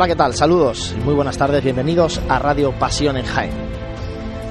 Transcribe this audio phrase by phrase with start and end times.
[0.00, 0.32] Hola, ¿qué tal?
[0.32, 1.62] Saludos y muy buenas tardes.
[1.62, 3.52] Bienvenidos a Radio Pasión en Jaén.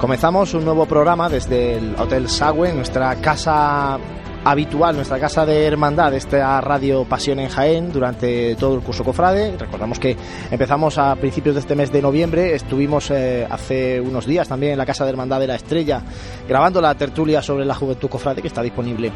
[0.00, 3.98] Comenzamos un nuevo programa desde el Hotel Sagüe, nuestra casa
[4.44, 9.56] habitual, nuestra casa de hermandad, esta Radio Pasión en Jaén, durante todo el curso Cofrade.
[9.58, 10.16] Recordamos que
[10.52, 14.78] empezamos a principios de este mes de noviembre, estuvimos eh, hace unos días también en
[14.78, 16.00] la Casa de Hermandad de la Estrella,
[16.48, 19.10] grabando la tertulia sobre la Juventud Cofrade, que está disponible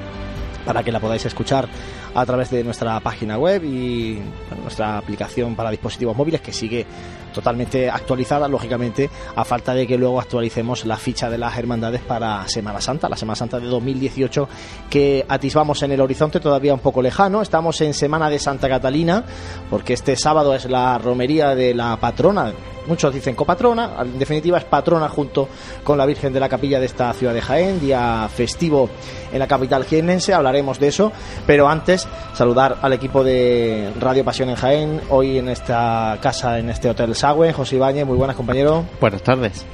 [0.65, 1.69] para que la podáis escuchar
[2.15, 4.21] a través de nuestra página web y
[4.63, 6.87] nuestra aplicación para dispositivos móviles que sigue
[7.35, 12.49] totalmente actualizada, lógicamente, a falta de que luego actualicemos la ficha de las hermandades para
[12.49, 14.49] Semana Santa, la Semana Santa de 2018
[14.89, 17.43] que atisbamos en el horizonte todavía un poco lejano.
[17.43, 19.25] Estamos en Semana de Santa Catalina,
[19.69, 22.53] porque este sábado es la romería de la patrona
[22.87, 25.49] muchos dicen copatrona, en definitiva es patrona junto
[25.83, 28.89] con la Virgen de la Capilla de esta ciudad de Jaén, día festivo
[29.33, 31.13] en la capital jienense, hablaremos de eso,
[31.47, 36.71] pero antes saludar al equipo de Radio Pasión en Jaén, hoy en esta casa, en
[36.71, 38.85] este Hotel Sagüe, José Ibáñez, muy buenas compañero.
[39.01, 39.65] Buenas tardes.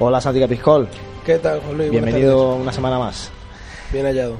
[0.00, 0.86] Hola Santi Piscol.
[1.24, 1.90] ¿Qué tal, Juan Luis?
[1.90, 3.30] Bienvenido una semana más.
[3.90, 4.36] Bien hallado.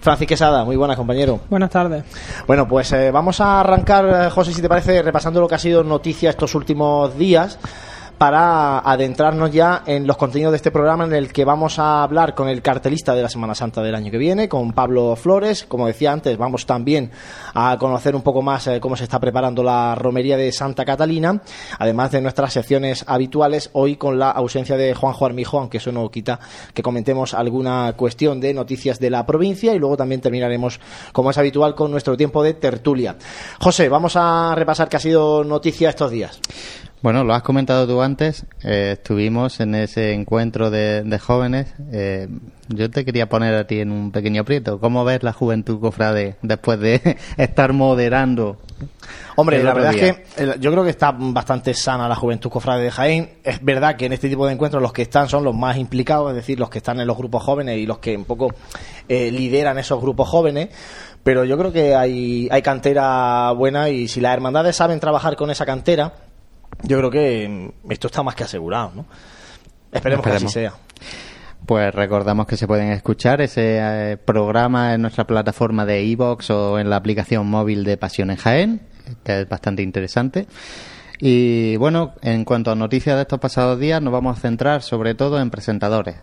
[0.00, 1.38] Francis Quesada, muy buenas, compañero.
[1.48, 2.02] Buenas tardes.
[2.48, 5.60] Bueno, pues eh, vamos a arrancar, eh, José, si te parece, repasando lo que ha
[5.60, 7.60] sido noticia estos últimos días
[8.22, 12.36] para adentrarnos ya en los contenidos de este programa en el que vamos a hablar
[12.36, 15.64] con el cartelista de la Semana Santa del año que viene, con Pablo Flores.
[15.64, 17.10] Como decía antes, vamos también
[17.52, 21.42] a conocer un poco más eh, cómo se está preparando la romería de Santa Catalina,
[21.80, 26.08] además de nuestras secciones habituales, hoy con la ausencia de Juanjo Armijo, aunque eso no
[26.08, 26.38] quita
[26.74, 30.78] que comentemos alguna cuestión de noticias de la provincia y luego también terminaremos,
[31.10, 33.16] como es habitual, con nuestro tiempo de tertulia.
[33.58, 36.40] José, vamos a repasar qué ha sido noticia estos días.
[37.02, 41.74] Bueno, lo has comentado tú antes, eh, estuvimos en ese encuentro de, jóvenes.
[41.90, 42.28] Eh,
[42.68, 44.78] yo te quería poner a ti en un pequeño aprieto.
[44.78, 48.58] ¿Cómo ves la juventud cofrade después de estar moderando?
[49.34, 52.90] Hombre, la verdad es que yo creo que está bastante sana la juventud cofrade de
[52.92, 53.30] Jaén.
[53.42, 56.30] Es verdad que en este tipo de encuentros los que están son los más implicados,
[56.30, 58.54] es decir, los que están en los grupos jóvenes y los que un poco
[59.08, 60.68] eh, lideran esos grupos jóvenes
[61.24, 65.52] pero yo creo que hay, hay cantera buena y si las hermandades saben trabajar con
[65.52, 66.12] esa cantera,
[66.82, 69.06] yo creo que esto está más que asegurado, ¿no?
[69.92, 70.74] Esperemos, que así sea.
[71.66, 76.78] Pues recordamos que se pueden escuchar ese eh, programa en nuestra plataforma de iVoox o
[76.78, 78.80] en la aplicación móvil de Pasión en Jaén,
[79.22, 80.46] que es bastante interesante.
[81.20, 85.14] Y bueno, en cuanto a noticias de estos pasados días, nos vamos a centrar sobre
[85.14, 86.16] todo en presentadores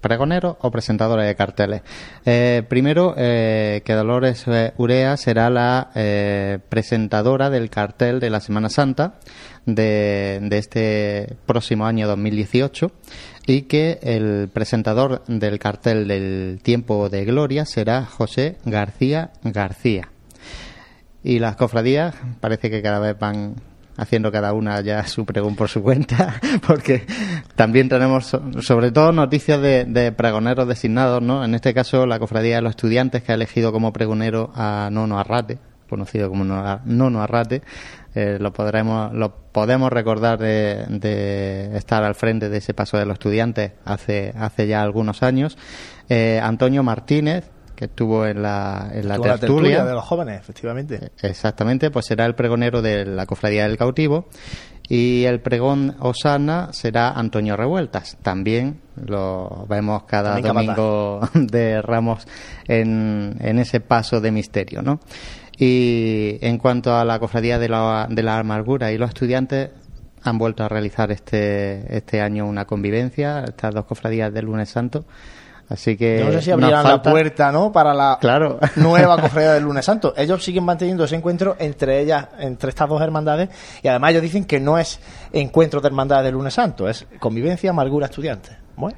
[0.00, 1.82] pregoneros o presentadores de carteles.
[2.24, 5.90] Eh, primero, eh, que Dolores eh, Urea será la
[6.68, 9.14] presentadora del cartel de la Semana Santa
[9.74, 12.90] de, de, este próximo año 2018
[13.46, 20.08] y que el presentador del cartel del Tiempo de Gloria será José García García.
[21.22, 23.56] Y las cofradías parece que cada vez van
[23.98, 27.04] haciendo cada una ya su pregón por su cuenta, porque
[27.56, 31.44] también tenemos sobre todo noticias de, pregoneros designados, ¿no?
[31.44, 35.18] En este caso la Cofradía de los Estudiantes que ha elegido como pregonero a Nono
[35.18, 37.62] Arrate, conocido como Nono Arrate,
[38.14, 43.14] eh, lo podremos lo podemos recordar de, estar al frente de ese paso de los
[43.14, 45.58] estudiantes hace hace ya algunos años
[46.08, 49.84] eh, Antonio Martínez que estuvo en la, en la, tertulia.
[49.84, 51.12] de los jóvenes, efectivamente.
[51.22, 54.26] Exactamente, pues será el pregonero de la Cofradía del Cautivo
[54.88, 58.16] y el pregón Osana será Antonio Revueltas.
[58.20, 62.26] También lo vemos cada domingo de Ramos
[62.66, 64.98] en, en ese paso de misterio, ¿no?
[65.58, 69.70] Y en cuanto a la Cofradía de la, de la Amargura y los estudiantes,
[70.22, 75.04] han vuelto a realizar este, este año una convivencia, estas dos cofradías del lunes santo,
[75.68, 76.24] Así que.
[76.24, 77.70] no sé si abrirán la puerta, ¿no?
[77.70, 78.18] Para la
[78.76, 80.14] nueva cofradía del lunes santo.
[80.16, 83.50] Ellos siguen manteniendo ese encuentro entre ellas, entre estas dos hermandades,
[83.82, 84.98] y además ellos dicen que no es
[85.32, 88.56] encuentro de hermandades del lunes santo, es convivencia, amargura, estudiantes.
[88.76, 88.96] Bueno.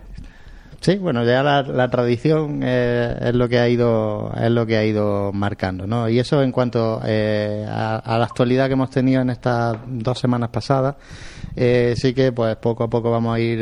[0.81, 4.85] Sí, bueno, ya la, tradición eh, es lo que ha ido es lo que ha
[4.87, 6.09] ido marcando, ¿no?
[6.09, 10.49] Y eso en cuanto eh, a, la actualidad que hemos tenido en estas dos semanas
[10.49, 10.97] pasadas,
[11.55, 13.61] eh, sí que pues poco a poco vamos a ir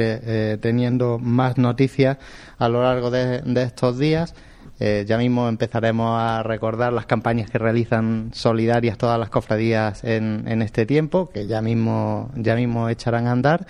[0.60, 2.18] teniendo más noticias
[2.56, 4.32] a lo largo de, estos días.
[4.78, 10.62] ya mismo empezaremos a recordar las campañas que realizan solidarias todas las cofradías en, en
[10.62, 13.66] este tiempo, que ya mismo ya mismo echarán a andar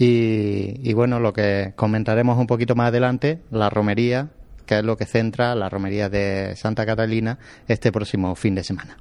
[0.00, 4.28] y, bueno, lo que comentaremos un poquito más adelante, la romería,
[4.64, 8.96] que es lo que centra la romería de Santa Catalina este próximo fin de semana.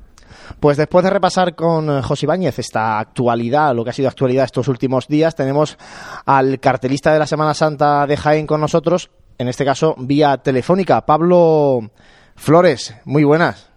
[0.60, 4.46] Pues después de repasar con eh, José Ibáñez esta actualidad, lo que ha sido actualidad
[4.46, 5.78] estos últimos días, tenemos
[6.26, 11.06] al cartelista de la Semana Santa de Jaén con nosotros, en este caso vía telefónica,
[11.06, 11.92] Pablo
[12.36, 12.96] Flores.
[13.06, 13.70] Muy buenas.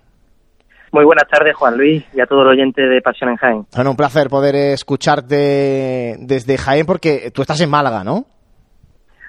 [0.93, 3.67] Muy buenas tardes, Juan Luis, y a todo el oyente de Pasión en Jaén.
[3.75, 8.27] Bueno, un placer poder escucharte desde Jaén porque tú estás en Málaga, ¿no?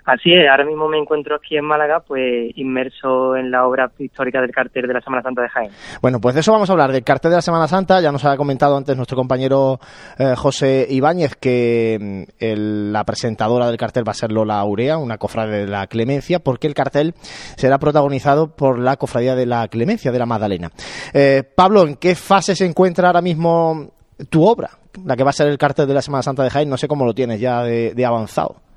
[0.06, 4.42] Así es, ahora mismo me encuentro aquí en Málaga, pues inmerso en la obra histórica
[4.42, 5.72] del cartel de la Semana Santa de Jaén.
[6.02, 8.02] Bueno, pues de eso vamos a hablar, del cartel de la Semana Santa.
[8.02, 9.80] Ya nos ha comentado antes nuestro compañero
[10.18, 15.18] eh, José Ibáñez que mm, la presentadora del cartel va a ser Lola Aurea, una
[15.18, 17.14] cofradía de la Clemencia, porque el cartel
[17.56, 20.72] será protagonizado por la cofradía de la Clemencia, de la Magdalena.
[21.14, 23.92] Eh, Pablo, ¿en qué fase se encuentra ahora mismo
[24.30, 24.72] tu obra?
[25.06, 26.88] La que va a ser el cartel de la Semana Santa de Jaén, no sé
[26.88, 28.71] cómo lo tienes ya de avanzado.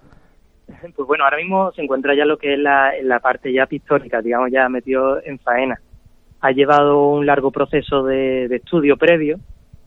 [0.97, 4.51] Pues bueno, ahora mismo se encuentra ya lo que es la, parte ya pictórica, digamos,
[4.51, 5.79] ya metido en faena.
[6.41, 9.39] Ha llevado un largo proceso de, estudio previo,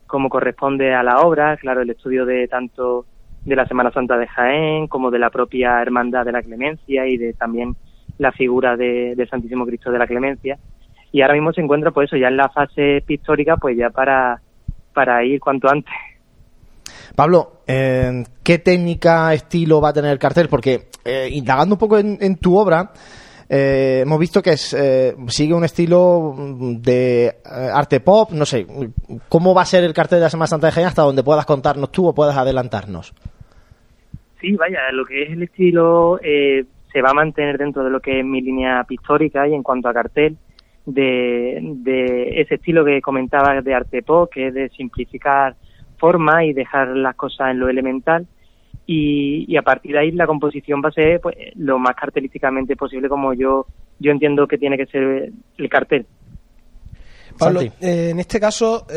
[0.08, 3.06] como corresponde a la obra, claro, el estudio de tanto
[3.44, 7.18] de la Semana Santa de Jaén como de la propia Hermandad de la Clemencia y
[7.18, 7.76] de también
[8.18, 10.58] la figura de, del Santísimo Cristo de la Clemencia.
[11.12, 14.42] Y ahora mismo se encuentra, pues eso, ya en la fase pictórica, pues ya para,
[14.94, 15.94] para ir cuanto antes.
[17.18, 20.50] Pablo, ¿qué técnica, estilo va a tener el cartel?
[20.50, 22.92] Porque eh, indagando un poco en, tu obra,
[23.50, 26.36] eh, hemos visto que es, eh, sigue un estilo
[26.80, 27.38] de
[27.74, 28.68] arte pop, no sé,
[29.30, 31.48] ¿cómo va a ser el cartel de la Semana Santa de Jaén hasta donde puedas
[31.48, 33.16] contarnos tú o puedas adelantarnos?
[34.40, 38.20] Sí, vaya, lo que es el estilo se va a mantener dentro de lo que
[38.20, 40.38] es mi línea pictórica y en cuanto a cartel,
[40.86, 45.56] de, de ese estilo que comentaba de arte pop, que es de simplificar
[45.98, 48.28] forma y dejar las cosas en lo elemental.
[48.86, 53.10] Y, a partir de ahí la composición va a ser pues, lo más cartelísticamente posible
[53.10, 53.66] como yo,
[54.00, 56.06] yo entiendo que tiene que ser el cartel.
[57.38, 58.88] Pablo, eh, en este caso,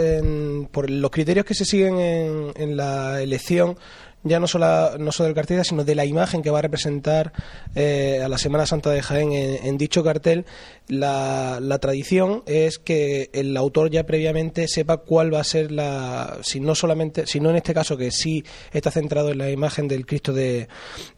[0.73, 3.75] por los criterios que se siguen en, en la elección,
[4.23, 7.33] ya no solo, no solo del cartel, sino de la imagen que va a representar
[7.75, 10.45] eh, a la Semana Santa de Jaén en, dicho cartel.
[10.89, 16.61] La, tradición es que el autor ya previamente sepa cuál va a ser la, si
[16.61, 20.05] no solamente, si no en este caso que sí está centrado en la imagen del
[20.05, 20.69] Cristo de,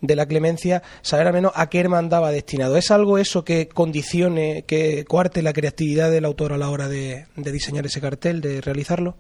[0.00, 2.76] de la Clemencia, saber al menos a qué hermandad va destinado.
[2.76, 7.26] ¿Es algo eso que condicione, que cuarte la creatividad del autor a la hora de
[7.36, 9.16] diseñar ese cartel, de realizarlo?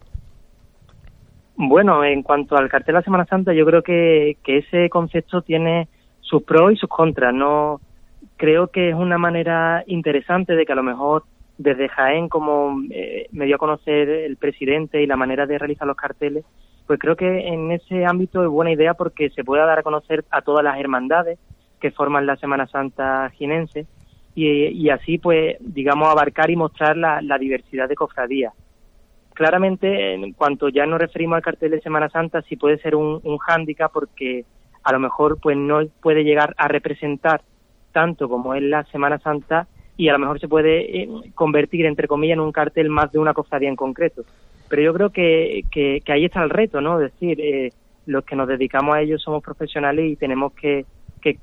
[1.56, 5.42] Bueno, en cuanto al cartel de la Semana Santa, yo creo que, que ese concepto
[5.42, 5.88] tiene
[6.20, 7.34] sus pros y sus contras.
[7.34, 7.80] No
[8.36, 11.24] creo que es una manera interesante de que a lo mejor
[11.58, 15.86] desde Jaén, como eh, me dio a conocer el presidente y la manera de realizar
[15.86, 16.44] los carteles,
[16.86, 20.24] pues creo que en ese ámbito es buena idea porque se pueda dar a conocer
[20.30, 21.38] a todas las hermandades
[21.80, 23.86] que forman la Semana Santa jinense
[24.34, 28.54] y, y así, pues, digamos, abarcar y mostrar la, la diversidad de cofradías
[29.32, 33.20] claramente, en cuanto ya nos referimos al cartel de Semana Santa, sí puede ser un,
[33.38, 34.44] hándicap porque
[34.82, 37.42] a lo mejor pues no puede llegar a representar
[37.92, 42.08] tanto como es la Semana Santa y a lo mejor se puede eh, convertir, entre
[42.08, 44.22] comillas, en un cartel más de una cofradía en concreto.
[44.68, 47.00] Pero yo creo que, que, ahí está el reto, ¿no?
[47.00, 47.72] Es decir, eh,
[48.06, 50.86] los que nos dedicamos a ello somos profesionales y tenemos que,
[51.20, 51.38] que,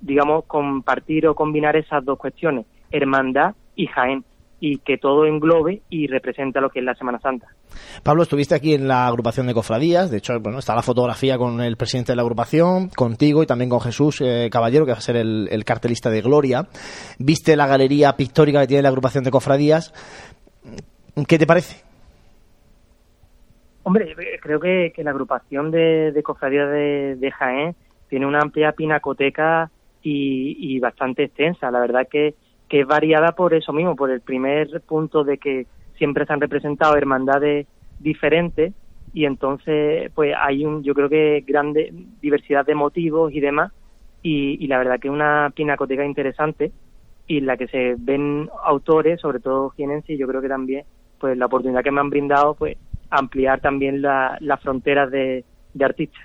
[0.00, 4.24] digamos, compartir o combinar esas dos cuestiones, hermandad y Jaén
[4.60, 7.46] y que todo englobe y representa lo que es la Semana Santa.
[8.02, 11.60] Pablo, estuviste aquí en la agrupación de cofradías, de hecho, bueno, está la fotografía con
[11.60, 15.02] el presidente de la agrupación, contigo y también con Jesús eh, Caballero, que va a
[15.02, 16.66] ser el, cartelista de Gloria.
[17.18, 19.92] Viste la galería pictórica que tiene la agrupación de cofradías.
[21.26, 21.84] ¿Qué te parece?
[23.82, 27.74] Hombre, creo que, la agrupación de, cofradías de, Jaén
[28.08, 29.70] tiene una amplia pinacoteca
[30.02, 31.70] y, y bastante extensa.
[31.70, 32.34] La verdad que
[32.68, 36.40] que es variada por eso mismo, por el primer punto de que siempre se han
[36.40, 37.66] representado hermandades
[37.98, 38.72] diferentes
[39.12, 43.72] y entonces pues hay un yo creo que grande diversidad de motivos y demás
[44.22, 46.72] y, la verdad que es una pinacoteca interesante
[47.26, 50.84] y en la que se ven autores sobre todo y yo creo que también
[51.18, 52.76] pues la oportunidad que me han brindado pues
[53.10, 55.44] ampliar también las la fronteras de
[55.80, 56.22] artistas.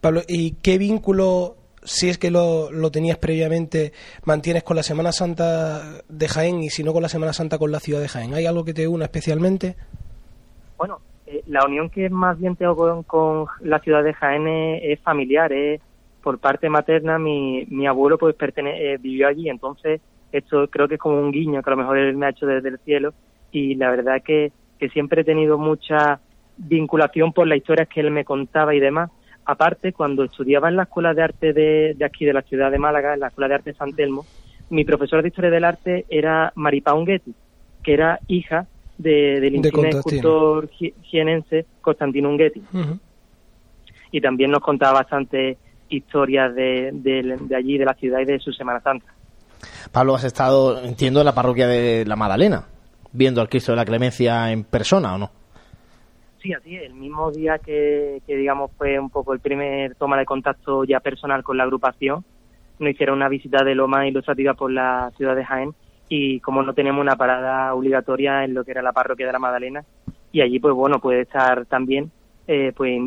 [0.00, 1.56] Pablo y qué vínculo
[1.88, 3.92] si es que lo, lo, tenías previamente,
[4.24, 7.72] mantienes con la Semana Santa de Jaén y si no con la Semana Santa con
[7.72, 8.34] la ciudad de Jaén.
[8.34, 9.74] ¿Hay algo que te una especialmente?
[10.76, 15.50] Bueno, eh, la unión que más bien tengo con, la ciudad de Jaén es, familiar.
[15.52, 15.80] Es,
[16.22, 20.96] por parte materna, mi, mi abuelo pues pertene, eh, vivió allí, entonces esto creo que
[20.96, 23.14] es como un guiño que a lo mejor él me ha hecho desde el cielo
[23.50, 26.20] y la verdad que, que siempre he tenido mucha
[26.58, 29.10] vinculación por las historias que él me contaba y demás
[29.50, 33.14] Aparte, cuando estudiaba en la Escuela de Arte de, aquí, de la ciudad de Málaga,
[33.14, 34.26] en la Escuela de Arte de San Telmo,
[34.68, 37.34] mi profesora de Historia del Arte era Maripá Unguetti,
[37.82, 38.66] que era hija
[38.98, 40.68] del insigne escultor
[41.02, 42.62] jienense Constantino Unguetti.
[44.10, 45.56] Y también nos contaba bastante
[45.88, 49.06] historias de, de, allí, de la ciudad y de su Semana Santa.
[49.90, 52.66] Pablo, has estado, entiendo, en la parroquia de la Magdalena.
[53.12, 55.30] viendo al Cristo de la Clemencia en persona o no.
[56.40, 56.76] Sí, así.
[56.76, 61.42] El mismo día que, digamos, fue un poco el primer toma de contacto ya personal
[61.42, 62.24] con la agrupación,
[62.78, 65.74] nos hicieron una visita de lo más ilustrativa por la ciudad de Jaén
[66.08, 69.38] y como no tenemos una parada obligatoria en lo que era la parroquia de la
[69.40, 69.84] Magdalena
[70.32, 72.10] y allí pues bueno puede estar también
[72.46, 73.00] eh, pues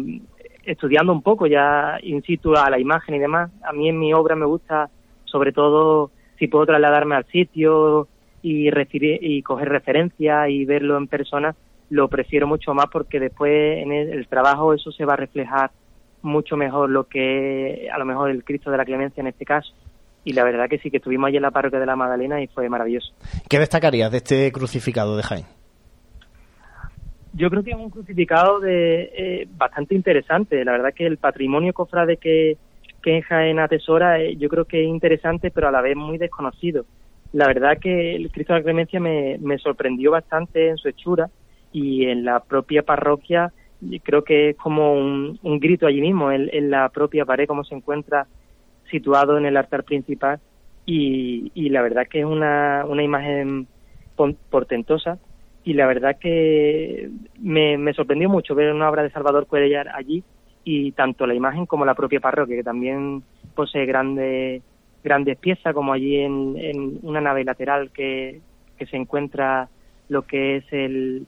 [0.65, 2.21] estudiando un poco ya in
[2.57, 4.89] a la imagen y demás a mí en mi obra me gusta
[5.25, 8.07] sobre todo si puedo trasladarme al sitio
[8.43, 11.55] y recibir y coger referencia y verlo en persona
[11.91, 15.71] lo prefiero mucho más porque después en el, trabajo eso se va a reflejar
[16.21, 19.73] mucho mejor lo que a lo mejor el Cristo de la Clemencia en este caso.
[20.23, 22.47] Y la verdad que sí, que estuvimos allí en la parroquia de la Magdalena y
[22.47, 23.13] fue maravilloso.
[23.49, 25.45] ¿Qué destacarías de este crucificado de Jaén?
[27.33, 30.63] Yo creo que es un crucificado de eh, bastante interesante.
[30.63, 32.57] La verdad que el patrimonio cofrade que,
[33.03, 36.17] que en Jaén atesora, eh, yo creo que es interesante, pero a la vez muy
[36.17, 36.85] desconocido.
[37.33, 41.29] La verdad que el Cristo de la Clemencia me, me sorprendió bastante en su hechura
[41.71, 43.51] y en la propia parroquia
[44.03, 48.27] creo que es como un, grito allí mismo, en, la propia pared, como se encuentra
[48.89, 50.39] situado en el altar principal.
[50.85, 53.67] Y, y la verdad que es una, una imagen
[54.49, 55.17] portentosa.
[55.63, 57.09] Y la verdad que
[57.39, 60.23] me, me sorprendió mucho ver una obra de Salvador Cuellar allí
[60.63, 63.23] y tanto la imagen como la propia parroquia que también
[63.55, 64.61] posee grandes
[65.03, 68.39] grandes piezas como allí en, en una nave lateral que,
[68.77, 69.69] que se encuentra
[70.09, 71.25] lo que es el,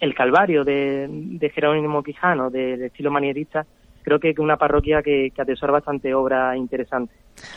[0.00, 3.66] el Calvario de, de Jerónimo Quijano, de, estilo manierista,
[4.02, 7.14] creo que es una parroquia que, atesora bastante obra interesante.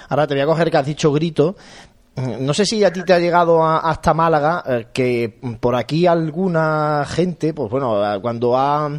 [0.10, 1.56] Ahora te voy a coger que has dicho grito.
[2.40, 7.06] No sé si a ti te ha llegado hasta Málaga eh, que por aquí alguna
[7.06, 8.90] gente, pues bueno, cuando ha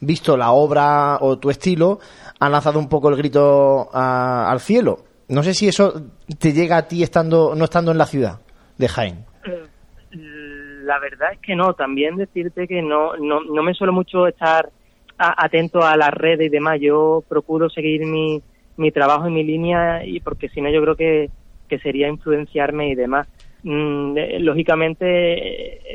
[0.00, 1.98] visto la obra o tu estilo,
[2.38, 4.98] ha lanzado un poco el grito al cielo.
[5.28, 5.94] No sé si eso
[6.38, 8.40] te llega a ti estando no estando en la ciudad
[8.76, 9.24] de Jaén.
[10.88, 14.70] La verdad es que no, también decirte que no, no, no me suelo mucho estar
[15.18, 18.42] atento a las redes y demás, yo procuro seguir mi,
[18.78, 21.28] mi trabajo y mi línea y porque si no yo creo que,
[21.68, 23.28] que sería influenciarme y demás.
[23.64, 25.04] Mm, eh, lógicamente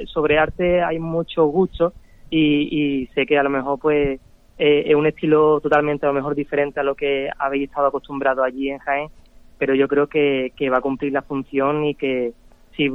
[0.01, 1.93] eh, sobre arte hay mucho gusto
[2.29, 4.19] y, y sé que a lo mejor pues
[4.59, 8.43] eh, es un estilo totalmente a lo mejor diferente a lo que habéis estado acostumbrado
[8.43, 9.09] allí en Jaén,
[9.57, 12.33] pero yo creo que va a cumplir la función y que,
[12.75, 12.89] si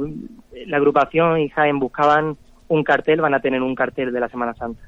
[0.65, 4.53] la agrupación y Jaén buscaban un cartel, van a tener un cartel de la Semana
[4.53, 4.81] Santa.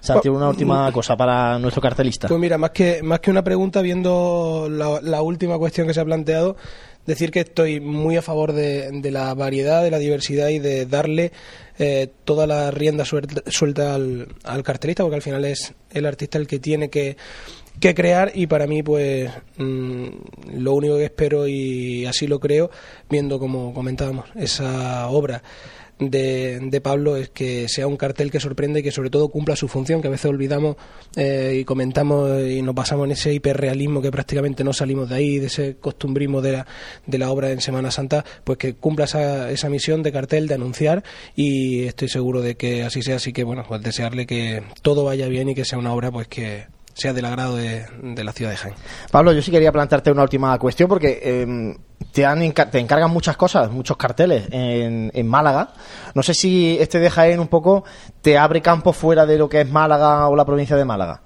[0.00, 2.28] Santi, una última cosa para nuestro cartelista.
[2.28, 6.04] Pues mira, más que, más que una pregunta, viendo la, última cuestión que se ha
[6.04, 6.56] planteado,
[7.04, 11.32] decir que estoy muy a favor de, la variedad, de la diversidad y de darle
[11.78, 16.46] eh, toda la rienda suelta, al, al, cartelista, porque al final es el artista el
[16.46, 17.16] que tiene que
[17.80, 20.06] que crear y para mí pues mm,
[20.54, 22.70] lo único que espero y así lo creo
[23.08, 25.42] viendo como comentábamos esa obra
[25.98, 29.56] de, de, Pablo es que sea un cartel que sorprende y que sobre todo cumpla
[29.56, 30.76] su función, que a veces olvidamos
[31.16, 35.38] eh, y comentamos y nos basamos en ese hiperrealismo que prácticamente no salimos de ahí,
[35.38, 36.66] de ese costumbrismo de la,
[37.06, 40.54] de la obra en Semana Santa, pues que cumpla esa, esa misión de cartel, de
[40.54, 41.02] anunciar
[41.34, 45.28] y estoy seguro de que así sea, así que bueno, pues desearle que todo vaya
[45.28, 46.66] bien y que sea una obra pues que
[46.98, 47.84] sea del agrado de,
[48.24, 48.74] la ciudad de Jaén.
[49.12, 51.76] Pablo, yo sí quería plantearte una última cuestión porque em,
[52.12, 55.68] te, han, te encargan muchas cosas, muchos carteles en, en, Málaga.
[56.16, 57.84] No sé si este de Jaén un poco
[58.20, 61.20] te abre campo fuera de lo que es Málaga o la provincia de Málaga.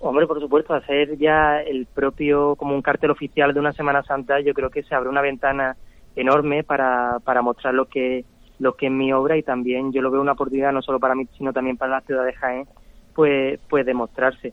[0.00, 4.40] Hombre, por supuesto, hacer ya el propio, como un cartel oficial de una Semana Santa,
[4.40, 5.76] yo creo que se abre una ventana
[6.14, 8.24] enorme para, para mostrar lo que,
[8.60, 11.16] lo que es mi obra y también yo lo veo una oportunidad no solo para
[11.16, 12.66] mí, sino también para la ciudad de Jaén
[13.14, 14.52] pues, pues demostrarse.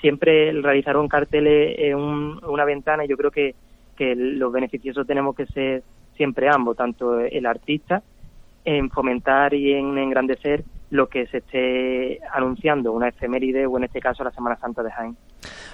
[0.00, 3.54] Siempre el realizar un cartel es una ventana y yo creo que,
[3.96, 5.82] que los beneficiosos tenemos que ser
[6.16, 8.02] siempre ambos, tanto el artista
[8.64, 14.00] en fomentar y en engrandecer lo que se esté anunciando, una efeméride o en este
[14.00, 15.16] caso la Semana Santa de Jaén.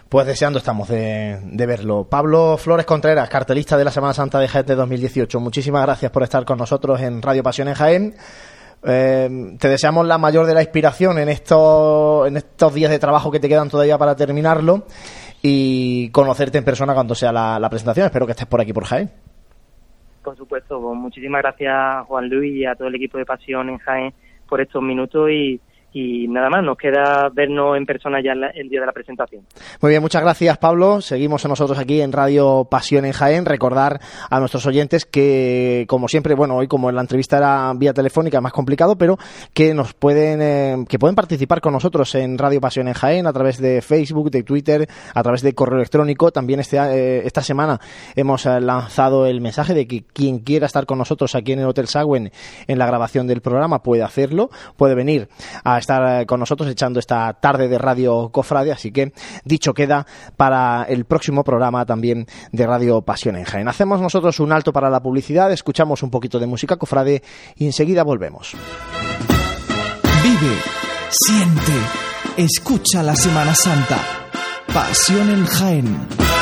[0.09, 2.07] Pues deseando estamos de, de, verlo.
[2.09, 5.41] Pablo Flores Contreras, cartelista de la Semana Santa de Jaén de 2018.
[5.41, 8.15] Muchísimas gracias por estar con nosotros en Radio Pasión en Jaén.
[8.85, 13.31] Eh, te deseamos la mayor de la inspiración en estos, en estos días de trabajo
[13.31, 14.85] que te quedan todavía para terminarlo
[15.41, 18.07] y conocerte en persona cuando sea la, presentación.
[18.07, 19.11] Espero que estés por aquí por Jaén.
[20.23, 23.79] Por supuesto, pues muchísimas gracias Juan Luis y a todo el equipo de Pasión en
[23.79, 24.15] Jaén
[24.49, 25.61] por estos minutos y,
[25.93, 29.43] y nada más, nos queda vernos en persona ya el día de la presentación.
[29.81, 31.01] Muy bien, muchas gracias Pablo.
[31.01, 33.45] Seguimos nosotros aquí en Radio Pasión en Jaén.
[33.45, 37.93] Recordar a nuestros oyentes que, como siempre, bueno, hoy como en la entrevista era vía
[37.93, 39.19] telefónica, más complicado, pero
[39.53, 43.33] que nos pueden, eh, que pueden participar con nosotros en Radio Pasión en Jaén a
[43.33, 46.31] través de Facebook, de Twitter, a través de correo electrónico.
[46.31, 47.79] También este, eh, esta semana
[48.17, 51.67] hemos eh, lanzado el mensaje de que quien quiera estar con nosotros aquí en el
[51.67, 52.33] Hotel Sagüen
[52.67, 55.29] en la grabación del programa puede hacerlo, puede venir
[55.65, 59.13] a estar con nosotros echando esta tarde de Radio Cofrade, así que
[59.45, 63.69] dicho queda para el próximo programa también de Radio Pasión en Jaén.
[63.69, 67.23] Hacemos nosotros un alto para la publicidad, escuchamos un poquito de música Cofrade
[67.57, 68.55] y enseguida volvemos.
[70.23, 70.57] Vive,
[71.11, 71.73] siente,
[72.37, 73.99] escucha la Semana Santa.
[74.73, 76.42] Pasión en Jaén.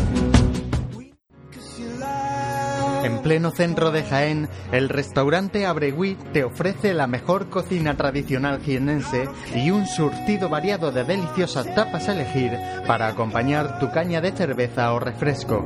[3.03, 9.27] En pleno centro de Jaén, el restaurante Abregui te ofrece la mejor cocina tradicional jienense
[9.53, 14.93] y un surtido variado de deliciosas tapas a elegir para acompañar tu caña de cerveza
[14.93, 15.65] o refresco.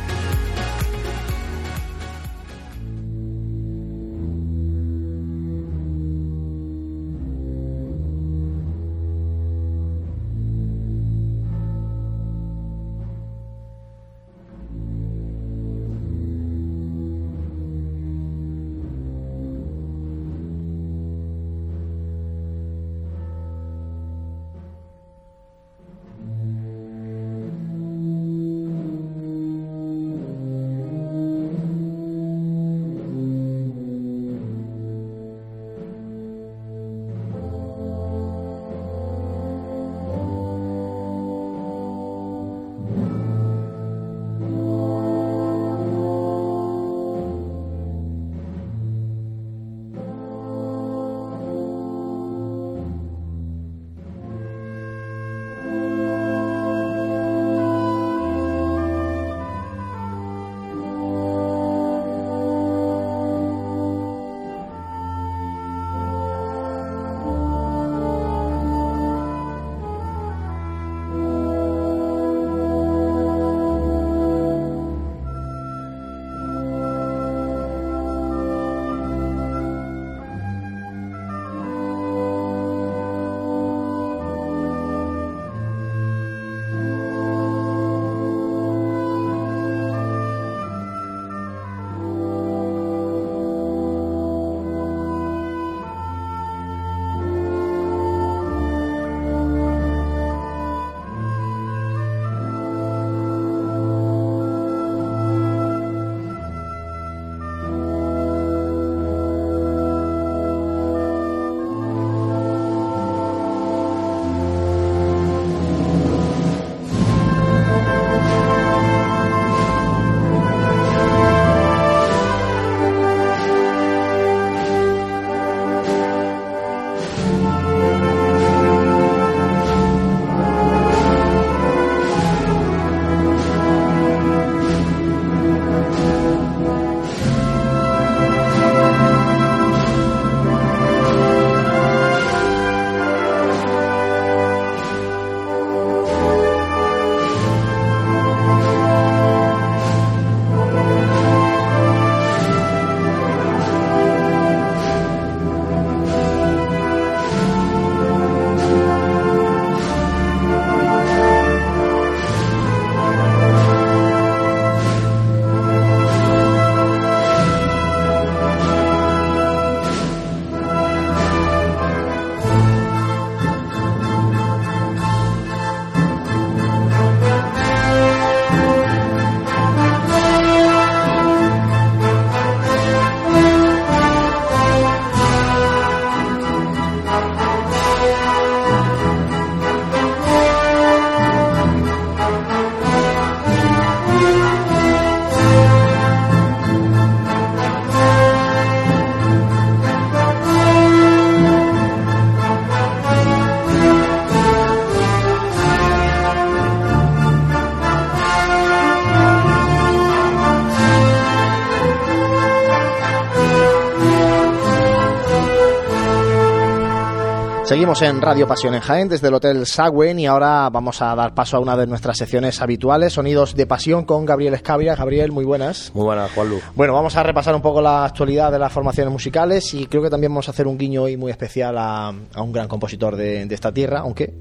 [217.71, 221.33] Seguimos en Radio Pasión en Jaén desde el Hotel Sagüen y ahora vamos a dar
[221.33, 224.93] paso a una de nuestras secciones habituales, Sonidos de Pasión con Gabriel Escabria.
[224.93, 225.89] Gabriel, muy buenas.
[225.95, 226.63] Muy buenas, Juan Luz.
[226.75, 230.09] Bueno, vamos a repasar un poco la actualidad de las formaciones musicales y creo que
[230.09, 233.55] también vamos a hacer un guiño hoy muy especial a, un gran compositor de, de
[233.55, 234.33] esta tierra, aunque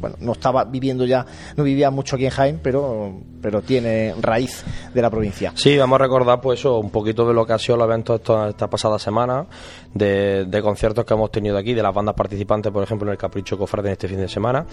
[0.00, 1.24] bueno, no estaba viviendo ya,
[1.56, 5.52] no vivía mucho aquí en Jaén, pero, pero tiene raíz de la provincia.
[5.54, 8.14] Sí, vamos a recordar pues eso, un poquito de lo que ha sido el evento
[8.14, 9.46] esta, esta pasada semana,
[9.94, 13.56] de, conciertos que hemos tenido aquí, de las bandas participantes, por ejemplo, en el Capricho
[13.58, 14.66] Cofrade en este fin de semana.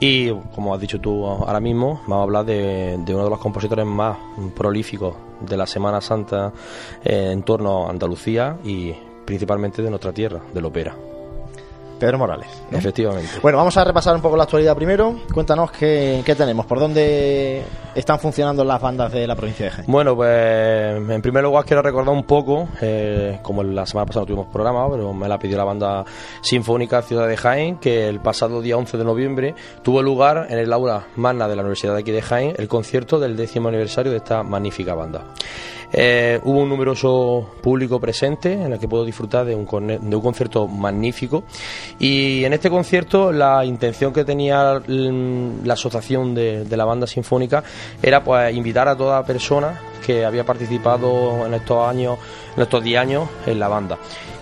[0.00, 3.86] Y, como has dicho tú ahora mismo, vamos a hablar de, uno de los compositores
[3.86, 4.16] más
[4.56, 6.52] prolíficos de la Semana Santa
[7.04, 8.92] eh, en torno a Andalucía y
[9.24, 11.13] principalmente de nuestra tierra, del ópera.
[12.04, 12.48] Pedro Morales.
[12.70, 13.30] Efectivamente.
[13.40, 15.20] Bueno, vamos a repasar un poco la actualidad primero.
[15.32, 17.62] Cuéntanos qué, tenemos, por dónde
[17.94, 19.90] están funcionando las bandas de la provincia de Jaén.
[19.90, 24.26] Bueno, pues en primer lugar quiero recordar un poco, eh, como la semana pasada no
[24.26, 26.04] tuvimos programa, pero me la pidió la banda
[26.42, 30.70] Sinfónica Ciudad de Jaén, que el pasado día 11 de noviembre tuvo lugar en el
[30.74, 34.18] aula magna de la Universidad de aquí de Jaén el concierto del décimo aniversario de
[34.18, 35.22] esta magnífica banda.
[35.96, 40.22] Eh, hubo un numeroso público presente en el que puedo disfrutar de un, de un
[40.22, 41.44] concierto magnífico
[42.00, 47.62] y en este concierto la intención que tenía la asociación de, la banda sinfónica
[48.02, 52.18] era pues invitar a toda persona que había participado en estos años,
[52.56, 53.96] en estos 10 años en la banda.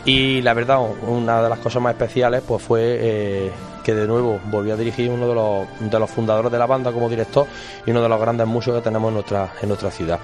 [0.07, 4.41] Y la verdad, una de las cosas más especiales pues fue eh, que de nuevo
[4.51, 7.47] volvió a dirigir uno de los, de los fundadores de la banda como director
[7.87, 10.19] y uno de los grandes músicos que tenemos en nuestra, en nuestra ciudad,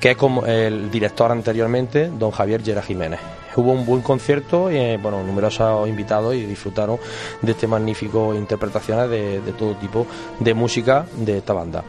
[0.00, 3.20] que es como el director anteriormente, don Javier Gera Jiménez.
[3.56, 6.98] Hubo un buen concierto y eh, bueno, numerosos invitados y disfrutaron
[7.40, 10.06] de este magnífico interpretaciones de, de todo tipo
[10.40, 11.84] de música de esta banda.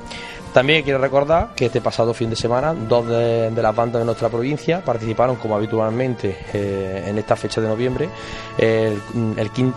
[0.55, 4.29] También quiero recordar que este pasado fin de semana dos de, las bandas de nuestra
[4.29, 8.07] provincia participaron como habitualmente eh, en esta fecha de noviembre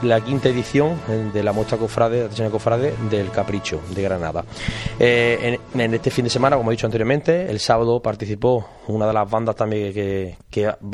[0.02, 0.96] la quinta edición
[1.34, 4.44] de la muestra cofrade, la cofrade del Capricho de Granada.
[5.00, 9.12] Eh, en, este fin de semana, como he dicho anteriormente, el sábado participó una de
[9.12, 10.36] las bandas también que,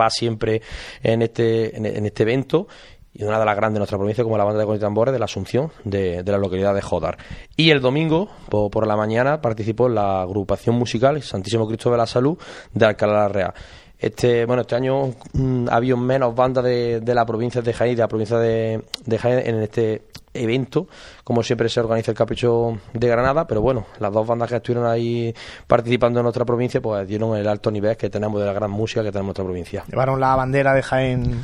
[0.01, 0.63] va siempre
[1.03, 2.69] en este, en este evento
[3.15, 5.27] y una de las grandes de nuestra provincia como la banda de tambores de la
[5.27, 7.17] Asunción de, la localidad de Jodar.
[7.57, 12.37] Y el domingo, por, la mañana, participó la agrupación musical Santísimo Cristo de la Salud
[12.73, 13.55] de Alcalá Real.
[13.97, 18.03] Este, bueno, este año mm, ha habido menos bandas de, la provincia de Jaén de
[18.03, 18.83] la provincia de,
[19.19, 20.03] Jaén en este
[20.35, 20.89] evento,
[21.23, 24.91] como siempre se organiza el Capricho de Granada, pero bueno, las dos bandas que estuvieron
[24.91, 25.33] ahí
[25.69, 29.03] participando en nuestra provincia, pues dieron el alto nivel que tenemos de la gran música
[29.05, 29.85] que tenemos en nuestra provincia.
[29.89, 31.41] Llevaron la bandera de Jaén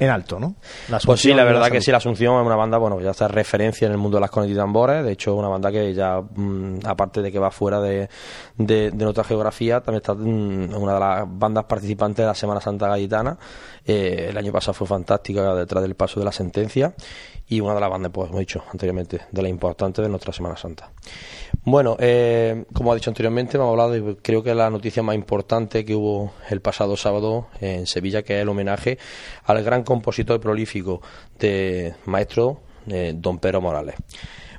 [0.00, 0.56] en alto, ¿no?
[1.04, 3.84] pues sí, la verdad que sí, la Asunción es una banda, bueno, ya está referencia
[3.84, 6.20] en el mundo de las cornetas y tambores, de hecho es una banda que ya,
[6.20, 8.08] mm, aparte de que va fuera de,
[8.56, 12.88] de, nuestra geografía, también está mm, una de las bandas participantes de la Semana Santa
[12.88, 13.36] Gaditana,
[13.84, 16.94] eh, el año pasado fue fantástica detrás del paso de la sentencia
[17.46, 20.32] y una de las bandas, pues, como he dicho anteriormente, de la importante de nuestra
[20.32, 20.90] Semana Santa.
[21.62, 25.84] Bueno, eh, como ha dicho anteriormente, hemos hablado de, creo que la noticia más importante
[25.84, 28.98] que hubo el pasado sábado en Sevilla, que es el homenaje
[29.44, 31.02] al gran compositor prolífico
[31.38, 33.94] de maestro eh, don Pedro Morales.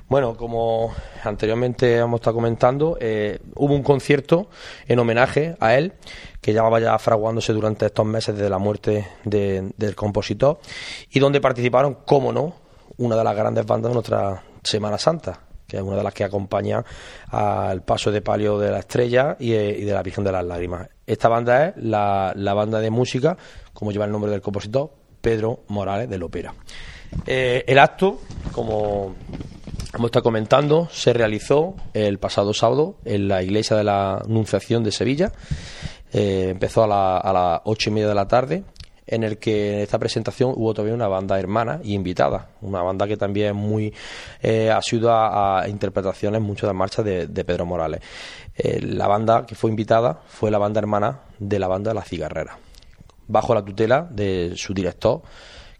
[0.08, 4.48] Bueno, como anteriormente hemos estado comentando, eh, hubo un concierto
[4.86, 5.94] en homenaje a él
[6.40, 10.60] que ya fraguándose durante estos meses desde la muerte del compositor
[11.10, 12.54] y donde participaron, como no,
[12.98, 16.24] una de las grandes bandas de nuestra Semana Santa, que es una de las que
[16.24, 16.84] acompaña
[17.28, 20.88] al paso de palio de la estrella y, eh, de la Virgen de las Lágrimas.
[21.06, 23.36] Esta banda es la, banda de música,
[23.72, 26.54] como lleva el nombre del compositor, Pedro Morales de Lopera.
[27.26, 28.20] Eh, el acto,
[28.52, 29.14] como
[30.04, 35.32] estado comentando, se realizó el pasado sábado en la iglesia de la Anunciación de Sevilla.
[36.12, 38.64] Eh, empezó a las ocho y media de la tarde
[39.06, 43.06] en el que en esta presentación hubo también una banda hermana y invitada, una banda
[43.06, 43.92] que también es muy
[44.42, 48.00] eh, sido a, interpretaciones mucho de marchas de, Pedro Morales.
[48.54, 52.56] Eh, la banda que fue invitada fue la banda hermana de la banda La Cigarrera,
[53.26, 55.22] bajo la tutela de su director,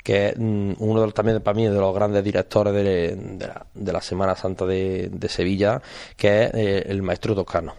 [0.02, 4.00] que es mm, uno de los, también para mí de los grandes directores de, la,
[4.00, 5.80] Semana Santa de, Sevilla,
[6.16, 7.74] que es eh, el maestro Toscano.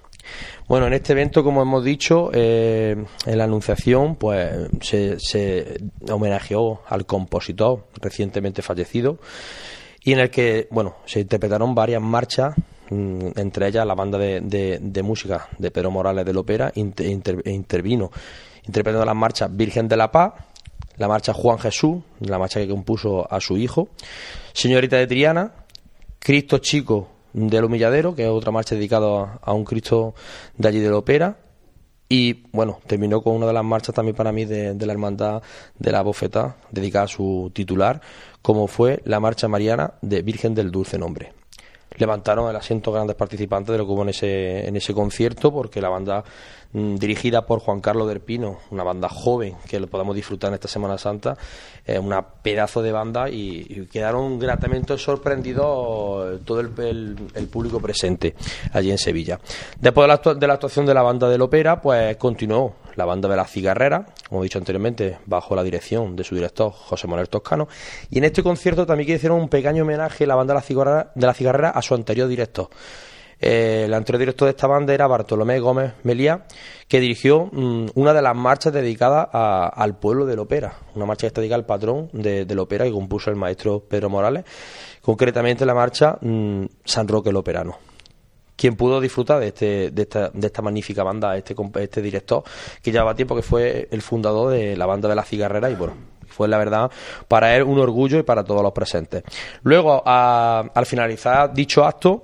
[0.68, 5.78] Bueno, en este evento, como hemos dicho, eh, en la anunciación, pues se,
[6.10, 9.20] homenajeó al compositor recientemente fallecido
[10.04, 12.56] y en el que, bueno, se interpretaron varias marchas
[12.90, 18.12] mm, entre ellas la banda de, música de Pedro Morales de Lopera e intervino
[18.66, 20.34] interpretando las marchas Virgen de la Paz,
[20.98, 23.90] la marcha Juan Jesús, la marcha que compuso a su hijo,
[24.54, 25.52] Señorita de Triana,
[26.20, 30.13] Cristo Chico del Humilladero, que es otra marcha dedicada a un Cristo
[30.58, 31.38] de allí de la ópera,
[32.10, 35.41] Y bueno, terminó con una de las marchas también para mí de, de la Hermandad
[35.80, 38.02] de la Bofeta, dedicada a su titular,
[38.43, 41.34] como fue la Marcha Mariana de Virgen del Dulce Nombre.
[41.98, 45.82] Levantaron el asiento grandes participantes de lo que hubo en ese, en ese concierto, porque
[45.82, 46.24] la banda
[46.74, 50.68] dirigida por Juan Carlos del Pino, una banda joven que lo podemos disfrutar en esta
[50.68, 51.38] Semana Santa,
[51.86, 58.36] es una pedazo de banda y, quedaron gratamente sorprendidos todo el, el, público presente
[58.72, 59.40] allí en Sevilla.
[59.80, 63.30] Después de la, de la actuación de la banda del ópera, pues continuó la banda
[63.30, 67.30] de la cigarrera, como he dicho anteriormente, bajo la dirección de su director José Manuel
[67.30, 67.68] Toscano.
[68.10, 71.12] Y en este concierto también hicieron un pequeño homenaje a la banda de la cigarrera,
[71.14, 72.70] de la cigarrera a su anterior director.
[73.46, 76.46] Eh, el anterior director de esta banda era Bartolomé Gómez Melía,
[76.88, 81.22] que dirigió mm, una de las marchas dedicadas al pueblo de la ópera, una marcha
[81.22, 84.46] que está dedicada al patrón de, la ópera que compuso el maestro Pedro Morales,
[85.02, 87.78] concretamente la marcha mm, San Roque el Operano
[88.56, 92.44] quien pudo disfrutar de, este, de, esta, de esta magnífica banda, este, este director,
[92.82, 95.96] que llevaba tiempo que fue el fundador de la banda de la cigarrera y bueno,
[96.28, 96.90] fue la verdad
[97.28, 99.24] para él un orgullo y para todos los presentes.
[99.64, 102.24] Luego, al finalizar dicho acto,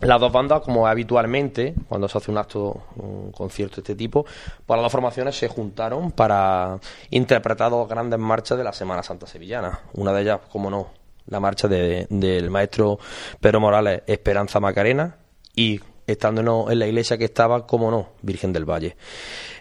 [0.00, 4.26] las dos bandas, como habitualmente, cuando se hace un acto, un concierto de este tipo,
[4.66, 6.78] pues las formaciones se juntaron para
[7.10, 9.80] interpretar dos grandes marchas de la Semana Santa Sevillana.
[9.94, 10.88] Una de ellas, como no,
[11.26, 12.98] la marcha del maestro
[13.40, 15.16] Pedro Morales, Esperanza Macarena,
[15.54, 18.96] y estando en la iglesia que estaba, como no, Virgen del Valle.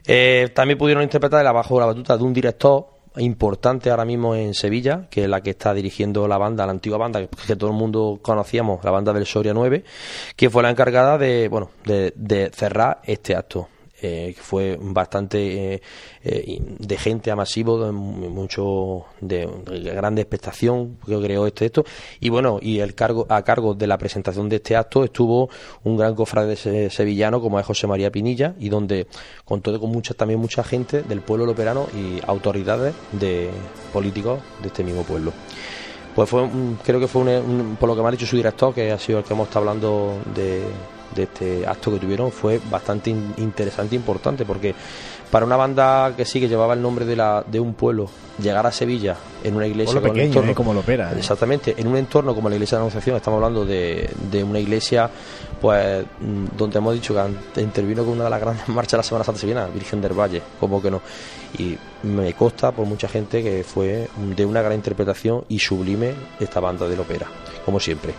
[0.06, 5.08] Eh, también pudieron interpretar bajo la batuta de un director importante ahora mismo en Sevilla,
[5.10, 8.20] que es la que está dirigiendo la banda, la antigua banda que, todo el mundo
[8.22, 9.84] conocíamos, la banda del Soria 9,
[10.36, 13.68] que fue la encargada de, bueno, de cerrar este acto.
[14.06, 15.82] Eh, fue bastante eh,
[16.26, 21.86] eh, de gente a masivo, mucho de, grande expectación que creó este esto.
[22.20, 25.50] Y bueno y el cargo a cargo de la presentación de este acto estuvo
[25.86, 26.58] un gran cofrade
[26.90, 29.08] sevillano como es José María Pinilla y donde
[29.46, 33.50] contó con mucha también mucha gente del pueblo loperano y autoridades de
[33.94, 35.32] políticos de este mismo pueblo.
[36.14, 36.46] Pues fue
[36.84, 39.20] creo que fue un, por lo que me ha dicho su director que ha sido
[39.20, 40.62] el que hemos estado hablando de
[41.16, 44.74] de este acto que tuvieron fue bastante interesante e importante porque
[45.34, 48.68] para una banda que sí que llevaba el nombre de, la, de un pueblo llegar
[48.68, 50.54] a Sevilla en una iglesia pequeño, ¿eh?
[50.54, 51.16] como lo opera ¿eh?
[51.18, 54.60] exactamente en un entorno como la iglesia de la Anunciación estamos hablando de, de una
[54.60, 55.10] iglesia
[55.60, 57.16] pues mm, donde hemos dicho
[57.54, 60.14] que intervino con una de las grandes marchas de la Semana Santa Sevilla Virgen del
[60.14, 61.02] Valle como que no
[61.58, 66.60] y me consta por mucha gente que fue de una gran interpretación y sublime esta
[66.60, 67.28] banda de la ópera
[67.66, 68.14] como siempre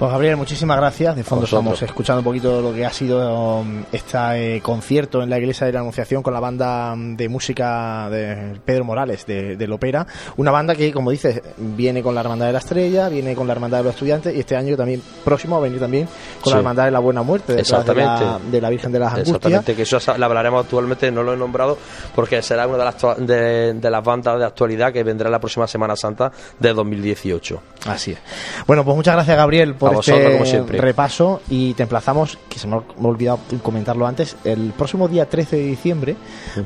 [0.00, 1.14] pues Gabriel, muchísimas gracias.
[1.14, 5.28] De fondo estamos escuchando un poquito lo que ha sido um, este eh, concierto en
[5.28, 9.58] la iglesia de la Anunciación con la banda um, de música de Pedro Morales de,
[9.58, 10.06] del Opera.
[10.38, 13.52] Una banda que, como dices, viene con la Hermandad de la Estrella, viene con la
[13.52, 16.08] Hermandad de los Estudiantes y este año también próximo va a venir también
[16.40, 18.24] con la Hermandad de la Buena Muerte, Exactamente.
[18.50, 19.36] De, la, Virgen de las Angustias.
[19.36, 21.76] Exactamente, que eso la hablaremos actualmente, no lo he nombrado
[22.14, 25.94] porque será una de las, de, las bandas de actualidad que vendrá la próxima Semana
[25.94, 27.62] Santa de 2018.
[27.84, 28.18] Así es.
[28.66, 32.82] Bueno, pues muchas gracias Gabriel por este repaso y te emplazamos, que se me ha
[33.02, 36.16] olvidado comentarlo antes, el próximo día 13 de diciembre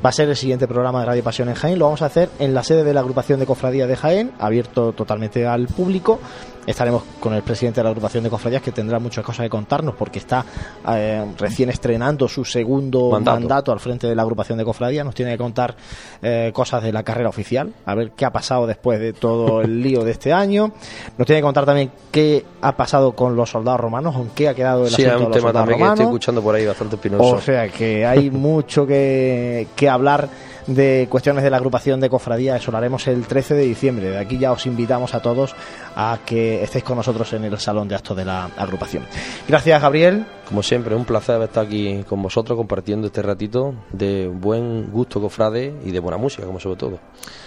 [0.05, 2.29] va a ser el siguiente programa de Radio Pasión en Jaén, lo vamos a hacer
[2.39, 6.21] en la sede de la agrupación de cofradía de Jaén, abierto totalmente al público
[6.67, 9.95] Estaremos con el presidente de la agrupación de cofradías que tendrá muchas cosas que contarnos
[9.95, 10.45] porque está
[10.89, 13.73] eh, recién estrenando su segundo mandato.
[13.73, 15.05] al frente de la agrupación de cofradías.
[15.05, 15.77] Nos tiene que contar
[16.23, 19.83] eh, cosas de la carrera oficial, a ver qué ha pasado después de todo el
[19.83, 20.73] lío de este año.
[21.19, 24.55] Nos tiene que contar también qué ha pasado con los soldados romanos, con qué ha
[24.55, 28.07] quedado el sí, un tema también que estoy escuchando por ahí bastante O sea que
[28.07, 30.29] hay mucho que, que hablar
[30.67, 32.57] de cuestiones de la agrupación de cofradía.
[32.57, 34.11] Eso lo haremos el 13 de diciembre.
[34.11, 35.55] De aquí ya os invitamos a todos
[35.97, 39.05] a que estéis con nosotros en el salón de actos de la agrupación.
[39.49, 40.27] Gracias, Gabriel.
[40.49, 45.75] Como siempre, un placer estar aquí con vosotros compartiendo este ratito de buen gusto cofrade
[45.85, 46.99] y de buena música, como sobre todo.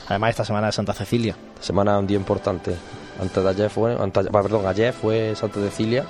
[0.07, 1.35] Además, esta semana de Santa Cecilia.
[1.59, 2.75] Semana un día importante.
[3.21, 6.05] Antes de ayer fue, perdón, ayer fue Santa Cecilia,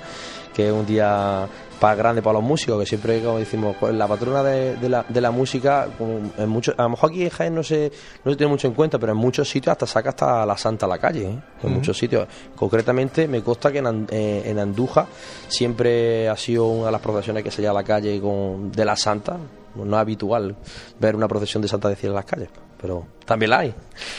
[0.54, 1.46] que es un día
[1.78, 5.20] para grande para los músicos, que siempre, como decimos, pues, la patrona de, la, de
[5.20, 5.88] la música,
[6.36, 7.90] en muchos, a lo mejor aquí en Jaén no se,
[8.24, 10.86] no se tiene mucho en cuenta, pero en muchos sitios hasta saca hasta la Santa
[10.86, 11.38] a la calle, ¿eh?
[11.62, 12.26] en muchos sitios.
[12.56, 15.06] Concretamente, me consta que en, eh, en, Andújar
[15.46, 18.84] siempre ha sido una de las procesiones que se lleva a la calle con, de
[18.84, 19.36] la Santa.
[19.74, 20.56] No es habitual
[20.98, 22.48] ver una procesión de Santa de Cielo en las calles,
[22.80, 23.74] pero también la hay.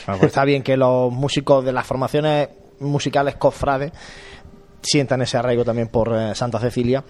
[0.06, 3.92] pues está bien que los músicos de las formaciones musicales cofrades
[4.82, 7.04] sientan ese arraigo también por eh, Santa Cecilia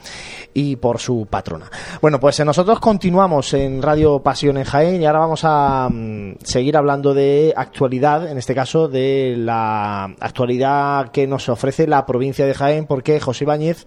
[0.54, 1.70] y por su patrona.
[2.02, 6.36] Bueno, pues eh, nosotros continuamos en Radio Pasión en Jaén y ahora vamos a mm,
[6.44, 12.46] seguir hablando de actualidad, en este caso de la actualidad que nos ofrece la provincia
[12.46, 13.86] de Jaén, porque José Ibáñez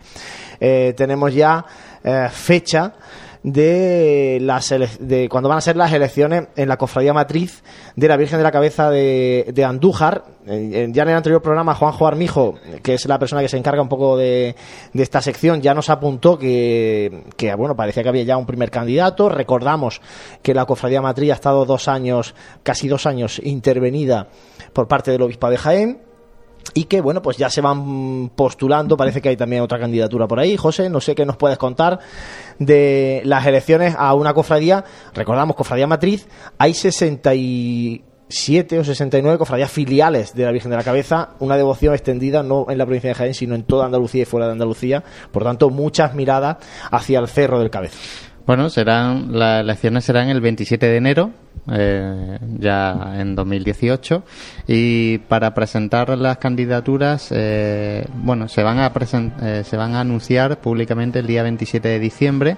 [0.60, 1.64] eh, tenemos ya
[2.32, 2.94] fecha
[3.42, 7.62] de, las de cuando van a ser las elecciones en la cofradía matriz
[7.96, 10.24] de la Virgen de la Cabeza de, Andújar.
[10.44, 10.52] Ya
[11.02, 14.16] en el anterior programa, Juanjo Armijo, que es la persona que se encarga un poco
[14.16, 14.56] de,
[14.92, 18.70] de esta sección, ya nos apuntó que, que, bueno, parecía que había ya un primer
[18.70, 19.28] candidato.
[19.28, 20.00] Recordamos
[20.42, 24.28] que la cofradía matriz ha estado dos años, casi dos años, intervenida
[24.72, 26.11] por parte del obispo de Jaén
[26.74, 30.40] y que bueno pues ya se van postulando parece que hay también otra candidatura por
[30.40, 30.56] ahí.
[30.56, 31.98] José no sé qué nos puedes contar
[32.58, 34.84] de las elecciones a una cofradía.
[35.14, 41.30] Recordamos cofradía matriz hay 67 o 69 cofradías filiales de la Virgen de la Cabeza
[41.40, 44.46] una devoción extendida no en la provincia de Jaén sino en toda Andalucía y fuera
[44.46, 45.02] de Andalucía.
[45.30, 46.58] Por tanto muchas miradas
[46.90, 47.98] hacia el cerro del Cabeza.
[48.46, 51.30] Bueno, serán las elecciones serán el 27 de enero,
[51.70, 54.24] eh, ya en 2018,
[54.66, 58.92] y para presentar las candidaturas, eh, bueno, se van a
[59.42, 62.56] eh, se van a anunciar públicamente el día 27 de diciembre,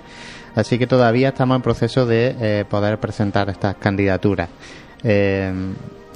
[0.55, 4.49] así que todavía estamos en proceso de poder presentar estas candidaturas.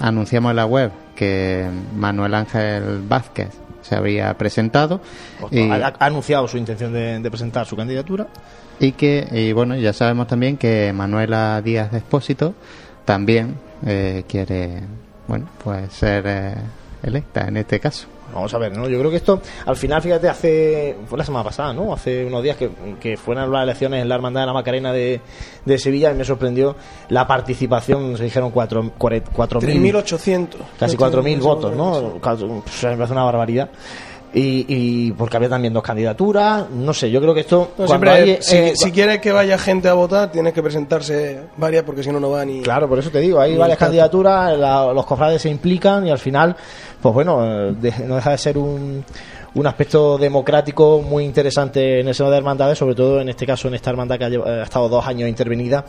[0.01, 3.51] anunciamos en la web que Manuel Ángel Vázquez
[3.83, 5.03] se había presentado.
[5.51, 8.29] y, ha, anunciado su intención de presentar su candidatura
[8.81, 12.55] y que y bueno ya sabemos también que Manuela Díaz de Expósito
[13.05, 14.83] también eh, quiere
[15.27, 16.55] bueno pues ser eh,
[17.03, 18.89] electa en este caso Vamos a ver, ¿no?
[18.89, 21.95] Yo creo que esto, al final, fíjate, hace, fue la semana pasada, ¿no?
[21.95, 25.21] Hace unos días que, que fueron las elecciones en la Hermandad de la Macarena de,
[25.65, 26.77] de Sevilla y me sorprendió
[27.09, 28.93] la participación, se dijeron 4.000.
[28.95, 30.49] 3.800.
[30.79, 32.15] Casi 4.000 votos, ¿no?
[32.15, 33.71] me parece una barbaridad
[34.33, 36.69] y, y, porque había también dos candidaturas.
[36.71, 37.73] No sé, yo creo que esto.
[37.87, 42.03] siempre, si, eh, si, quieres que vaya gente a votar, tienes que presentarse varias porque
[42.03, 42.61] si no, no va ni.
[42.63, 46.57] Claro, por eso te digo, hay varias candidaturas, los cofrades se implican y al final,
[47.01, 47.75] pues bueno, eh,
[48.07, 49.05] no deja de ser un,
[49.55, 53.69] un aspecto democrático muy interesante en el seno de hermandades, sobre todo en este caso
[53.69, 55.85] en esta hermandad que ha, ha estado dos años intervenida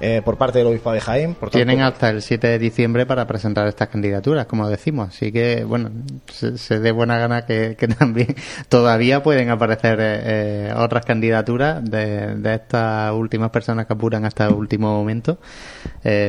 [0.00, 1.36] eh, por parte del obispo de Jaén.
[1.50, 5.08] Tienen hasta el 7 de diciembre para presentar estas candidaturas, como decimos.
[5.08, 5.90] Así que, bueno,
[6.26, 8.34] se, dé buena gana que, también
[8.68, 14.54] todavía pueden aparecer eh, eh, otras candidaturas de, estas últimas personas que apuran hasta el
[14.54, 15.38] último momento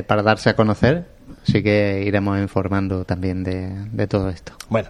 [0.08, 1.06] para darse a conocer.
[1.48, 4.54] Así que iremos informando también de, de todo esto.
[4.70, 4.90] Bueno.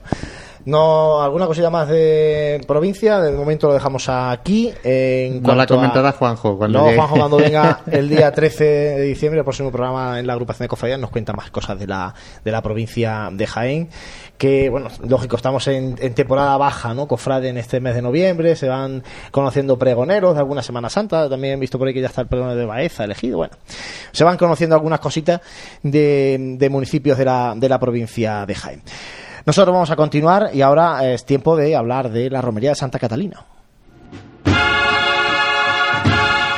[0.66, 3.20] No, ¿Alguna cosita más de provincia?
[3.20, 4.74] De momento lo dejamos aquí.
[4.84, 6.58] En no la comentará Juanjo.
[6.58, 10.34] Cuando no, Juanjo cuando venga el día 13 de diciembre, el próximo programa en la
[10.34, 13.90] agrupación de cofradías, nos cuenta más cosas de la, de la provincia de Jaén.
[14.40, 17.08] Que, bueno, lógico, estamos en, temporada baja, ¿no?
[17.08, 21.30] Cofrade en este mes de noviembre, se van conociendo pregoneros de alguna Semana Santa.
[21.30, 23.38] También he visto por ahí que ya está el pregonero de Baeza elegido.
[23.38, 23.56] Bueno,
[24.12, 25.42] se van conociendo algunas cositas
[25.84, 28.82] de, de municipios de la, de la provincia de Jaén.
[29.46, 32.98] Nosotros vamos a continuar y ahora es tiempo de hablar de la romería de Santa
[32.98, 33.46] Catalina.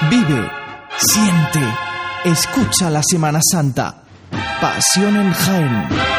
[0.09, 0.49] Vive,
[0.95, 1.59] siente,
[2.23, 4.03] escucha la Semana Santa.
[4.61, 6.16] Pasión en Jaén.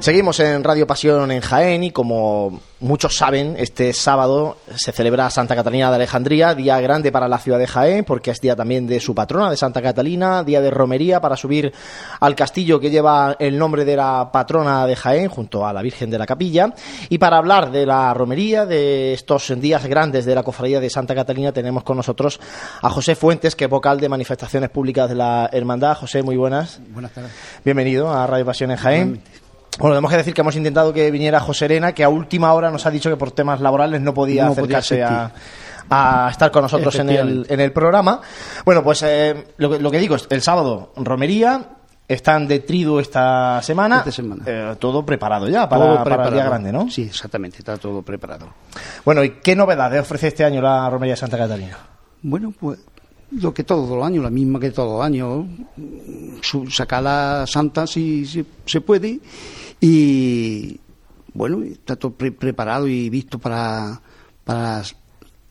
[0.00, 5.56] Seguimos en Radio Pasión en Jaén y como muchos saben, este sábado se celebra Santa
[5.56, 9.00] Catalina de Alejandría, día grande para la ciudad de Jaén porque es día también de
[9.00, 11.72] su patrona, de Santa Catalina, día de romería para subir
[12.20, 16.10] al castillo que lleva el nombre de la patrona de Jaén junto a la Virgen
[16.10, 16.72] de la Capilla.
[17.08, 21.14] Y para hablar de la romería, de estos días grandes de la cofradía de Santa
[21.16, 22.38] Catalina, tenemos con nosotros
[22.80, 25.96] a José Fuentes, que es vocal de manifestaciones públicas de la Hermandad.
[25.96, 26.80] José, muy buenas.
[26.90, 27.32] Buenas tardes.
[27.64, 29.22] Bienvenido a Radio Pasión en Jaén.
[29.78, 32.70] Bueno, tenemos que decir que hemos intentado que viniera José Elena, que a última hora
[32.70, 37.10] nos ha dicho que por temas laborales no podía acercarse a, estar con nosotros en
[37.10, 38.20] el, en el programa.
[38.64, 41.76] Bueno, pues eh, lo, que digo es, el sábado, romería,
[42.08, 44.04] están de trido esta semana.
[44.46, 46.90] Eh, todo preparado ya para, el día grande, ¿no?
[46.90, 48.48] Sí, exactamente, está todo preparado.
[49.04, 51.78] Bueno, ¿y qué novedades ofrece este año la romería de Santa Catalina?
[52.22, 52.80] Bueno, pues
[53.30, 55.46] lo que todos los años, la misma que todos los años.
[56.70, 58.24] Sacar la santa si,
[58.64, 59.20] se puede
[59.80, 60.80] y
[61.34, 64.00] bueno, está todo preparado y visto para,
[64.44, 64.82] para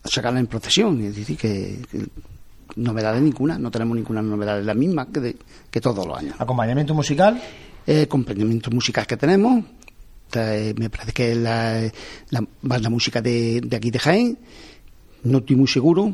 [0.03, 1.01] sacarla en procesión.
[1.01, 1.79] Es decir, que,
[2.75, 5.37] novedades ninguna, no tenemos ninguna novedad, la misma que,
[5.71, 6.35] que todos los años.
[6.39, 7.41] ¿Acompañamiento musical?
[7.85, 9.63] Eh, acompañamiento musical que tenemos.
[10.33, 11.89] me parece que es la,
[12.31, 14.37] la banda música de, de aquí de Jaén.
[15.23, 16.13] No estoy muy seguro,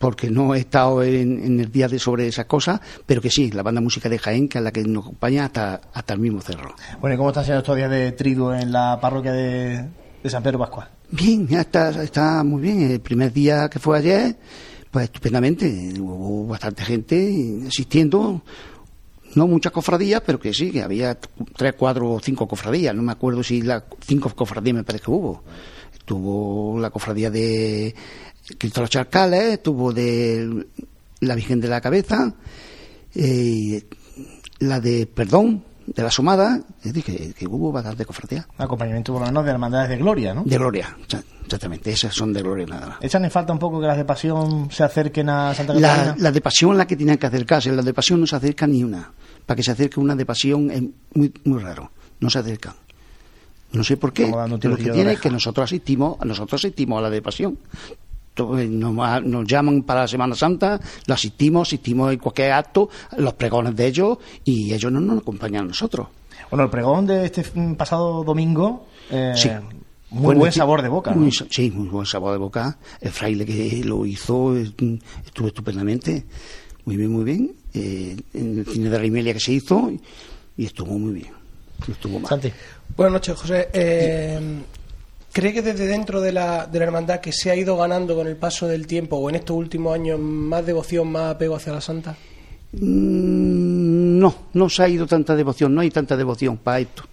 [0.00, 3.62] porque no he estado en, el día de sobre esas cosas, pero que sí, la
[3.62, 6.74] banda música de Jaén, que es la que nos acompaña hasta, hasta el mismo cerro.
[7.02, 9.84] Bueno, ¿y cómo están siendo estos días de triduo en la parroquia de,
[10.24, 10.88] San Pedro Pascual?
[11.10, 12.90] Bien, ya está, está muy bien.
[12.90, 14.36] El primer día que fue ayer,
[14.90, 15.92] pues estupendamente.
[16.00, 18.40] Hubo bastante gente asistiendo.
[19.34, 21.18] no muchas cofradías, pero que sí, que había
[21.58, 22.94] tres, cuatro o cinco cofradías.
[22.94, 25.44] No me acuerdo si las cinco cofradías me parece que hubo.
[25.92, 27.94] Estuvo la cofradía de
[28.58, 30.66] Cristo los Charcales, estuvo de
[31.20, 32.32] la Virgen de la Cabeza,
[33.14, 33.84] eh,
[34.60, 38.46] la de Perdón, de la Sumada, es decir, que, hubo bastante cofradía.
[38.58, 40.44] Acompañamiento por lo menos de hermandades de Gloria, ¿no?
[40.44, 40.96] De Gloria,
[41.44, 42.98] exactamente, esas son de Gloria nada más.
[43.00, 46.14] ¿Echan en falta un poco que las de Pasión se acerquen a Santa Catalina?
[46.18, 48.84] Las de Pasión la que tienen que acercarse, las de Pasión no se acercan ni
[48.84, 49.10] una.
[49.44, 50.82] Para que se acerque una de Pasión es
[51.14, 51.90] muy, muy raro,
[52.20, 52.74] no se acercan.
[53.72, 54.28] No sé por qué.
[54.28, 57.58] Lo que tiene es que nosotros asistimos, nosotros asistimos a la de Pasión.
[58.58, 63.76] Eh, nos, llaman para la Semana Santa, lo asistimos, asistimos en cualquier acto, los pregones
[63.76, 66.08] de ellos y ellos no nos acompañan a nosotros.
[66.50, 67.44] Bueno, el pregón de este
[67.76, 69.34] pasado domingo, eh,
[70.10, 71.14] muy buen sabor de boca.
[71.50, 72.78] Sí, muy buen sabor de boca.
[73.00, 76.24] El fraile que lo hizo estuvo estupendamente,
[76.84, 77.52] muy bien, muy bien.
[77.72, 79.92] Eh, en el cine de Rimelia que se hizo
[80.56, 81.32] y estuvo muy bien.
[81.88, 82.52] Estuvo mal.
[82.96, 83.68] Buenas noches, José.
[85.32, 88.26] ¿Cree que desde dentro de la, de la hermandad que se ha ido ganando con
[88.26, 91.80] el paso del tiempo o en estos últimos años más devoción, más apego hacia la
[91.80, 92.16] santa?
[92.72, 97.04] Mm, no, no se ha ido tanta devoción, no hay tanta devoción para esto.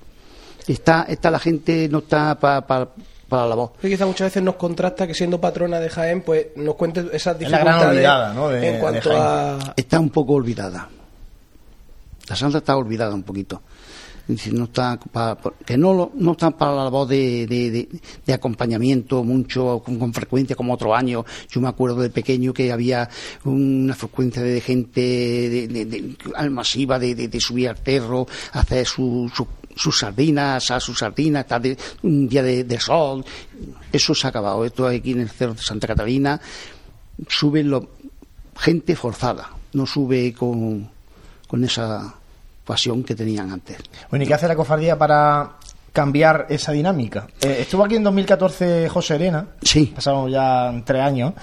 [0.67, 2.65] Está, está la gente, no está para...
[2.65, 3.71] para la voz.
[3.83, 7.37] Y quizá muchas veces nos contrasta que siendo patrona de Jaén, pues nos cuente esas
[7.37, 8.51] dificultades ¿no?
[8.51, 9.73] en cuanto a...
[9.75, 10.89] Está un poco olvidada.
[12.27, 13.61] La santa está olvidada un poquito
[14.51, 17.47] no está para, que no, no están para la voz de,
[18.25, 21.25] de, acompañamiento mucho con, frecuencia como otro año.
[21.49, 23.09] Yo me acuerdo de pequeño que había
[23.45, 29.31] una frecuencia de gente de, masiva de, subir al cerro, hacer su,
[29.75, 31.61] sus sardinas, a sus sardinas, estar
[32.03, 33.23] un día de, sol.
[33.91, 34.65] Eso se ha acabado.
[34.65, 36.39] Esto aquí en el cerro de Santa Catalina
[37.27, 37.89] sube lo,
[38.57, 40.89] gente forzada, no sube con,
[41.47, 42.15] con esa
[42.67, 43.77] pasión que tenían antes.
[44.09, 45.53] Bueno, ¿y qué hace la cofradía para
[45.93, 47.25] cambiar esa dinámica?
[47.41, 49.91] Eh, estuvo aquí en 2014 José Elena, sí.
[49.95, 51.33] pasaron ya tres años,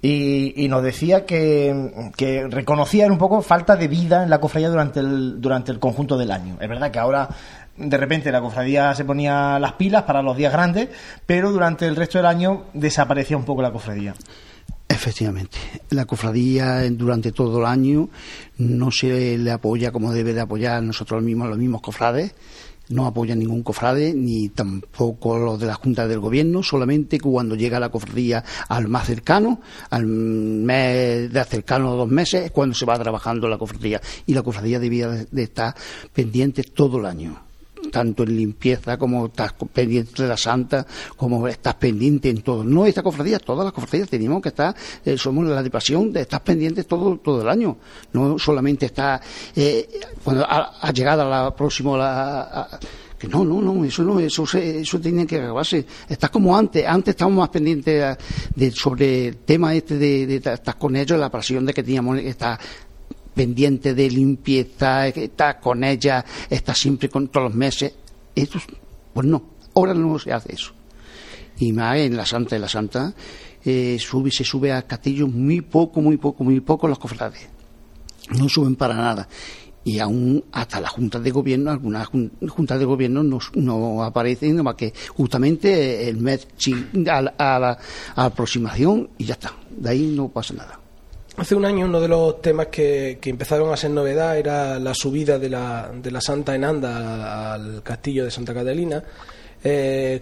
[0.00, 5.00] y, nos decía que, que, reconocía un poco falta de vida en la cofradía durante
[5.00, 6.56] el, durante el conjunto del año.
[6.60, 7.28] Es verdad que ahora
[7.76, 10.88] de repente la cofradía se ponía las pilas para los días grandes,
[11.26, 14.14] pero durante el resto del año desaparecía un poco la cofradía.
[14.88, 15.58] Efectivamente,
[15.90, 18.08] la cofradía durante todo el año
[18.56, 22.34] no se le apoya como debe de apoyar nosotros mismos, los mismos cofrades,
[22.88, 27.78] no apoya ningún cofrade, ni tampoco los de la Junta del Gobierno, solamente cuando llega
[27.78, 29.60] la cofradía al más cercano,
[29.90, 34.00] al mes de cercano dos meses, es cuando se va trabajando la cofradía.
[34.26, 35.74] Y la cofradía debía de estar
[36.14, 37.47] pendiente todo el año
[37.90, 42.64] tanto en limpieza como estás pendiente de la santa, como estás pendiente en todo.
[42.64, 44.74] No esta cofradía, todas las cofradías tenemos que estar,
[45.04, 47.76] eh, somos la de pasión, de estar pendientes todo, todo el año.
[48.12, 49.20] No solamente está,
[49.54, 49.88] eh,
[50.22, 52.68] cuando ha, llegado a la próxima, la,
[53.18, 55.84] que no, no, no, eso no, eso, eso tiene que acabarse.
[56.08, 58.16] Estás como antes, antes estábamos más pendientes
[58.54, 62.18] de, sobre el tema este de, de, estar con ellos, la pasión de que teníamos
[62.18, 62.58] esta
[63.38, 67.94] pendiente de limpieza, está con ella, está siempre con todos los meses.
[68.34, 68.58] Esto,
[69.14, 69.40] pues no,
[69.76, 70.72] ahora no se hace eso.
[71.60, 73.14] Y más en la Santa de la Santa,
[73.64, 77.46] eh, sube, se sube a castillo muy poco, muy poco, muy poco los cofrades.
[78.36, 79.28] No suben para nada.
[79.84, 84.74] Y aún hasta la Junta de Gobierno, algunas juntas de Gobierno no, no aparecen, más
[84.74, 86.48] que justamente el mes
[87.06, 87.78] a la
[88.16, 89.54] aproximación y ya está.
[89.70, 90.87] De ahí no pasa nada.
[91.38, 95.38] Hace un año uno de los temas que, empezaron a ser novedad era la subida
[95.38, 99.00] de la, de la Santa Enanda al castillo de Santa Catalina.
[99.62, 100.20] Eh,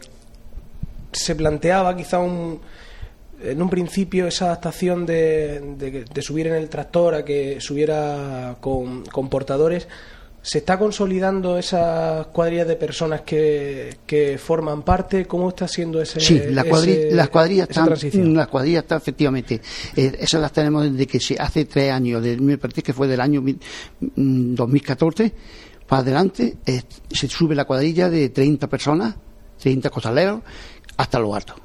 [1.10, 2.60] se planteaba quizá un,
[3.42, 9.06] en un principio esa adaptación de, de, subir en el tractor a que subiera con,
[9.06, 9.88] con portadores
[10.46, 15.26] ¿Se está consolidando esas cuadrillas de personas que, que forman parte?
[15.26, 16.66] ¿Cómo está siendo ese Sí, las
[17.30, 17.88] cuadrillas están,
[18.32, 19.60] las cuadrillas están efectivamente,
[19.96, 23.20] eh, esas las tenemos desde que se hace tres años, me parece que fue del
[23.20, 23.42] año
[23.98, 26.58] 2014 mm, para adelante,
[27.10, 29.16] se sube la cuadrilla de 30 personas,
[29.58, 30.42] 30 costaleros,
[30.96, 31.56] hasta lo alto.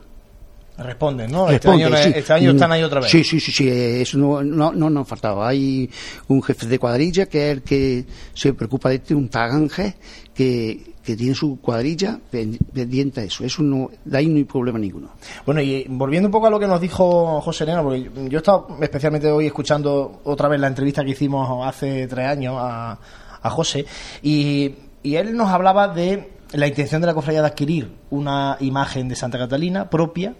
[0.84, 1.50] Responden, ¿no?
[1.50, 3.10] este, año, este año, están ahí otra vez.
[3.10, 5.48] Sí, sí, sí, sí eso no, no, no nos faltaba.
[5.48, 5.90] Hay
[6.28, 9.96] un jefe de cuadrilla que es el que se preocupa de este, un tagangé
[10.34, 13.44] que, que tiene su cuadrilla pendiente a eso.
[13.44, 15.10] Eso no, de ahí no hay problema ninguno.
[15.46, 18.42] Bueno, y volviendo un poco a lo que nos dijo José Elena, porque yo he
[18.42, 22.98] estado especialmente hoy escuchando otra vez la entrevista que hicimos hace tres años a,
[23.42, 23.86] a José,
[24.22, 29.08] y, y él nos hablaba de la intención de la cofradía de adquirir una imagen
[29.08, 30.36] de Santa Catalina propia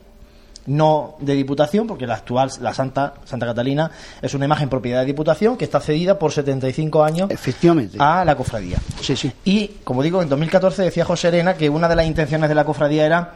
[0.68, 3.90] no de Diputación, porque la actual, la Santa, Santa Catalina,
[4.22, 7.98] es una imagen propiedad de Diputación que está cedida por 75 años Efectivamente.
[8.00, 8.78] a la cofradía.
[9.02, 9.32] Sí, sí.
[9.44, 12.64] Y, como digo, en 2014 decía José Arena que una de las intenciones de la
[12.64, 13.34] cofradía era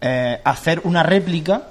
[0.00, 1.62] eh, hacer una réplica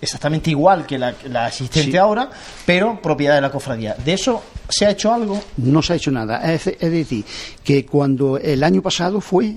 [0.00, 1.96] exactamente igual que la, la existente Sí.
[1.96, 2.28] ahora,
[2.66, 3.94] pero propiedad de la cofradía.
[4.04, 5.40] ¿De eso se ha hecho algo?
[5.58, 6.52] No se ha hecho nada.
[6.52, 7.24] Es, es decir,
[7.64, 9.56] que cuando el año pasado fue,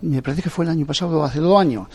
[0.00, 1.86] me parece que fue el año pasado, hace dos años,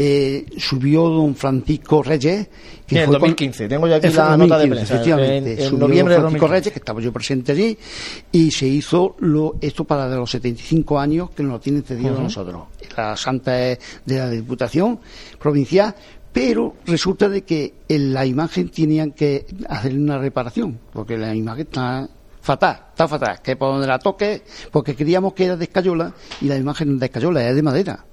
[0.00, 2.48] eh, subió don Francisco Reyes.
[2.86, 3.68] Sí, en fue con- 2015.
[3.68, 4.94] Tengo yo aquí la nota de 2015, prensa.
[4.94, 5.52] Efectivamente.
[5.54, 6.54] En- en Subió noviembre de don Francisco 2015.
[6.54, 7.78] Reyes, que estaba yo presente allí,
[8.32, 12.16] y se hizo lo, esto para de los 75 años que nos lo tienen cedido
[12.16, 12.62] a nosotros.
[12.96, 15.00] La Santa es de la Diputación
[15.38, 15.94] Provincial,
[16.32, 21.62] pero resulta de que en la imagen tenían que hacer una reparación, porque la imagen
[21.62, 22.08] está
[22.40, 26.46] fatal, está fatal, que por donde la toque, porque creíamos que era de escayola y
[26.46, 28.04] la imagen de escayola, es de madera.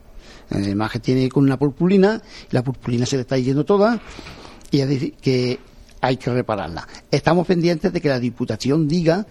[0.50, 2.22] La imagen tiene con una purpurina,
[2.52, 4.00] y la purpurina se le está yendo toda,
[4.72, 5.60] y es decir, que
[6.02, 6.88] hay que repararla.
[7.10, 9.26] Estamos pendientes de que la Diputación diga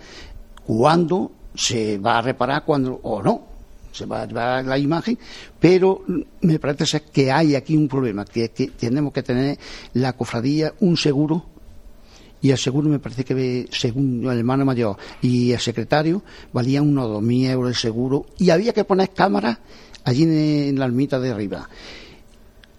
[0.66, 3.54] cuándo se va a reparar cuando o no
[3.92, 5.16] se va a llevar la imagen,
[5.60, 6.02] pero
[6.40, 9.56] me parece que hay aquí un problema, que que tenemos que tener
[9.92, 11.54] la cofradía un seguro
[12.44, 17.08] y el seguro me parece que según el hermano mayor y el secretario valía unos
[17.08, 19.60] 2.000 euros el seguro y había que poner cámaras
[20.04, 21.68] allí en, la ermita de arriba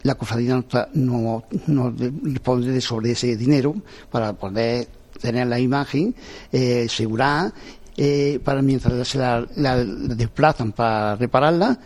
[0.03, 3.75] la cofradía no, no, no responde sobre ese dinero
[4.11, 4.87] para poder
[5.19, 6.13] tener la imagen,
[6.51, 7.51] eh, asegurar,
[7.97, 11.79] eh, para mientras se la, la desplazan para repararla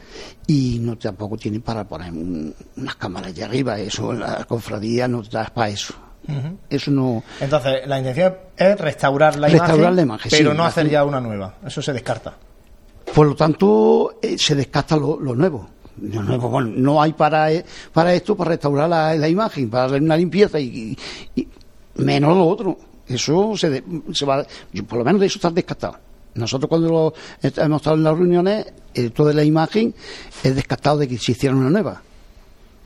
[0.48, 3.80] y no tampoco tienen para poner un- unas cámaras allá arriba.
[3.80, 5.94] Eso, la cofradía no da para eso.
[6.70, 7.24] Eso no.
[7.40, 11.06] Entonces, la intención es restaurar la Restaurar imagen, la imagen, pero sí, no hacer ya
[11.06, 11.56] una nueva.
[11.66, 12.36] Eso se descarta.
[13.14, 15.68] Por lo tanto, eh, se descarta lo, lo nuevo.
[15.98, 20.16] Nuevo, bueno, no hay para, eh, para esto, para restaurar la, imagen, para darle una
[20.16, 20.98] limpieza y,
[21.96, 22.78] menos lo otro.
[23.08, 23.84] Eso se, de-
[24.14, 24.46] se va,
[24.88, 25.98] por lo menos de eso está descartado.
[26.36, 29.94] Nosotros cuando lo- est- hemos estado en las reuniones, el todo de la imagen
[30.44, 32.02] es descartado de que se hiciera una nueva.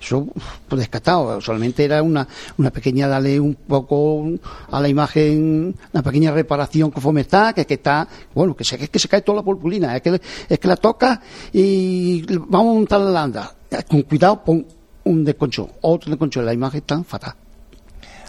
[0.03, 0.27] Eso,
[0.67, 1.39] pues descartado.
[1.39, 2.27] Solamente era una,
[2.57, 4.25] una pequeña, darle un poco
[4.69, 8.99] a la imagen, una pequeña reparación conforme está, que, que está, bueno, que se, que,
[8.99, 11.21] se cae toda la purpurina, es que, es que la toca
[11.53, 13.55] y vamos a montar la landa.
[13.87, 14.65] Con cuidado, pon
[15.05, 17.42] un desconcho, otro desconcho, la imagen está fatal.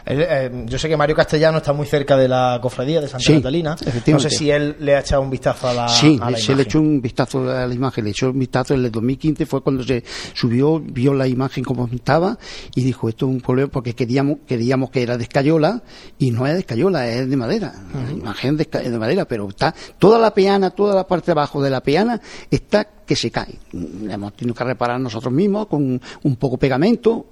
[0.06, 3.24] Él, eh, yo sé que Mario Castellano está muy cerca de la cofradía de Santa
[3.24, 3.76] Sí, Catalina.
[4.08, 6.48] No sé si él le ha echado un vistazo a la, Sí, a la se
[6.48, 6.66] le imagen.
[6.66, 9.82] echó un vistazo a la imagen, le echó un vistazo en el 2015 fue cuando
[9.82, 12.38] se subió, vio la imagen como estaba
[12.74, 15.82] y dijo esto es un problema porque queríamos queríamos que era de escayola
[16.18, 19.74] y no es de escayola, es de madera, la imagen de, de madera, pero está
[19.98, 23.58] toda la peana, toda la parte de abajo de la peana está que se cae.
[23.72, 27.26] La hemos tenido que reparar nosotros mismos con un poco pegamento,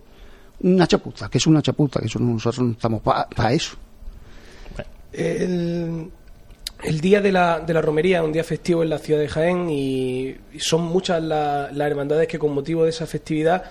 [0.62, 3.76] una chapuza, que es una chapuza, que eso no- nosotros no estamos para eso.
[5.12, 6.10] El,
[6.82, 9.28] el día de la, de la romería es un día festivo en la ciudad de
[9.28, 13.62] Jaén y, y son muchas la- las hermandades que con motivo de esa festividad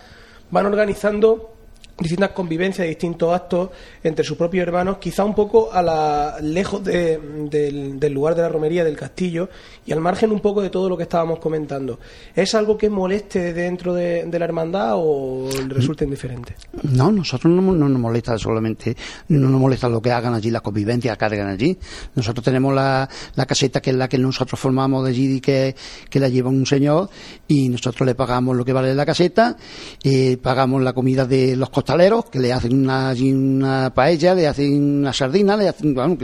[0.51, 1.53] van organizando
[2.01, 3.69] distintas convivencias, distintos actos
[4.03, 8.49] entre sus propios hermanos, quizá un poco a la, lejos de- del, lugar de la
[8.49, 9.49] romería, del castillo,
[9.85, 11.99] y al margen un poco de todo lo que estábamos comentando.
[12.35, 16.55] ¿Es algo que moleste dentro de, la hermandad o resulta indiferente?
[16.83, 18.95] No, nosotros no, no nos molesta solamente,
[19.29, 21.77] no nos molesta lo que hagan allí, las convivencias que hagan allí.
[22.15, 23.07] Nosotros tenemos la,
[23.47, 25.75] caseta que es la que nosotros formamos de allí y que,
[26.09, 27.09] que la lleva un señor
[27.47, 29.57] y nosotros le pagamos lo que vale la caseta,
[30.03, 35.11] eh, pagamos la comida de los costaleros que le hacen una, paella, le hacen una
[35.13, 36.17] sardina, le hacen bueno,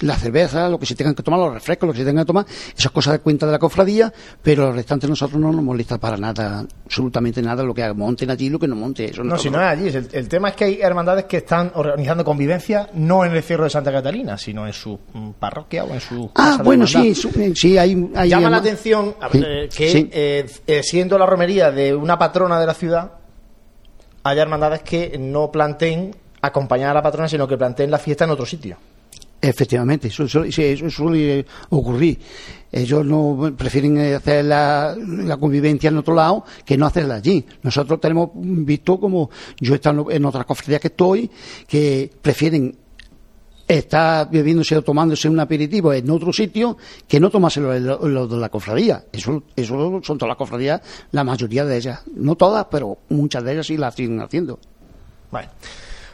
[0.00, 2.26] la cerveza, lo que se tengan que tomar, los refrescos, lo que se tengan que
[2.26, 2.44] tomar,
[2.76, 4.12] esas cosas de cuenta de la cofradía,
[4.42, 8.50] pero el restante nosotros no nos molesta para nada, absolutamente nada, lo que monten allí,
[8.50, 9.06] lo que no monte.
[9.10, 9.88] Eso No, si no es allí.
[9.88, 13.64] El, el tema es que hay hermandades que están organizando convivencia no en el cierro
[13.64, 16.30] de Santa Catalina, sino en su mm, parroquia o en su.
[16.34, 18.10] Ah, casa bueno, sí, su- eh, sí, hay...
[18.14, 20.10] hay Llama la atención Sí, eh, que, sí.
[20.12, 23.12] eh, eh, siendo la romería de una patrona de la ciudad,
[24.26, 28.30] haya hermandades que no planteen acompañar a la patrona, sino que planteen la fiesta en
[28.30, 28.76] otro sitio.
[29.40, 32.18] Efectivamente, eso, eso- eso suele ocurrir.
[32.72, 37.44] Ellos no prefieren eh, hacer la, la convivencia en otro lado que no hacerla allí.
[37.62, 41.30] Nosotros tenemos visto como yo he estado en otras cofradías que estoy
[41.68, 42.76] que prefieren
[43.68, 46.76] estar bebiéndose o tomándose un aperitivo en otro sitio
[47.08, 49.04] que no tomárselo en lo, en lo de la cofradía.
[49.12, 50.80] Eso, eso son todas las cofradías,
[51.12, 52.02] la mayoría de ellas.
[52.14, 54.58] No todas, pero muchas de ellas sí las siguen haciendo.
[55.30, 55.48] Vale.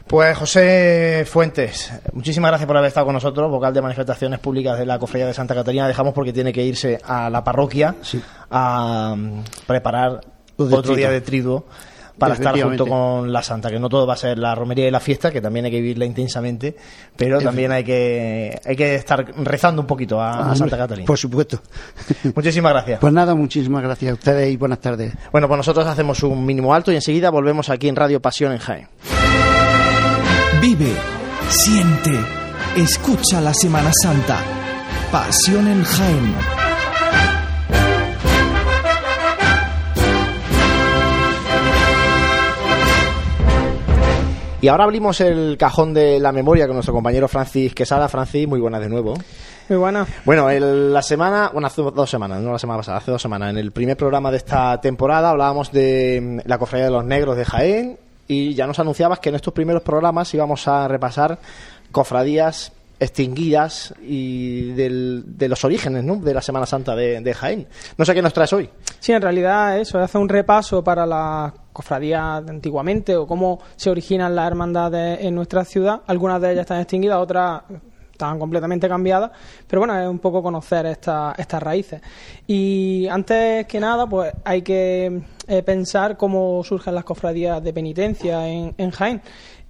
[0.07, 4.85] Pues José Fuentes, muchísimas gracias por haber estado con nosotros, vocal de manifestaciones públicas de
[4.85, 5.87] la Cofradía de Santa Catarina.
[5.87, 8.21] Dejamos porque tiene que irse a la parroquia Sí.
[8.51, 10.19] a mm, preparar
[10.57, 11.65] otro día de triduo
[12.17, 14.91] para estar junto con la Santa, que no todo va a ser la romería y
[14.91, 16.75] la fiesta, que también hay que vivirla intensamente,
[17.15, 21.05] pero también hay que, hay que estar rezando un poquito a, a Santa Catalina.
[21.05, 21.61] Por supuesto.
[22.35, 22.99] Muchísimas gracias.
[22.99, 25.13] Pues nada, muchísimas gracias a ustedes y buenas tardes.
[25.31, 28.59] Bueno, pues nosotros hacemos un mínimo alto y enseguida volvemos aquí en Radio Pasión en
[28.59, 28.87] Jaén.
[30.61, 30.93] Vive,
[31.49, 32.11] siente,
[32.77, 34.39] escucha la Semana Santa.
[35.11, 36.62] Pasión en Jaén.
[44.63, 48.07] Y ahora abrimos el cajón de la memoria con nuestro compañero Francis Quesada.
[48.07, 49.13] Francis, muy buenas de nuevo.
[49.67, 50.07] Muy buena.
[50.23, 53.57] Bueno, la semana, bueno, hace dos semanas, no la semana pasada, hace dos semanas, en
[53.57, 57.43] el primer programa de esta temporada hablábamos de mm, la cofradía de los negros de
[57.43, 61.39] Jaén y ya nos anunciabas que en estos primeros programas íbamos a repasar
[61.91, 62.71] cofradías
[63.03, 66.17] extinguidas y de los orígenes ¿no?
[66.17, 67.67] de la Semana Santa de, Jaén.
[67.97, 68.69] No sé qué nos traes hoy.
[68.99, 73.89] Sí, en realidad eso, hace un repaso para la cofradía de antiguamente o cómo se
[73.89, 76.01] originan las hermandades en nuestra ciudad.
[76.07, 77.63] Algunas de ellas están extinguidas, otras
[78.11, 79.31] están completamente cambiadas,
[79.67, 82.01] pero bueno, es un poco conocer estas raíces.
[82.47, 88.47] Y antes que nada, pues hay que eh, pensar cómo surgen las cofradías de penitencia
[88.47, 89.21] en, en Jaén.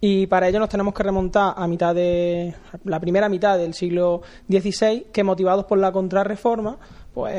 [0.06, 4.22] Y para ello nos tenemos que remontar a mitad de la primera mitad del siglo
[4.50, 6.78] XVI, que motivados por la contrarreforma,
[7.14, 7.34] pues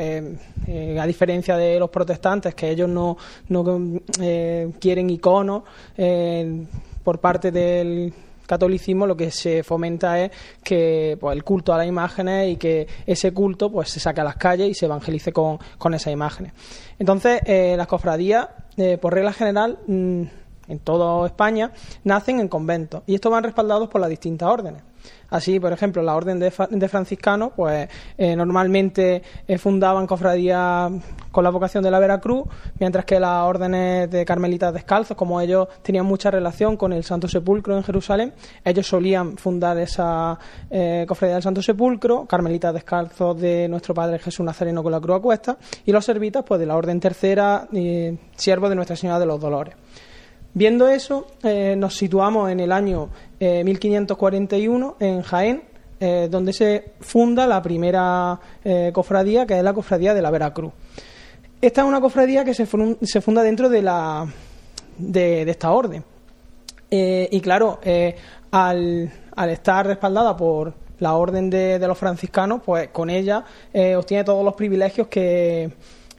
[0.65, 3.17] eh, a diferencia de los protestantes, que ellos no,
[3.49, 5.61] no eh, quieren iconos
[5.95, 6.65] eh,
[7.03, 8.11] por parte del
[8.47, 10.31] catolicismo lo que se fomenta es
[10.63, 14.23] que pues, el culto a las imágenes y que ese culto pues se saque a
[14.23, 16.53] las calles y se evangelice con, con esas imágenes.
[16.97, 18.47] Entonces, las cofradías,
[18.99, 20.23] por regla general, mm,
[20.67, 21.71] en toda España,
[22.03, 24.81] nacen en conventos y estos van respaldados por las distintas órdenes.
[25.29, 26.51] Así, por ejemplo, la orden de,
[26.87, 30.91] franciscanos, pues eh, normalmente eh, fundaban cofradías
[31.31, 32.45] con la vocación de la Veracruz,
[32.79, 37.27] mientras que las órdenes de carmelitas descalzos, como ellos tenían mucha relación con el Santo
[37.27, 40.37] Sepulcro en Jerusalén, ellos solían fundar esa
[40.69, 45.17] eh, cofradía del Santo Sepulcro, carmelitas descalzos de nuestro Padre Jesús Nazareno con la cruz
[45.17, 47.67] a cuesta, y los servitas, pues de la orden tercera,
[48.35, 49.75] siervos de Nuestra Señora de los Dolores.
[50.57, 53.09] Viendo eso, eh, nos situamos en el año
[53.41, 55.63] 1541 eh, en Jaén,
[55.99, 58.39] eh, donde se funda la primera
[58.93, 60.71] cofradía, que es la cofradía de la Veracruz.
[61.61, 64.25] Esta es una cofradía que se, funda dentro de, la,
[64.97, 66.05] de, esta orden.
[66.89, 67.81] y claro,
[68.51, 69.11] al,
[69.49, 73.43] estar respaldada por la orden de, los franciscanos, pues con ella
[73.97, 75.69] obtiene todos los privilegios que,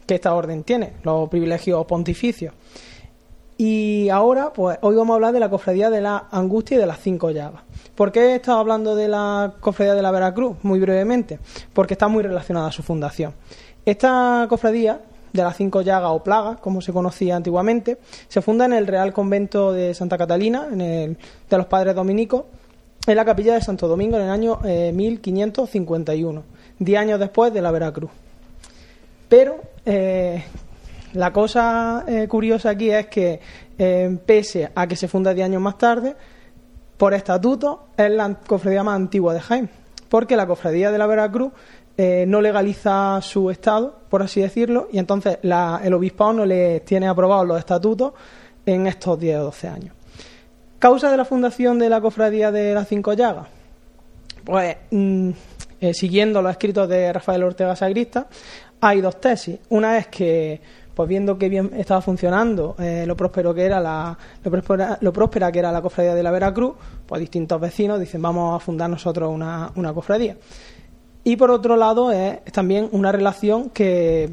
[0.06, 2.52] que esta orden tiene, los privilegios pontificios.
[3.58, 6.86] Y ahora, pues hoy vamos a hablar de la cofradía de la angustia y de
[6.86, 7.62] las cinco llagas.
[7.94, 10.58] ¿Por qué he estado hablando de la cofradía de la Veracruz?
[10.62, 11.38] Muy brevemente,
[11.72, 13.32] porque está muy relacionada a su fundación.
[13.86, 15.00] Esta cofradía
[15.32, 17.98] de las cinco llagas o plagas, como se conocía antiguamente,
[18.28, 22.44] se funda en el Real Convento de Santa Catalina, en el, de los Padres Dominicos,
[23.06, 26.44] en la capilla de Santo Domingo en el año 1551, eh,
[26.78, 28.10] diez años después de la Veracruz.
[29.28, 30.44] Pero eh,
[31.16, 33.40] la cosa eh, curiosa aquí es que,
[33.78, 36.14] eh, pese a que se funda 10 años más tarde,
[36.96, 39.70] por estatuto es la cofradía más antigua de Jaén,
[40.10, 41.52] porque la cofradía de la Veracruz
[41.96, 47.08] eh, no legaliza su estado, por así decirlo, y entonces el obispado no le tiene
[47.08, 48.12] aprobados los estatutos
[48.66, 49.94] en estos 10 o 12 años.
[50.78, 53.48] ¿Causa de la fundación de la cofradía de las Cinco Llagas?
[54.44, 55.30] Pues, mm,
[55.92, 58.26] siguiendo los escritos de Rafael Ortega Sagrista,
[58.80, 59.58] hay dos tesis.
[59.70, 60.60] Una es que
[60.96, 65.58] pues viendo que bien estaba funcionando, eh, lo próspero que era la, lo próspera, que
[65.58, 66.72] era la cofradía de la Veracruz,
[67.06, 70.38] pues distintos vecinos dicen vamos a fundar nosotros una, una cofradía.
[71.22, 74.30] Y por otro lado es, también una relación que,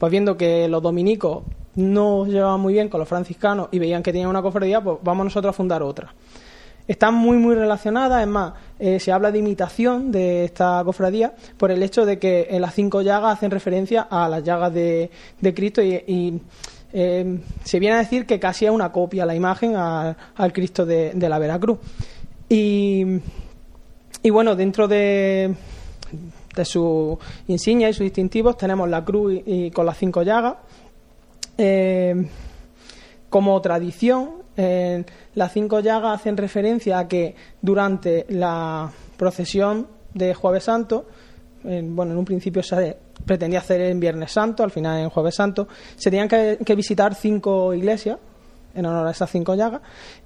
[0.00, 1.44] pues viendo que los dominicos
[1.76, 5.26] no llevaban muy bien con los franciscanos y veían que tenían una cofradía, pues vamos
[5.26, 6.12] nosotros a fundar otra
[6.88, 11.70] están muy muy relacionadas, es más, eh, se habla de imitación de esta cofradía por
[11.70, 15.10] el hecho de que en las cinco llagas hacen referencia a las llagas de,
[15.54, 16.40] Cristo y,
[16.94, 21.14] eh, se viene a decir que casi es una copia la imagen al Cristo de,
[21.14, 21.78] la Veracruz.
[22.48, 23.20] Y,
[24.30, 25.54] bueno, dentro de,
[26.54, 27.18] de su
[27.48, 30.56] insignia y sus distintivos tenemos la cruz y, con las cinco llagas.
[31.56, 32.26] Eh,
[33.30, 34.42] como tradición,
[35.34, 41.06] las cinco llagas hacen referencia a que durante la procesión de Jueves Santo,
[41.64, 45.68] bueno, en un principio se pretendía hacer en Viernes Santo, al final en Jueves Santo,
[45.96, 48.18] se tenían que, visitar cinco iglesias
[48.74, 49.82] en honor a esas cinco llagas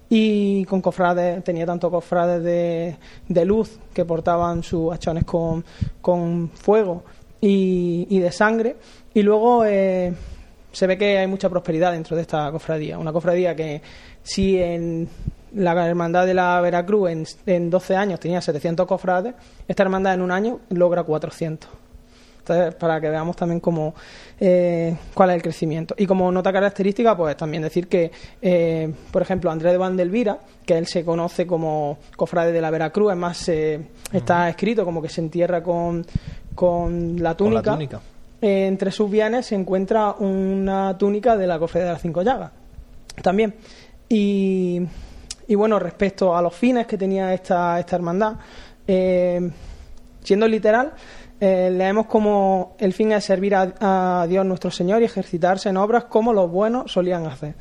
[0.09, 7.05] y con cofrades, tenía tanto cofrades de, luz que portaban sus hachones con, fuego
[7.41, 8.77] y, de sangre
[9.15, 10.13] y luego eh,
[10.73, 12.99] se ve que hay mucha prosperidad dentro de esta cofradía.
[12.99, 13.81] Una cofradía que
[14.27, 15.09] si en
[15.55, 19.35] la hermandad de la Veracruz en, en 12 años tenía 700 cofrades,
[19.69, 21.71] esta hermandad en un año logra 400
[22.79, 23.95] para que veamos también cómo,
[24.39, 25.95] eh, cuál es el crecimiento.
[25.99, 28.11] Y como nota característica, pues también decir que,
[28.41, 33.13] eh, por ejemplo, Andrés de Vandelvira, que él se conoce como cofrade de la Veracruz,
[33.13, 36.07] es más, está escrito como que se entierra con,
[36.55, 37.77] con la túnica.
[38.41, 42.53] Eh, entre sus bienes se encuentra una túnica de la cofradía de las Cinco Llagas.
[43.23, 43.55] También.
[44.09, 44.87] Y,
[45.49, 48.37] bueno, respecto a los fines que tenía esta, esta hermandad,
[48.87, 50.93] siendo literal,
[51.39, 56.05] eh, leemos como el fin es servir a, Dios nuestro Señor y ejercitarse en obras
[56.05, 57.55] como los buenos solían hacer.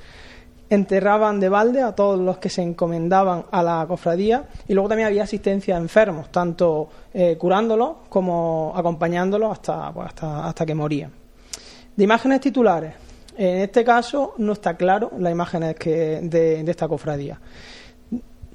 [0.69, 5.07] Enterraban de balde a todos los que se encomendaban a la cofradía y luego también
[5.07, 11.11] había asistencia a enfermos, tanto eh, curándolos como acompañándolos hasta, pues, hasta, hasta que morían.
[11.95, 12.93] De imágenes titulares,
[13.37, 17.39] en este caso no está claro las imágenes que, de, esta cofradía.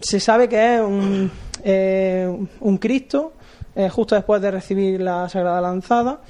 [0.01, 1.31] Se sabe que es un,
[1.63, 3.33] eh, un Cristo
[3.75, 6.21] eh, justo después de recibir la Sagrada Lanzada.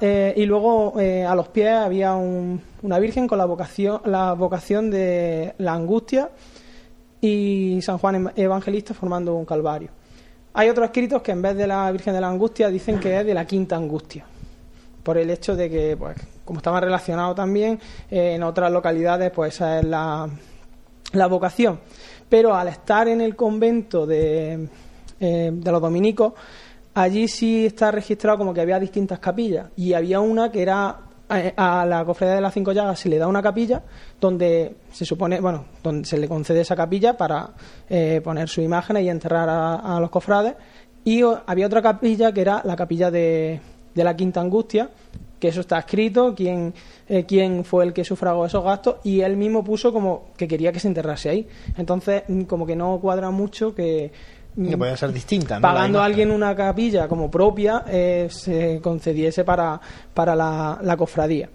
[0.00, 4.90] Eh, y luego eh, a los pies había una Virgen con la vocación, la vocación
[4.90, 6.30] de la angustia
[7.20, 9.90] y San Juan Evangelista formando un calvario.
[10.54, 13.26] Hay otros escritos que en vez de la Virgen de la Angustia dicen que es
[13.26, 14.24] de la quinta angustia,
[15.02, 16.16] por el hecho de que, pues,
[16.48, 17.78] como estaba relacionado también,
[18.10, 20.26] en otras localidades, pues esa es la,
[21.12, 21.78] la vocación.
[22.26, 24.66] Pero al estar en el convento de,
[25.20, 26.32] eh, de los dominicos,
[26.94, 31.52] allí sí está registrado como que había distintas capillas y había una que era eh,
[31.54, 33.82] a, la cofradía de las cinco llagas se le da una capilla
[34.18, 37.50] donde se supone, bueno, donde se le concede esa capilla para
[37.90, 40.54] eh, poner su imagen y enterrar a, los cofrades
[41.04, 43.60] y había otra capilla que era la capilla de,
[43.94, 44.88] de la Quinta Angustia
[45.38, 46.74] que eso está escrito, quién,
[47.26, 50.80] quién fue el que sufragó esos gastos, y él mismo puso como que quería que
[50.80, 51.48] se enterrase ahí.
[51.76, 54.10] Entonces, como que no cuadra mucho que,
[54.66, 55.60] que podía ser distinta.
[55.60, 59.80] Pagando a alguien una capilla como propia, eh, se concediese para,
[60.12, 61.48] para la, cofradía.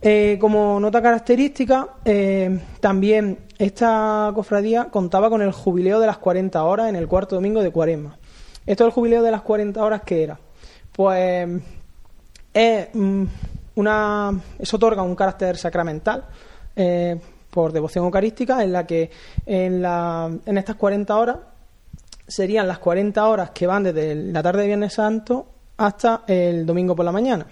[0.00, 6.62] Eh, como nota característica, eh, también esta cofradía contaba con el jubileo de las 40
[6.62, 8.18] horas en el cuarto domingo de Cuaresma.
[8.66, 10.38] Esto del jubileo de las 40 horas, ¿qué era?
[10.92, 11.48] Pues
[12.52, 13.24] es mm,
[13.76, 16.24] una, eso otorga un carácter sacramental
[17.50, 19.10] por devoción eucarística en la que
[19.44, 21.36] en, la, en estas 40 horas
[22.26, 25.46] serían las 40 horas que van desde la tarde de Viernes Santo
[25.76, 27.46] hasta el domingo por la mañana,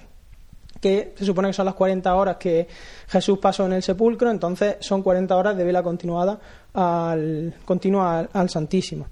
[0.80, 2.66] que se supone que son las 40 horas que
[3.08, 6.38] Jesús pasó en el sepulcro, entonces son 40 horas de vela continuada
[6.72, 9.08] al, continua al, Santísimo.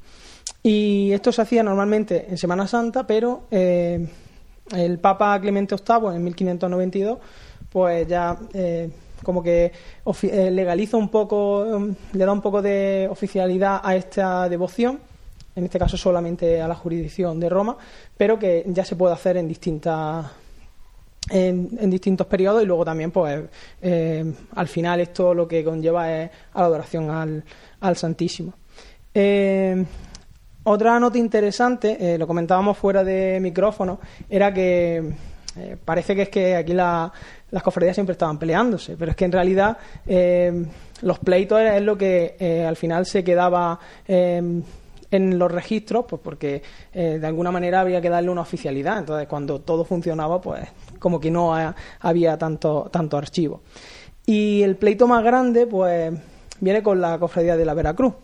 [0.62, 4.08] Y esto se hacía normalmente en Semana Santa, pero eh,
[4.76, 7.18] el Papa Clemente VIII en 1592
[7.70, 8.90] pues ya eh,
[9.22, 9.72] como que
[10.22, 11.66] eh, legaliza un poco,
[12.12, 15.00] le da un poco de oficialidad a esta devoción
[15.58, 17.76] en este caso solamente a la jurisdicción de Roma,
[18.16, 20.26] pero que ya se puede hacer en distintas
[21.30, 23.42] en, distintos periodos y luego también pues
[23.82, 27.10] eh, al final esto lo que conlleva es a la adoración
[27.80, 28.54] al, Santísimo.
[29.12, 29.84] Eh,
[30.68, 35.14] otra nota interesante, eh, lo comentábamos fuera de micrófono, era que
[35.84, 37.10] parece que es que aquí las
[37.64, 39.76] cofradías siempre estaban peleándose, pero es que en realidad
[41.02, 43.80] los pleitos es lo que al final se quedaba
[45.10, 46.62] en los registros, pues porque
[46.92, 48.98] eh, de alguna manera había que darle una oficialidad.
[48.98, 51.54] Entonces, cuando todo funcionaba, pues como que no
[52.00, 53.62] había tanto, tanto archivo.
[54.26, 56.12] Y el pleito más grande, pues
[56.60, 58.14] viene con la cofradía de la Veracruz.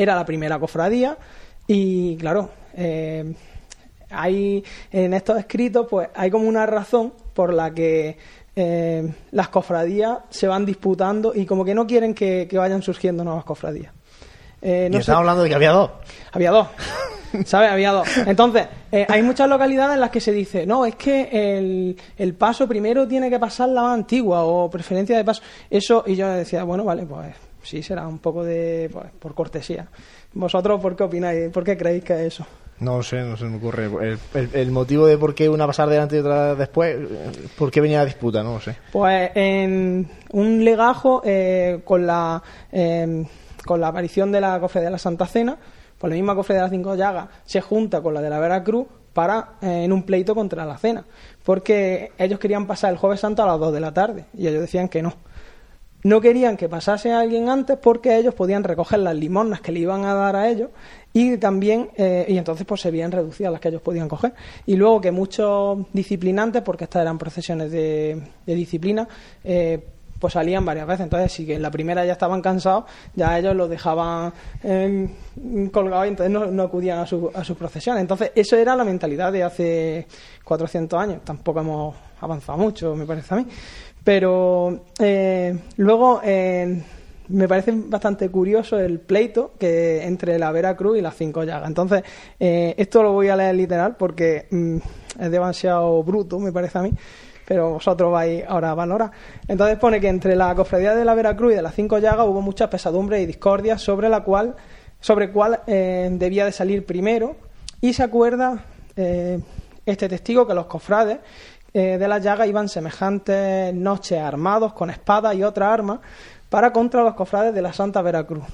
[0.00, 1.16] Era la primera cofradía
[1.66, 3.34] y, claro, eh,
[4.10, 8.16] hay en estos escritos, pues hay como una razón por la que
[8.56, 13.44] eh, las cofradías se van disputando y como que no quieren que vayan surgiendo nuevas
[13.44, 13.92] cofradías.
[14.62, 15.90] Eh, no estaba hablando de que había dos.
[16.32, 16.68] Había dos.
[17.46, 17.70] ¿Sabes?
[17.70, 18.08] Había dos.
[18.26, 22.66] Entonces, eh, hay muchas localidades en las que se dice, no, es que el, paso
[22.66, 25.42] primero tiene que pasar la más antigua o preferencia de paso.
[25.70, 28.88] Eso, y yo decía, bueno, vale, pues sí, será un poco de.
[28.92, 29.88] Pues, por cortesía.
[30.32, 31.50] ¿Vosotros por qué opináis?
[31.50, 32.46] ¿Por qué creéis que es eso?
[32.80, 33.90] No sé, no se me ocurre.
[34.32, 36.96] El, motivo de por qué una pasar delante y otra después,
[37.58, 38.42] ¿por qué venía la disputa?
[38.42, 38.76] No lo sé.
[38.90, 42.42] Pues en un legajo eh, con la
[43.64, 45.58] con la aparición de la cofradía de la Santa Cena,
[45.98, 48.86] pues la misma cofradía de las Cinco Llagas se junta con la de la Veracruz
[49.12, 51.04] para eh, en un pleito contra la cena,
[51.44, 54.62] porque ellos querían pasar el jueves santo a las 2 de la tarde y ellos
[54.62, 55.14] decían que no.
[56.02, 59.80] No querían que pasase a alguien antes porque ellos podían recoger las limonas que le
[59.80, 60.70] iban a dar a ellos
[61.12, 64.32] y también eh, y entonces pues se veían reducidas las que ellos podían coger
[64.66, 69.06] y luego que muchos disciplinantes porque estas eran procesiones de, disciplina
[69.44, 69.84] eh,
[70.20, 71.04] pues salían varias veces.
[71.04, 72.84] Entonces, si que en la primera ya estaban cansados,
[73.16, 74.32] ya ellos los dejaban
[74.62, 75.08] eh,
[75.72, 77.98] colgados y entonces no, acudían a, su, a.
[77.98, 80.06] Entonces, eso era la mentalidad de hace
[80.44, 81.24] 400 años.
[81.24, 83.46] Tampoco hemos avanzado mucho, me parece a mí.
[84.04, 86.82] Pero eh, luego eh,
[87.28, 91.68] me parece bastante curioso el pleito que entre la Veracruz y las cinco llagas.
[91.68, 92.02] Entonces,
[92.38, 94.76] eh, esto lo voy a leer literal porque mm,
[95.20, 96.92] es demasiado bruto, me parece a mí
[97.46, 99.10] pero vosotros vais ahora a valorar.
[99.48, 102.40] Entonces pone que entre la cofradía de la Veracruz y de las cinco llagas hubo
[102.40, 104.54] muchas pesadumbres y discordias sobre la cual,
[105.00, 107.34] sobre cuál debía de salir primero,
[107.80, 108.66] y se acuerda
[109.84, 111.18] este testigo que los cofrades
[111.72, 116.00] eh, de las llagas iban semejantes noches armados con espadas y otras armas
[116.48, 118.44] para contra los cofrades de la Santa Veracruz.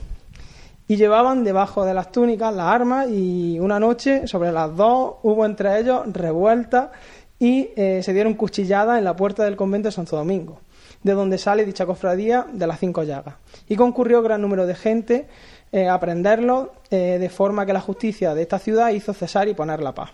[0.86, 5.46] Y llevaban debajo de las túnicas las armas y una noche sobre las dos hubo
[5.46, 6.90] entre ellos revueltas
[7.38, 10.60] y eh, se dieron cuchilladas en la puerta del convento de Santo Domingo,
[11.02, 13.36] de donde sale dicha cofradía de las cinco llagas.
[13.66, 15.26] Y concurrió gran número de gente
[15.72, 19.82] eh, a prenderlo, de forma que la justicia de esta ciudad hizo cesar y poner
[19.82, 20.10] la paz.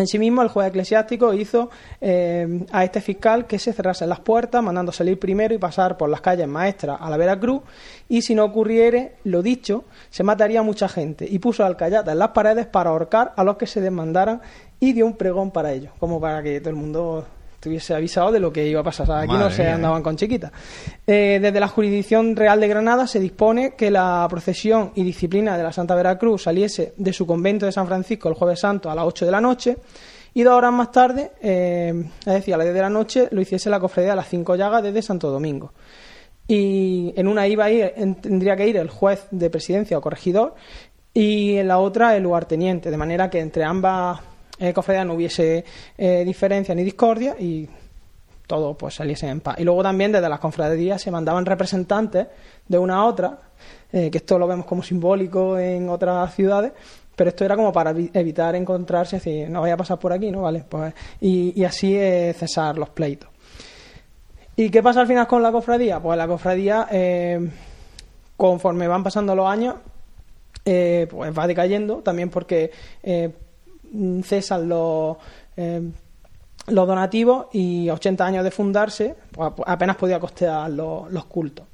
[0.00, 1.68] En sí mismo, el juez eclesiástico hizo
[2.00, 6.08] eh, a este fiscal que se cerrasen las puertas, mandando salir primero y pasar por
[6.08, 7.60] las calles maestras a la Veracruz,
[8.08, 12.30] y si no ocurriere lo dicho, se mataría mucha gente, y puso alcayatas en las
[12.30, 14.40] paredes para ahorcar a los que se desmandaran
[14.80, 17.26] y dio un pregón para ello, como para que todo el mundo
[17.60, 19.10] estuviese avisado de lo que iba a pasar.
[19.12, 20.50] aquí no se andaban con chiquitas.
[21.06, 25.62] Eh, desde la jurisdicción real de Granada se dispone que la procesión y disciplina de
[25.62, 29.04] la Santa Veracruz saliese de su convento de San Francisco el jueves santo a las
[29.04, 29.76] 8 de la noche
[30.32, 33.42] y dos horas más tarde, eh, es decir, a las 10 de la noche, lo
[33.42, 35.74] hiciese la cofradía a las cinco llagas desde Santo Domingo.
[36.48, 37.92] Y en una iba a ir,
[38.22, 40.54] tendría que ir el juez de presidencia o corregidor
[41.12, 44.20] y en la otra el lugarteniente, de manera que entre ambas
[44.60, 45.64] eh, cofradía no hubiese
[45.96, 47.66] eh, diferencia ni discordia y
[48.46, 49.58] todo pues saliese en paz.
[49.58, 52.26] Y luego también desde las cofradías se mandaban representantes
[52.68, 53.38] de una a otra,
[53.90, 56.72] eh, que esto lo vemos como simbólico en otras ciudades,
[57.16, 60.42] pero esto era como para evitar encontrarse, decir, no vaya a pasar por aquí, ¿no?
[60.42, 60.92] Vale, pues,
[61.22, 61.94] y, así
[62.34, 63.30] cesar los pleitos.
[64.56, 66.00] ¿Y qué pasa al final con la cofradía?
[66.00, 66.86] Pues la cofradía,
[68.36, 69.76] conforme van pasando los años,
[70.64, 72.70] pues va decayendo, también porque
[74.22, 75.16] cesan los,
[75.56, 75.82] eh,
[76.66, 81.66] donativos y 80 años de fundarse, pues, apenas podía costear los, cultos.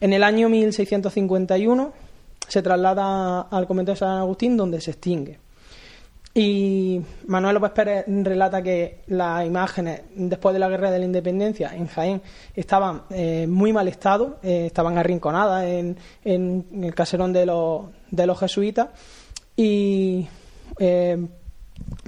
[0.00, 1.92] En el año 1651
[2.48, 5.38] se traslada al convento de San Agustín, donde se extingue.
[6.32, 11.74] Y Manuel López Pérez relata que las imágenes después de la guerra de la independencia
[11.74, 12.22] en Jaén
[12.54, 18.26] estaban eh, muy mal estado, eh, estaban arrinconadas en, en, el caserón de los, de
[18.26, 18.90] los jesuitas
[19.56, 20.28] y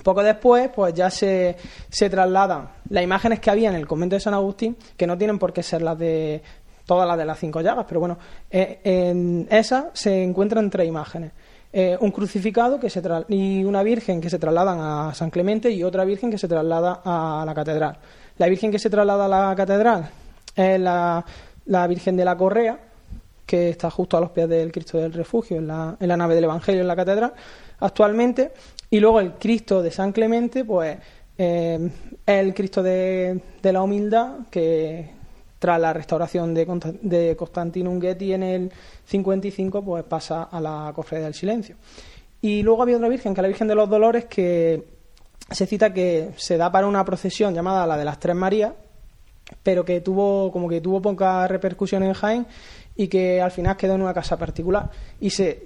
[0.03, 1.57] poco después, pues ya se,
[1.89, 5.39] se trasladan las imágenes que había en el convento de San Agustín, que no tienen
[5.39, 6.43] por qué ser las de
[6.87, 8.19] todas las de las cinco llagas, pero bueno,
[8.51, 11.33] eh, en esa se encuentran tres imágenes.
[11.75, 15.83] Eh, un crucificado que se y una virgen que se trasladan a San Clemente y
[15.83, 17.97] otra virgen que se traslada a la catedral.
[18.37, 20.11] La virgen que se traslada a la catedral
[20.55, 21.25] es la,
[21.67, 22.79] la Virgen de la Correa,
[23.47, 26.35] que está justo a los pies del Cristo del Refugio, en la, en la nave
[26.35, 27.33] del Evangelio en la catedral,
[27.83, 28.53] actualmente.
[28.91, 30.99] Y luego el Cristo de San Clemente, pues
[31.39, 31.91] eh,
[32.27, 35.11] es el Cristo de, la humildad que
[35.59, 36.67] tras la restauración de,
[37.03, 38.73] de Constantino Unguetti en el
[39.07, 41.77] 55, pues pasa a la cofradía del silencio.
[42.41, 44.85] Y luego había otra virgen, que es la Virgen de los Dolores, que
[45.51, 48.73] se cita que se da para una procesión llamada la de las Tres Marías,
[49.63, 52.47] pero que tuvo como que tuvo poca repercusión en Jaén
[52.97, 55.65] y que al final quedó en una casa particular y se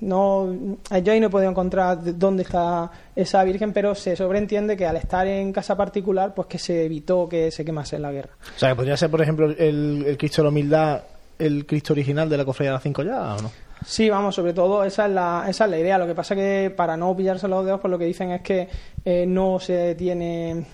[0.00, 4.86] no, yo ahí no he podido encontrar dónde está esa Virgen, pero se sobreentiende que
[4.86, 8.30] al estar en casa particular, pues que se evitó que se quemase en la guerra.
[8.56, 11.02] O sea, que podría ser, por ejemplo, el, Cristo de la Humildad,
[11.38, 13.50] el Cristo original de la Cofradía de las Cinco ya, ¿o no?
[13.84, 15.98] Sí, vamos, sobre todo esa es la, esa es la idea.
[15.98, 18.68] Lo que pasa que para no pillarse los dedos, pues lo que dicen es que
[19.04, 20.64] eh, no se tiene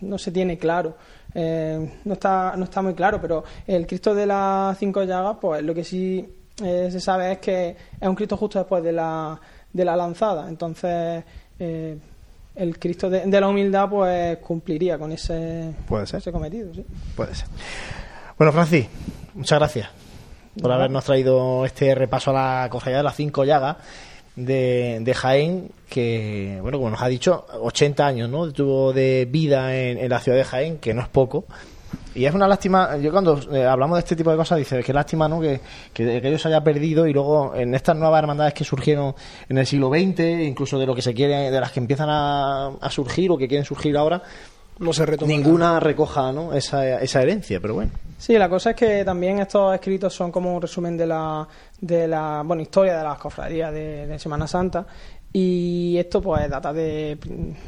[0.00, 0.96] no se tiene claro.
[1.34, 5.62] Eh, no está no está muy claro, pero el Cristo de las cinco llagas, pues
[5.62, 9.40] lo que sí eh, se sabe es que es un Cristo justo después de la,
[9.72, 10.48] de la lanzada.
[10.48, 11.24] Entonces,
[11.58, 11.98] eh,
[12.54, 15.72] el Cristo de, la humildad pues cumpliría con ese,
[16.12, 16.74] ese cometido.
[16.74, 16.84] ¿sí?
[17.16, 17.48] Puede ser.
[18.36, 18.86] Bueno, Francis,
[19.34, 19.88] muchas gracias
[20.60, 23.78] por habernos traído este repaso a la cofradía de las cinco llagas
[24.36, 28.50] de, de, Jaén, que, bueno, como nos ha dicho, 80 años ¿no?
[28.52, 31.44] tuvo de vida en, en la ciudad de Jaén, que no es poco
[32.14, 34.92] Y es una lástima, yo cuando eh, hablamos de este tipo de cosas, dice que
[34.92, 35.40] lástima ¿no?
[35.40, 35.60] que,
[35.92, 39.14] que, que ellos se haya perdido y luego en estas nuevas hermandades que surgieron
[39.48, 42.68] en el siglo XX, incluso de lo que se quiere, de las que empiezan a,
[42.80, 44.22] a surgir o que quieren surgir ahora,
[44.78, 46.52] no se retoma ninguna recoja ¿no?
[46.52, 47.92] esa, esa herencia, pero bueno.
[48.18, 51.46] Sí, la cosa es que también estos escritos son como un resumen de la,
[51.80, 54.86] de la bueno, historia de las cofradías de, de Semana Santa
[55.32, 57.18] y esto pues data de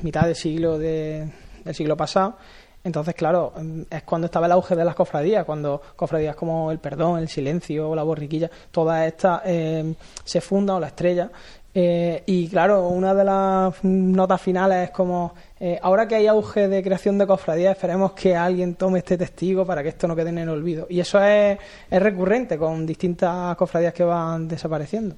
[0.02, 1.26] mitad del siglo de,
[1.64, 2.36] del siglo pasado
[2.84, 3.54] entonces, claro,
[3.88, 7.94] es cuando estaba el auge de las cofradías, cuando cofradías como el perdón, el silencio,
[7.94, 11.30] la borriquilla, todas estas eh, se fundan o la estrella.
[11.76, 15.34] Eh, y claro, una de las notas finales es como
[15.66, 19.64] eh, ahora que hay auge de creación de cofradías, esperemos que alguien tome este testigo
[19.64, 20.86] para que esto no quede en el olvido.
[20.90, 21.56] Y eso es,
[21.90, 25.14] recurrente con distintas cofradías que van desapareciendo.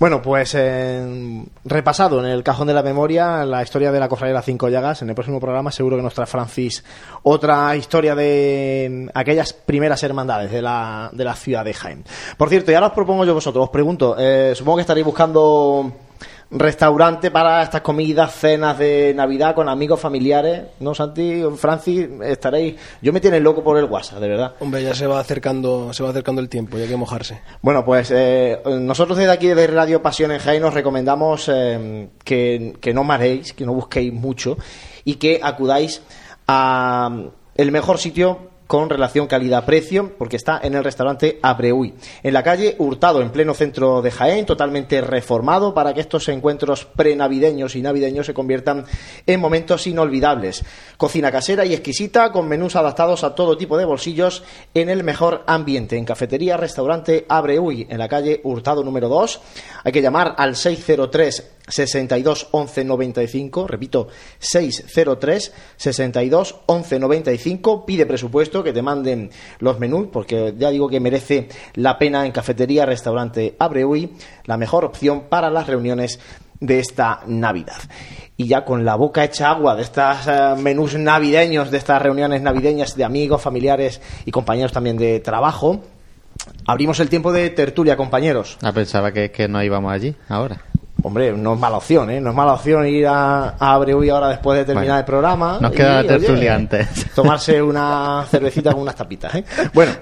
[0.00, 0.56] Bueno, pues
[1.64, 4.68] repasado en el cajón de la memoria la historia de la cofradía de las cinco
[4.68, 5.02] llagas.
[5.02, 6.82] En el próximo programa seguro que nos trae Francis
[7.22, 12.04] otra historia de aquellas primeras hermandades de la, de la ciudad de Jaén.
[12.36, 15.92] Por cierto, y ahora os propongo yo vosotros, os pregunto, eh, supongo que estaréis buscando
[16.50, 21.42] restaurante para estas comidas, cenas de Navidad con amigos familiares, ¿no, Santi?
[21.56, 22.76] Francis, estaréis...
[23.02, 24.54] Yo me tiene loco por el WhatsApp, de verdad.
[24.60, 27.40] Hombre, ya se va acercando, se va acercando el tiempo, ya hay que mojarse.
[27.62, 32.74] Bueno, pues eh, nosotros desde aquí de Radio Pasión en Jaén os recomendamos eh, que,
[32.80, 34.56] que no maréis, que no busquéis mucho
[35.04, 36.02] y que acudáis
[36.46, 37.10] a
[37.56, 42.74] el mejor sitio con relación calidad-precio, porque está en el restaurante Abreuy, en la calle
[42.78, 48.26] Hurtado, en pleno centro de Jaén, totalmente reformado para que estos encuentros prenavideños y navideños
[48.26, 48.84] se conviertan
[49.26, 50.64] en momentos inolvidables.
[50.96, 54.42] Cocina casera y exquisita, con menús adaptados a todo tipo de bolsillos,
[54.74, 59.40] en el mejor ambiente, en cafetería, restaurante Abreuy, en la calle Hurtado número 2.
[59.84, 64.08] Hay que llamar al 603 62 11 95, repito,
[64.38, 71.00] 603 62 11 95, pide presupuesto que te manden los menús porque ya digo que
[71.00, 74.12] merece la pena en cafetería, restaurante Abreuy,
[74.44, 76.20] la mejor opción para las reuniones
[76.60, 77.76] de esta Navidad.
[78.36, 80.16] Y ya con la boca hecha agua de estos
[80.58, 85.82] menús navideños, de estas reuniones navideñas de amigos, familiares y compañeros también de trabajo,
[86.66, 88.58] abrimos el tiempo de tertulia, compañeros.
[88.62, 90.60] Ah, pensaba que, que no íbamos allí ahora.
[91.06, 92.20] Hombre, no es mala opción, ¿eh?
[92.20, 95.58] No es mala opción ir a, a Abreuy ahora después de terminar Bueno, el programa.
[95.60, 97.06] nos queda la tertulia antes.
[97.14, 99.44] Tomarse una cervecita con unas tapitas, ¿eh?
[99.72, 99.92] Bueno,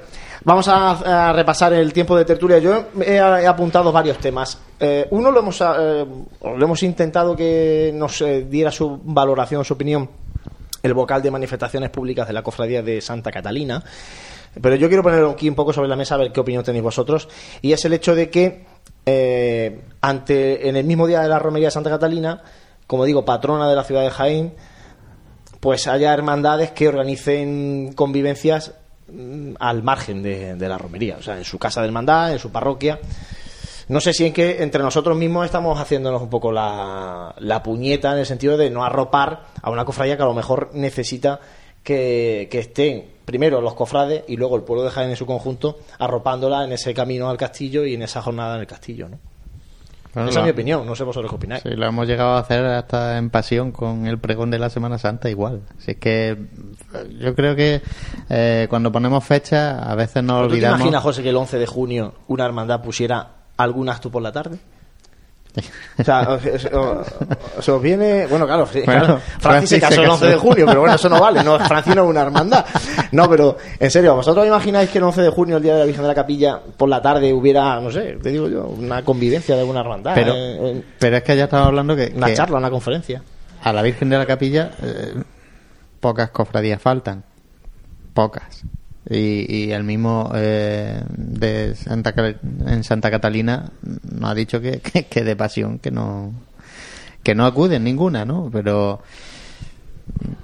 [0.45, 2.59] vamos a, a repasar el tiempo de tertulia.
[2.59, 4.59] Yo he, he apuntado varios temas.
[4.81, 6.07] Eh, uno lo hemos, eh,
[6.41, 10.09] lo hemos intentado que nos eh, diera su valoración, su opinión,
[10.83, 13.85] el vocal de manifestaciones públicas de la cofradía de Santa Catalina.
[14.59, 16.83] Pero yo quiero poner aquí un poco sobre la mesa a ver qué opinión tenéis
[16.85, 17.29] vosotros.
[17.61, 18.65] Y es el hecho de que
[19.05, 22.43] eh, ante en el mismo día de la romería de Santa Catalina,
[22.87, 24.55] como digo, patrona de la ciudad de Jaén,
[25.61, 28.75] pues haya hermandades que organicen convivencias
[29.11, 32.53] mm, al margen de, la romería, o sea, en su casa de hermandad, en su
[32.53, 33.01] parroquia.
[33.89, 38.13] No sé si en que entre nosotros mismos estamos haciéndonos un poco la, la puñeta
[38.13, 41.41] en el sentido de no arropar a una cofradía que a lo mejor necesita
[41.83, 45.79] que, que estén primero los cofrades y luego el pueblo de Jaén en su conjunto
[45.99, 49.34] arropándola en ese camino al castillo y en esa jornada en el castillo, ¿no?
[50.15, 51.63] Bueno, Esa es mi opinión, no sé vosotros qué opináis.
[51.63, 54.97] Sí, lo hemos llegado a hacer hasta en pasión con el pregón de la Semana
[54.99, 55.63] Santa igual.
[55.77, 56.37] Así es que
[57.19, 57.83] yo creo que
[58.29, 60.81] eh, cuando ponemos fecha a veces nos ¿Tú te olvidamos.
[60.81, 64.59] imaginas, José, que el 11 de junio una hermandad pusiera algún acto por la tarde?
[65.99, 66.69] O sea, os, os-
[67.59, 68.27] os- os viene.
[68.27, 71.09] Bueno, claro, sí, Bueno, claro, Francis se casó el 11 de junio, pero bueno, eso
[71.09, 71.45] no vale.
[71.45, 72.65] No, Francis no es una hermandad.
[73.13, 75.85] No, pero en serio, ¿vosotros imagináis que el 11 de junio, el día de la
[75.87, 79.55] Virgen de la Capilla, por la tarde hubiera, no sé, te digo yo, una convivencia
[79.55, 80.13] de alguna hermandad?
[80.17, 83.23] Pero, eh, pero es que ya estamos hablando que, una que charla, una conferencia.
[83.63, 85.15] a la Virgen de la Capilla eh,
[86.01, 87.23] pocas cofradías faltan.
[88.13, 88.63] Pocas.
[89.11, 92.15] Y, y el mismo eh, de Santa,
[92.67, 93.71] en Santa Catalina
[94.11, 96.33] nos ha dicho que, que, que de pasión que no
[97.23, 98.51] que no acuden ninguna, ¿no?
[98.53, 99.01] Pero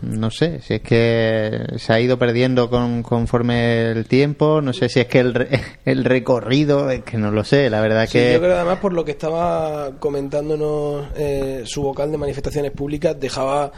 [0.03, 4.89] no sé si es que se ha ido perdiendo con, conforme el tiempo, no sé
[4.89, 5.49] si es que el,
[5.85, 8.33] el recorrido, es que no lo sé, la verdad Sí, que...
[8.33, 13.71] yo creo además por lo que estaba comentándonos eh, su vocal de manifestaciones públicas dejaba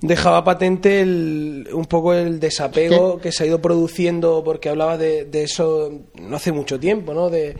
[0.00, 5.24] dejaba patente el- un poco el desapego que se ha ido produciendo porque hablaba de,
[5.24, 5.90] de eso
[6.20, 7.30] no hace mucho tiempo, ¿no?
[7.30, 7.56] De,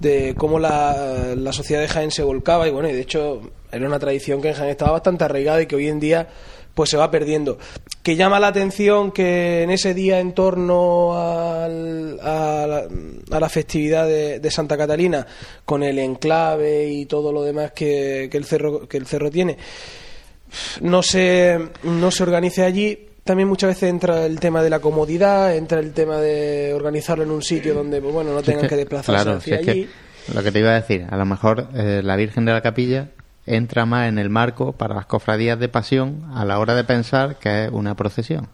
[0.00, 3.86] de cómo la, la sociedad de Jaén se volcaba y bueno, y de hecho era
[3.86, 6.28] una tradición que en Jaén estaba bastante arraigada y que hoy en día
[6.74, 7.56] pues se va perdiendo.
[8.02, 12.88] Que llama la atención que en ese día en torno al- a, la,
[13.36, 15.26] a la festividad de, de Santa Catalina,
[15.64, 19.56] con el enclave y todo lo demás que, que el cerro que el cerro tiene,
[20.80, 25.54] no se no se organice allí también muchas veces entra el tema de la comodidad,
[25.54, 29.32] entra el tema de organizarlo en un sitio donde, pues, bueno, no tengan que, desplazarse
[29.32, 29.88] hacia allí.
[30.32, 33.08] lo que te iba a decir, a lo mejor eh, la Virgen de la Capilla
[33.44, 37.36] entra más en el marco para las cofradías de pasión a la hora de pensar
[37.40, 38.48] que es una procesión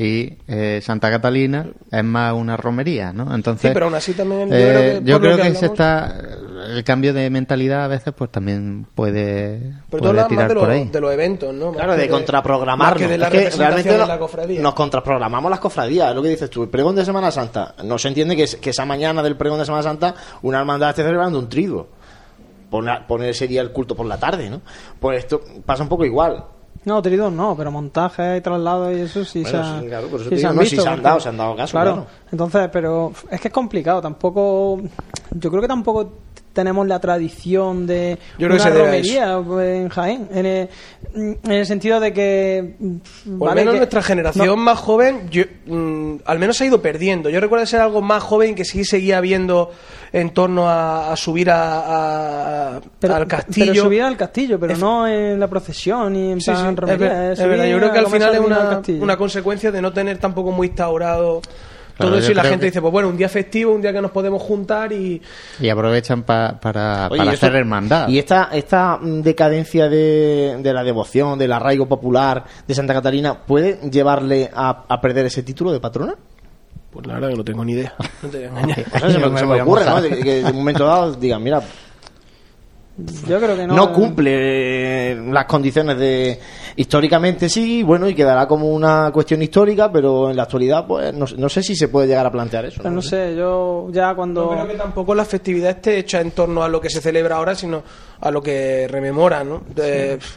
[0.00, 3.34] y eh, Santa Catalina es más una romería, ¿no?
[3.34, 6.16] Entonces, sí, pero aún así también eh, yo creo que, se está
[6.68, 10.84] el cambio de mentalidad a veces pues también puede, puede tirar de, por ahí.
[10.84, 11.72] de los eventos, ¿no?
[11.72, 12.96] claro, de, contraprogramarnos.
[12.96, 14.60] Que de la es que realmente la cofradía.
[14.60, 16.62] nos contraprogramamos las cofradías, es lo que dices tú.
[16.62, 19.64] El pregón de Semana Santa, no se entiende que, que esa mañana del pregón de
[19.64, 21.88] Semana Santa una hermandad esté celebrando un trigo.
[22.70, 24.60] Poner, poner ese día el culto por la tarde, ¿no?
[25.00, 26.44] Pues esto pasa un poco igual
[26.84, 31.20] no, tridos no, pero montaje y traslado y eso sí se, han, se han dado,
[31.20, 31.72] se han dado caso.
[31.72, 34.00] claro, entonces, pero es que es complicado.
[34.00, 34.80] Tampoco,
[35.32, 36.12] yo creo que tampoco
[36.58, 40.68] tenemos la tradición de Yo una romería en Jaén, en el,
[41.14, 42.74] en el, sentido de que...
[43.38, 47.30] Por menos nuestra generación más joven, yo, mm, al menos ha ido perdiendo.
[47.30, 49.70] Yo recuerdo ser algo más joven que sí seguía viendo
[50.12, 53.72] en torno a, subir a, al castillo.
[53.72, 57.32] Pero subir al castillo, pero no en la procesión ni en plan romería.
[57.32, 60.52] Es, verdad, yo creo que al final es una, una consecuencia de no tener tampoco
[60.52, 61.42] muy instaurado
[61.98, 64.12] todo eso y la gente dice, pues bueno, un día festivo, un día que nos
[64.12, 65.20] podemos juntar y...
[65.60, 68.08] Y aprovechan para, para hacer hermandad.
[68.08, 73.90] Y esta, esta decadencia de, de, la devoción, del arraigo popular de Santa Catalina, ¿puede
[73.90, 76.14] llevarle a, a perder ese título de patrona?
[76.98, 77.94] Pues la verdad que no tengo ni idea.
[78.24, 80.02] No te se, me, se me ocurre, ¿no?
[80.02, 81.62] que de un momento dado digan, mira,
[83.28, 83.74] yo creo que no.
[83.76, 86.40] No cumple las condiciones de.
[86.74, 91.26] Históricamente sí, bueno, y quedará como una cuestión histórica, pero en la actualidad, pues no,
[91.36, 92.82] no sé si se puede llegar a plantear eso.
[92.90, 94.46] no, sé, yo ya cuando.
[94.46, 97.36] No creo que tampoco la festividad esté hecha en torno a lo que se celebra
[97.36, 97.84] ahora, sino
[98.20, 99.62] a lo que rememora, ¿no?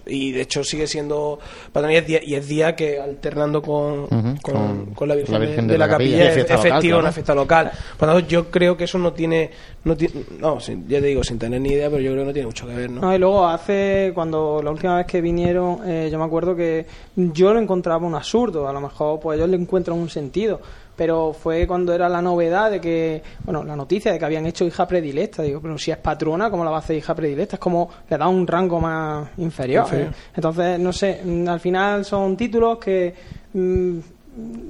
[0.05, 1.39] Y de hecho sigue siendo
[1.71, 6.99] patronía y es día que alternando con, con, la, Virgen de, la, Capilla, es efectiva
[6.99, 7.71] una fiesta local.
[7.97, 9.51] Por lo tanto, yo creo que eso no tiene.
[9.83, 9.95] No,
[10.39, 12.67] no ya te digo, sin tener ni idea, pero yo creo que no tiene mucho
[12.67, 13.13] que ver, ¿no?
[13.13, 16.85] y luego hace, cuando la última vez que vinieron, eh, yo me acuerdo que
[17.15, 20.61] yo lo encontraba un absurdo, a lo mejor pues ellos le encuentran un sentido,
[20.95, 24.65] pero fue cuando era la novedad de que, bueno, la noticia de que habían hecho
[24.65, 27.55] hija predilecta, digo, pero si es patrona, ¿cómo la va a hacer hija predilecta?
[27.55, 29.85] Es como le da un rango más inferior.
[29.93, 30.09] ¿eh?
[30.35, 33.13] Entonces, no sé, al final son títulos que...
[33.53, 33.99] Mm,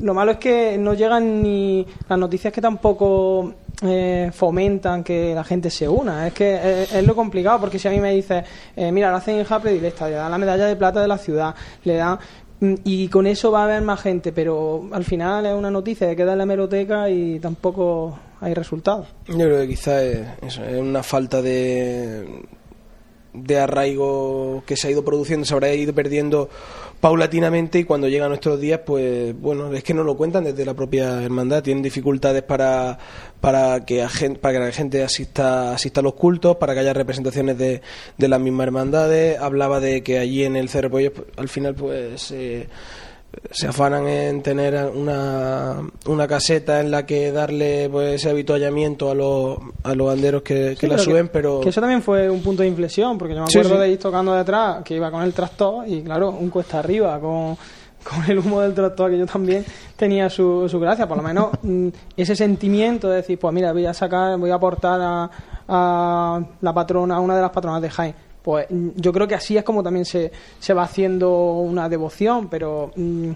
[0.01, 3.53] lo malo es que no llegan ni las noticias que tampoco
[3.83, 6.27] eh, fomentan que la gente se una.
[6.27, 8.43] Es que es, lo complicado, porque si a mí me dices,
[8.75, 11.53] eh, mira, lo hacen hija predilecta, le dan la medalla de plata de la ciudad,
[11.83, 12.17] le dan.
[12.61, 16.07] Mm, y con eso va a haber más gente, pero al final es una noticia
[16.09, 19.07] que queda en la hemeroteca y tampoco hay resultados.
[19.27, 22.43] Yo creo que quizás es, es una falta de,
[23.33, 26.49] de arraigo que se ha ido produciendo, se habrá ido perdiendo
[27.01, 30.75] paulatinamente y cuando llegan nuestros días, pues bueno, es que no lo cuentan desde la
[30.75, 32.99] propia hermandad, tienen dificultades para,
[33.41, 34.07] para, que,
[34.39, 37.81] para que la gente asista, asista a los cultos, para que haya representaciones de,
[38.17, 42.31] de las mismas hermandades, hablaba de que allí en el Cerro pues, al final pues...
[42.31, 42.67] Eh,
[43.49, 49.15] se afanan en tener una, una caseta en la que darle pues, ese habituallamiento a
[49.15, 51.61] los, a los banderos que, la suben, pero...
[51.61, 54.33] Que eso también fue un punto de inflexión, porque yo me acuerdo de ir tocando
[54.33, 57.57] detrás, que iba con el tractor, y claro, un cuesta arriba, con,
[58.03, 61.51] con el humo del tractor, que yo también tenía su, su gracia, por lo menos
[61.61, 61.87] mm,
[62.17, 65.31] ese sentimiento de decir, pues mira, voy a sacar, voy a aportar a,
[65.67, 69.35] a la patrona, a una de las patronas de Jaén pues mm, yo creo que
[69.35, 73.31] así es como también se, se va haciendo una devoción, pero mm,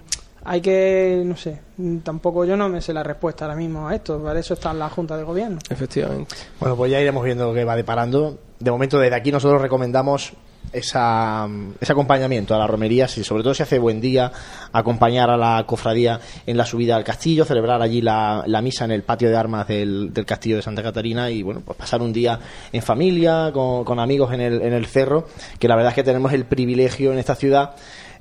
[0.45, 3.95] hay que, no sé, mm, tampoco yo no me sé la respuesta ahora mismo a
[3.95, 5.57] esto, para eso está la Junta de Gobierno.
[5.69, 6.35] Efectivamente.
[6.59, 8.37] Bueno, pues ya iremos viendo qué va deparando.
[8.59, 10.33] De momento, desde aquí nosotros recomendamos
[10.77, 11.47] esa,
[11.79, 14.31] ese acompañamiento a la romería, si, sobre todo si hace buen día,
[14.71, 19.03] acompañar a la cofradía en la subida al castillo, celebrar allí la, misa en el
[19.03, 22.39] patio de armas del, del, castillo de Santa Catarina y bueno, pues pasar un día
[22.71, 25.27] en familia, con, con amigos en el, en el cerro,
[25.59, 27.75] que la verdad es que tenemos el privilegio en esta ciudad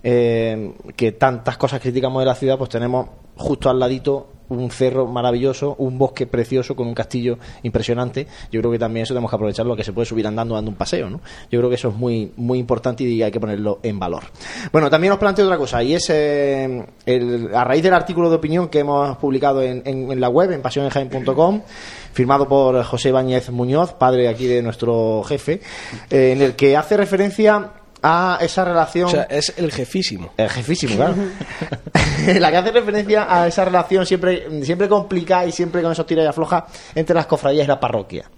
[0.07, 5.07] eh, que tantas cosas criticamos de la ciudad, pues tenemos justo al ladito un cerro
[5.07, 8.27] maravilloso, un bosque precioso con un castillo impresionante.
[8.51, 10.77] Yo creo que también eso tenemos que aprovecharlo, que se puede subir andando, dando un
[10.77, 11.21] paseo, ¿no?
[11.51, 14.25] Yo creo que eso es muy, muy importante y hay que ponerlo en valor.
[14.73, 16.85] Bueno, también os planteo otra cosa, y es eh,
[17.55, 21.63] a raíz del artículo de opinión que hemos publicado en, en, la web, en pasionenjaen.com,
[22.13, 25.61] firmado por José Báñez Muñoz, padre aquí de nuestro jefe,
[26.11, 27.73] eh, en el que hace referencia
[28.07, 29.07] a esa relación.
[29.07, 30.35] O sea, es el jefísimo.
[30.37, 31.15] El jefísimo, claro.
[32.39, 36.27] la que hace referencia a esa relación siempre, siempre complicada y siempre con esos tiras
[36.27, 36.65] y aflojas
[36.95, 38.31] entre las cofradías y la parroquia.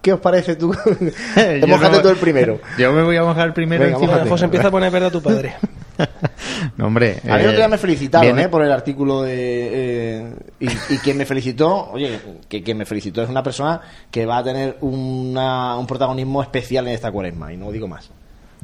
[0.00, 0.72] ¿Qué os parece tú?
[1.34, 2.60] Te mojate tú el primero.
[2.78, 3.84] Yo me voy a mojar el primero.
[3.84, 5.56] Venga, José, empieza a poner verde a tu padre.
[6.76, 7.20] no, hombre.
[7.28, 8.48] A mí otro día me felicitaron ¿eh?
[8.48, 9.32] por el artículo de.
[9.72, 12.18] Eh, y, y, quien me felicitó, oye,
[12.48, 16.86] que quien me felicitó es una persona que va a tener una, un protagonismo especial
[16.88, 18.10] en esta cuaresma, y no digo más.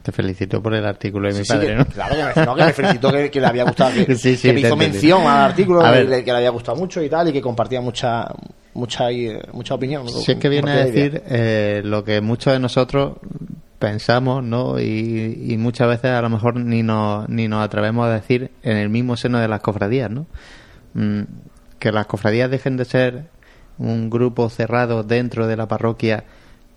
[0.03, 1.85] Te felicito por el artículo de mi padre, ¿no?
[1.87, 4.07] Claro, que me, que me felicitó que, le había gustado, que,
[4.53, 7.81] me hizo mención al artículo, que, le había gustado mucho y tal, y que compartía
[7.81, 8.29] mucha
[8.75, 9.09] mucha
[9.53, 10.09] mucha opinión.
[10.09, 13.15] Si es que viene a decir eh, lo que muchos de nosotros
[13.79, 14.81] pensamos, ¿no?
[14.81, 18.89] Y, muchas veces a lo mejor ni nos, ni nos atrevemos a decir en el
[18.89, 20.27] mismo seno de las cofradías, ¿no?
[20.95, 21.23] Mm,
[21.79, 23.25] que las cofradías dejen de ser
[23.79, 26.25] un grupo cerrado dentro de la parroquia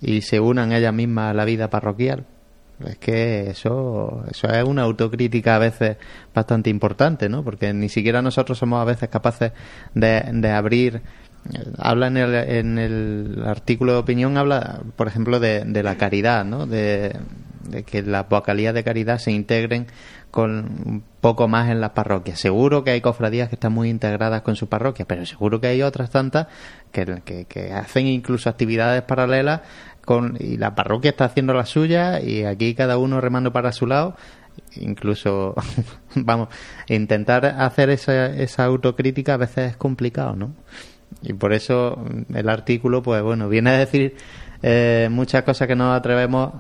[0.01, 2.26] y se unan ellas mismas a la vida parroquial
[2.85, 5.97] es que eso, eso es una autocrítica a veces
[6.34, 7.43] bastante importante, ¿no?
[7.43, 9.51] Porque ni siquiera nosotros somos a veces capaces
[9.93, 11.01] de, de abrir
[11.77, 16.65] habla en el, en el artículo de opinión habla por ejemplo de, la caridad no
[16.65, 17.15] de,
[17.85, 19.87] que las vocalías de caridad se integren
[20.31, 20.51] con
[20.85, 22.39] un poco más en las parroquias.
[22.39, 25.81] Seguro que hay cofradías que están muy integradas con su parroquia pero seguro que hay
[25.81, 26.47] otras tantas
[26.91, 29.61] que, que, que hacen incluso actividades paralelas
[30.39, 34.15] y la parroquia está haciendo la suya y aquí cada uno remando para su lado
[34.75, 35.53] incluso
[36.15, 36.49] vamos
[36.87, 40.53] intentar hacer esa, esa autocrítica a veces es complicado no
[41.22, 42.03] y por eso
[42.34, 44.15] el artículo pues bueno viene a decir
[44.61, 46.53] eh, muchas cosas que no atrevemos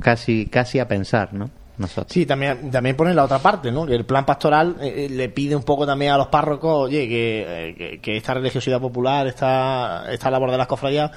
[0.00, 2.12] casi casi a pensar no nosotros.
[2.12, 3.84] Sí, también, también pone la otra parte, ¿no?
[3.84, 7.06] Que el plan pastoral eh, eh, le pide un poco también a los párrocos, oye,
[7.06, 11.10] que, que, esta religiosidad popular, esta, esta labor de las cofradías,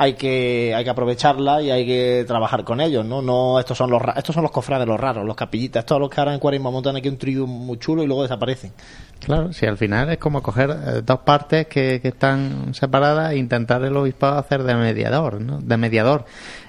[0.00, 3.20] hay que hay que aprovecharla y hay que trabajar con ellos, ¿no?
[3.20, 6.18] No estos son los estos son los cofrades los raros, los capillitas, todos los que
[6.18, 8.72] ahora en Cuaresma montan aquí un trío muy chulo y luego desaparecen.
[9.18, 13.36] Claro, si al final es como coger eh, dos partes que, que están separadas e
[13.36, 15.60] intentar el obispado hacer de mediador, ¿no?
[15.60, 16.24] De mediador.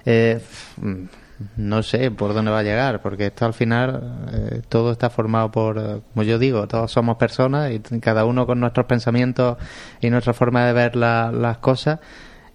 [0.05, 0.41] Eh,
[1.55, 5.51] no sé por dónde va a llegar, porque esto al final eh, todo está formado
[5.51, 9.57] por, como yo digo, todos somos personas y cada uno con nuestros pensamientos
[10.01, 11.99] y nuestra forma de ver las cosas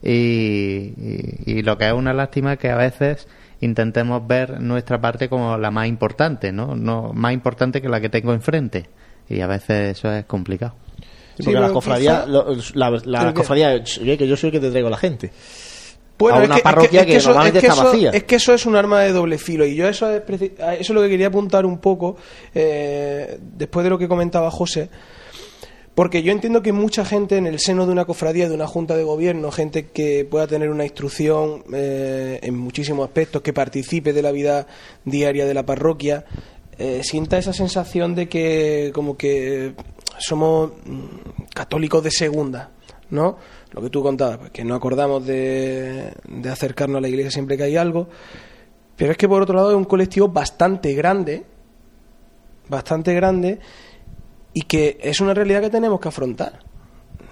[0.08, 3.26] y, lo que es una lástima es que a veces
[3.60, 6.76] intentemos ver nuestra parte como la más importante, ¿no?
[6.76, 8.88] no más importante que la que tengo enfrente
[9.28, 10.74] y a veces eso es complicado.
[11.36, 15.32] porque la cofradía, la, cofradía, que yo soy el que te traigo la gente.
[16.18, 18.10] Bueno, a una parroquia que, eso, normalmente está vacía.
[18.10, 20.90] Es que eso es un arma de doble filo y yo eso es, eso es
[20.90, 22.16] lo que quería apuntar un poco
[22.54, 24.88] eh, después de lo que comentaba José
[25.96, 28.98] porque yo entiendo que mucha gente en el seno de una cofradía, de una junta
[28.98, 34.20] de gobierno, gente que pueda tener una instrucción eh, en muchísimos aspectos, que participe de
[34.20, 34.66] la vida
[35.06, 36.26] diaria de la parroquia,
[36.76, 39.72] eh, sienta esa sensación de que como que
[40.18, 42.72] somos mm, católicos de segunda,
[43.08, 43.38] ¿no?
[43.72, 47.56] Lo que tú contabas, pues, que no acordamos de, de acercarnos a la iglesia siempre
[47.56, 48.06] que hay algo,
[48.98, 51.44] pero es que por otro lado es un colectivo bastante grande,
[52.68, 53.60] bastante grande,
[54.56, 56.60] y que es una realidad que tenemos que afrontar.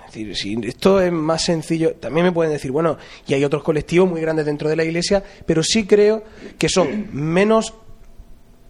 [0.07, 3.63] Es decir, si esto es más sencillo, también me pueden decir, bueno, y hay otros
[3.63, 6.23] colectivos muy grandes dentro de la Iglesia, pero sí creo
[6.59, 7.73] que son menos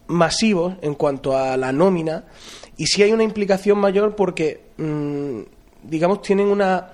[0.07, 2.27] masivos en cuanto a la nómina
[2.77, 5.39] y sí hay una implicación mayor porque, mm,
[5.83, 6.93] digamos, tienen una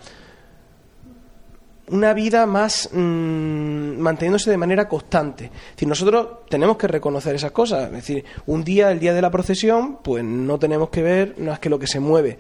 [1.91, 5.51] una vida más mm, manteniéndose de manera constante.
[5.77, 7.85] Es nosotros tenemos que reconocer esas cosas.
[7.85, 11.59] Es decir, un día, el día de la procesión, pues no tenemos que ver más
[11.59, 12.38] que lo que se mueve.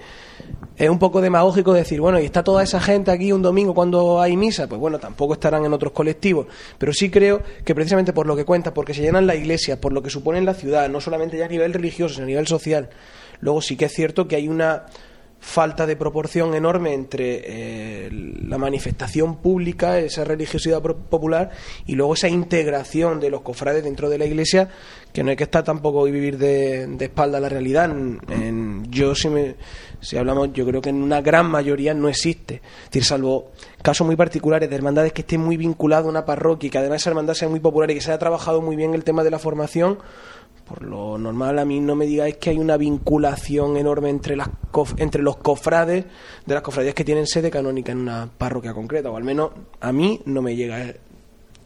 [0.77, 4.21] Es un poco demagógico decir, bueno, y está toda esa gente aquí un domingo cuando
[4.21, 6.47] hay misa, pues bueno, tampoco estarán en otros colectivos.
[6.77, 9.91] Pero sí creo que precisamente por lo que cuenta, porque se llenan la iglesia, por
[9.91, 12.47] lo que supone en la ciudad, no solamente ya a nivel religioso, sino a nivel
[12.47, 12.89] social.
[13.41, 14.85] Luego sí que es cierto que hay una
[15.41, 21.49] falta de proporción enorme entre eh, la manifestación pública, esa religiosidad popular
[21.87, 24.69] y luego esa integración de los cofrades dentro de la iglesia,
[25.11, 27.91] que no hay que estar tampoco y vivir de, espalda a la realidad.
[28.87, 29.29] Yo, si,
[29.99, 32.61] si hablamos, yo creo que en una gran mayoría no existe.
[32.85, 33.51] Es decir, salvo
[33.81, 37.09] casos muy particulares de hermandades que estén muy vinculadas a una parroquia que además esa
[37.09, 39.39] hermandad sea muy popular y que se haya trabajado muy bien el tema de la
[39.39, 39.97] formación,
[40.71, 44.49] por lo normal a mí no me digáis que hay una vinculación enorme entre las
[44.95, 46.05] entre los cofrades
[46.45, 49.91] de las cofradías que tienen sede canónica en una parroquia concreta o al menos a
[49.91, 50.93] mí no me llega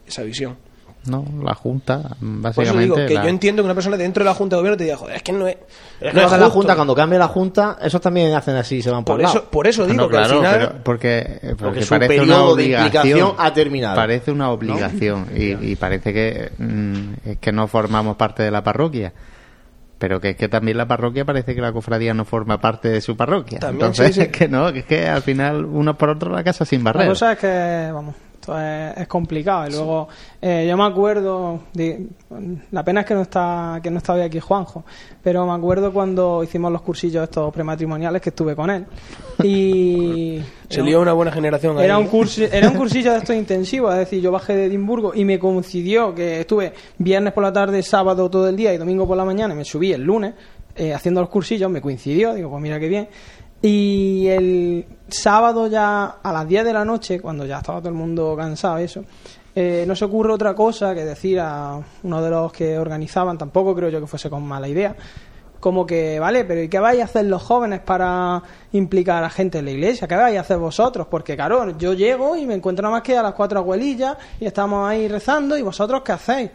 [0.07, 0.57] esa visión
[1.05, 2.87] no, la Junta, básicamente.
[2.87, 4.83] Por digo que yo entiendo que una persona dentro de la Junta de Gobierno te
[4.85, 5.57] diga, joder, es que no es.
[6.01, 9.03] Es no es la Junta, cuando cambia la Junta, esos también hacen así, se van
[9.03, 10.81] por, por eso Por eso digo que al final.
[10.83, 13.33] porque, porque, parece una obligación.
[13.37, 13.95] ha terminado.
[13.95, 19.13] Parece una obligación y, parece que, mm, es que no formamos parte de la parroquia
[19.97, 23.01] pero que es que también la parroquia parece que la cofradía no forma parte de
[23.01, 23.59] su parroquia.
[23.61, 26.83] Entonces, es que no, que es que al final uno por otro la casa sin
[26.83, 27.03] barrer.
[27.03, 28.15] La cosa es que, vamos,
[28.45, 29.67] esto es, complicado.
[29.67, 30.07] Y luego,
[30.41, 32.07] eh, yo me acuerdo, de,
[32.71, 34.83] la pena es que no está que no estaba aquí Juanjo,
[35.23, 38.85] pero me acuerdo cuando hicimos los cursillos estos prematrimoniales que estuve con él.
[39.43, 40.41] Y...
[40.67, 43.99] Se lió una buena generación Era un, curso, era un cursillo de estos intensivos, es
[43.99, 48.31] decir, yo bajé de Edimburgo y me coincidió que estuve viernes por la tarde, sábado
[48.31, 50.33] todo el día y domingo por la mañana y me subí el lunes
[50.75, 53.07] eh, haciendo los cursillos, me coincidió, digo, pues mira qué bien.
[53.67, 57.95] Y el sábado ya a las 10 de la noche, cuando ya estaba todo el
[57.95, 59.03] mundo cansado, eso,
[59.55, 63.73] eh, no se ocurre otra cosa que decir a uno de los que organizaban, tampoco
[63.73, 64.95] creo yo que fuese con mala idea,
[65.59, 68.43] como que, vale, pero ¿y qué vais a hacer los jóvenes para
[68.73, 70.07] implicar a la gente en la iglesia?
[70.07, 71.07] ¿Qué vais a hacer vosotros?
[71.09, 74.87] Porque, claro, yo llego y me encuentro más que a las cuatro abuelillas y estamos
[74.87, 76.51] ahí rezando y vosotros ¿qué hacéis?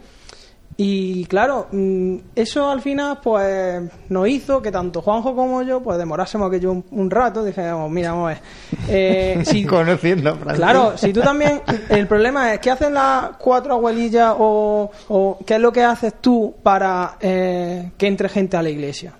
[0.83, 5.99] Y claro, mm, eso al final pues nos hizo que tanto Juanjo como yo pues
[5.99, 7.45] demorásemos aquello un, un rato.
[7.45, 8.41] Dijimos, mira, vamos a ver.
[8.89, 11.61] Eh, si, Conociendo Claro, si tú también...
[11.87, 16.15] El problema es, ¿qué hacen las cuatro abuelillas o, o qué es lo que haces
[16.19, 19.13] tú para eh, que entre gente a la iglesia?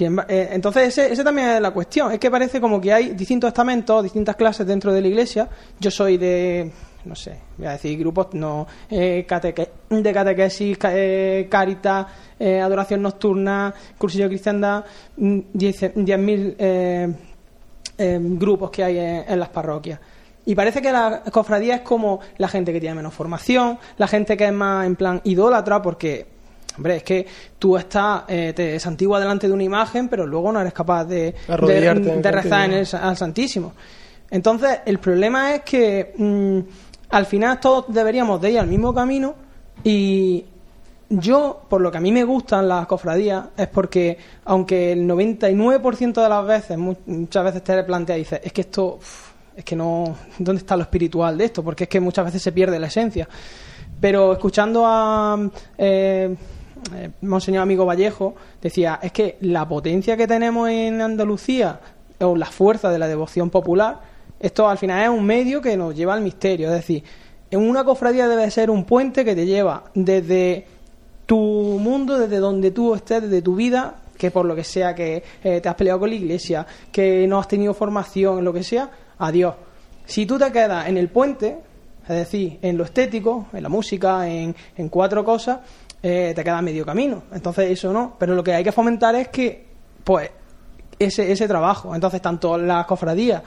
[0.00, 2.10] Eh, entonces, ese, ese, también es la cuestión.
[2.10, 5.48] Es que parece como que hay distintos estamentos, distintas clases dentro de la iglesia.
[5.78, 6.72] Yo soy de
[7.04, 9.26] no sé, voy a decir grupos no eh,
[9.88, 12.06] de catequesis, eh, caritas,
[12.38, 14.84] eh, adoración nocturna, cursillo de cristiandad,
[15.18, 17.14] 10.000 mm,
[17.98, 19.98] eh, grupos que hay en, las parroquias.
[20.44, 24.36] Y parece que la cofradía es como la gente que tiene menos formación, la gente
[24.36, 26.26] que es más en plan idólatra, porque,
[26.76, 27.26] hombre, es que
[27.58, 32.30] tú estás, te santigua delante de una imagen, pero luego no eres capaz de, de,
[32.32, 33.72] rezar en el, al Santísimo.
[34.32, 36.60] Entonces, el problema es que mm,
[37.12, 39.34] al final todos deberíamos de ir al mismo camino
[39.84, 40.44] y
[41.10, 44.16] yo, por lo que a mí me gustan las cofradías, es porque
[44.46, 48.98] aunque el 99% de las veces, muchas veces te plantea y dices, es que esto,
[49.54, 51.62] es que no, ¿dónde está lo espiritual de esto?
[51.62, 53.28] Porque es que muchas veces se pierde la esencia.
[54.00, 55.38] Pero escuchando a
[55.76, 56.34] eh,
[56.94, 61.78] eh, Monseñor Amigo Vallejo, decía, es que la potencia que tenemos en Andalucía,
[62.20, 64.11] o la fuerza de la devoción popular,
[64.42, 66.68] esto al final es un medio que nos lleva al misterio.
[66.68, 67.04] Es decir,
[67.48, 70.66] en una cofradía debe ser un puente que te lleva desde
[71.26, 75.22] tu mundo, desde donde tú estés, desde tu vida, que por lo que sea que
[75.44, 78.90] eh, te has peleado con la iglesia, que no has tenido formación, lo que sea,
[79.18, 79.54] adiós.
[80.04, 81.58] Si tú te quedas en el puente,
[82.02, 84.54] es decir, en lo estético, en la música, en,
[84.90, 85.60] cuatro cosas,
[86.02, 87.22] eh, te queda medio camino.
[87.32, 88.16] Entonces eso no.
[88.18, 89.66] Pero lo que hay que fomentar es que,
[90.02, 90.30] pues,
[90.98, 91.94] ese, ese trabajo.
[91.94, 93.42] Entonces, tanto las cofradías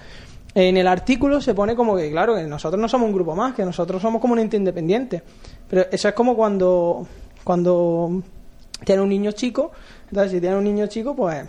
[0.55, 3.53] en el artículo se pone como que, claro, que nosotros no somos un grupo más,
[3.53, 5.21] que nosotros somos como un ente independiente.
[5.69, 7.05] Pero eso es como cuando,
[7.43, 8.23] cuando
[8.85, 9.73] tiene un niño chico,
[10.09, 11.43] entonces si tiene un niño chico, pues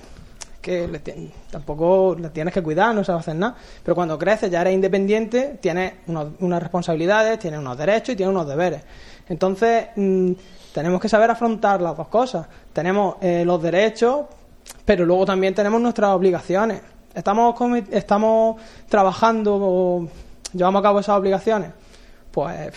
[0.61, 3.55] que tampoco le tienes que cuidar, no sabes hacer nada.
[3.85, 8.49] Pero cuando creces, ya eres independiente, tienes unas responsabilidades, tienes unos derechos y tienes unos
[8.49, 8.83] deberes.
[9.29, 10.33] Entonces, mm,
[10.75, 12.49] tenemos que saber afrontar las dos cosas.
[12.73, 14.27] Tenemos eh, los derechos,
[14.85, 17.55] pero luego también tenemos nuestras obligaciones estamos,
[17.91, 20.09] estamos trabajando,
[20.53, 21.71] llevamos a cabo esas obligaciones,
[22.31, 22.73] pues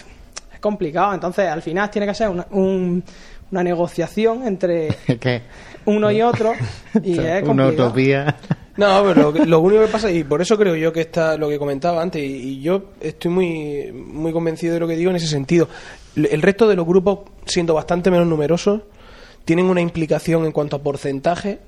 [0.53, 1.13] es complicado.
[1.13, 4.89] Entonces, al final tiene que ser una, una negociación entre
[5.85, 6.53] uno y otro
[7.03, 8.35] y es Una utopía.
[8.77, 11.59] No, pero lo, único que pasa, y por eso creo yo que está lo que
[11.59, 15.67] comentaba antes, y, yo estoy muy, muy convencido de lo que digo en ese sentido.
[16.15, 18.83] El resto de los grupos, siendo bastante menos numerosos,
[19.43, 21.59] tienen una implicación en cuanto a porcentaje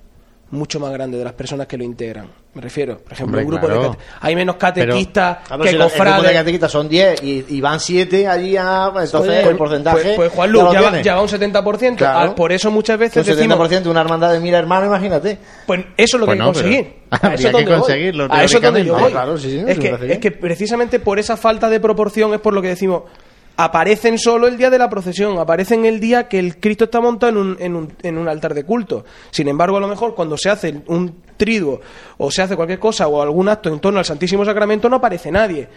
[0.51, 2.27] mucho más grande de las personas que lo integran.
[2.53, 6.27] Me refiero, por ejemplo, un grupo de hay menos catequistas que si cofrades.
[6.27, 10.31] de catequistas son 10 y, van 7 allí a pues entonces el porcentaje pues, pues
[10.33, 13.83] Juan Luz ya, va, ya, va, un 70%, ah, por eso muchas veces un 70%
[13.83, 15.37] de una hermandad de mira hermano, imagínate.
[15.65, 16.93] Pues eso es lo que hay que conseguir.
[17.11, 18.27] A eso que conseguirlo.
[18.29, 19.13] A eso es donde yo voy.
[19.67, 23.03] es, que, es que precisamente por esa falta de proporción es por lo que decimos
[23.63, 27.31] aparecen solo el día de la procesión, aparecen el día que el Cristo está montado
[27.31, 29.05] en un, en un, en un altar de culto.
[29.29, 31.81] Sin embargo, a lo mejor cuando se hace un triduo
[32.17, 35.31] o se hace cualquier cosa o algún acto en torno al Santísimo Sacramento no aparece
[35.31, 35.67] nadie.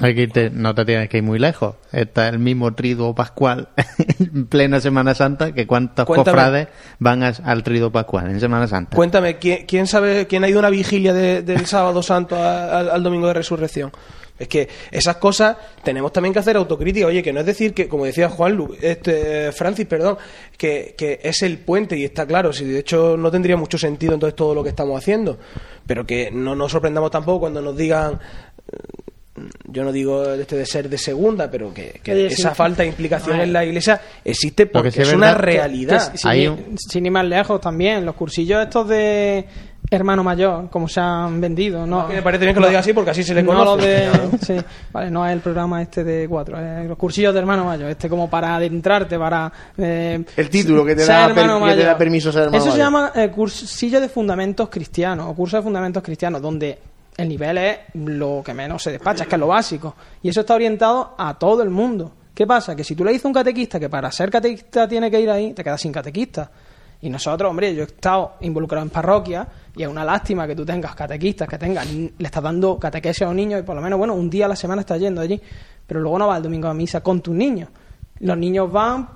[0.00, 1.76] Aquí no te tienes que ir muy lejos.
[1.92, 3.68] Está el mismo triduo pascual
[4.18, 6.66] en plena Semana Santa que cuántos cofrades
[6.98, 8.96] van al triduo pascual en Semana Santa.
[8.96, 13.34] Cuéntame, ¿quién, sabe quién ha ido a una vigilia del sábado santo al domingo de
[13.34, 13.92] resurrección?
[14.38, 17.06] Es que esas cosas tenemos también que hacer autocrítica.
[17.06, 20.18] Oye, que no es decir que, como decía Juan Lu, este, Francis, perdón,
[20.56, 22.52] que, que, es el puente y está claro.
[22.52, 25.38] Si de hecho no tendría mucho sentido entonces todo lo que estamos haciendo.
[25.86, 28.18] Pero que no nos sorprendamos tampoco cuando nos digan
[28.72, 28.76] eh,
[29.64, 33.52] yo no digo este de ser de segunda, pero que, esa falta de implicación en
[33.52, 36.12] la iglesia existe porque es, una realidad.
[36.14, 39.44] sin, sin, ir más lejos también, los cursillos estos de
[39.94, 41.86] hermano mayor, como se han vendido.
[41.86, 43.64] No, me parece bien que lo diga así porque así se le conoce.
[43.64, 44.56] No, de, sí,
[44.92, 48.08] vale, no es el programa este de cuatro, es los cursillos de hermano mayor, este
[48.08, 49.52] como para adentrarte, para...
[49.76, 53.12] Eh, el título que te, da, que te da permiso ser hermano Eso se llama
[53.14, 56.78] eh, cursillo de fundamentos cristianos o curso de fundamentos cristianos, donde
[57.16, 59.94] el nivel es lo que menos se despacha, es que es lo básico.
[60.22, 62.12] Y eso está orientado a todo el mundo.
[62.34, 62.74] ¿Qué pasa?
[62.74, 65.30] Que si tú le dices a un catequista que para ser catequista tiene que ir
[65.30, 66.50] ahí, te quedas sin catequista.
[67.04, 70.64] Y nosotros, hombre, yo he estado involucrado en parroquia y es una lástima que tú
[70.64, 73.98] tengas catequistas, que tengas, le estás dando catequesis a un niño y por lo menos,
[73.98, 75.38] bueno, un día a la semana estás yendo allí,
[75.86, 77.68] pero luego no vas el domingo a misa con tus niños.
[78.20, 79.06] Los niños van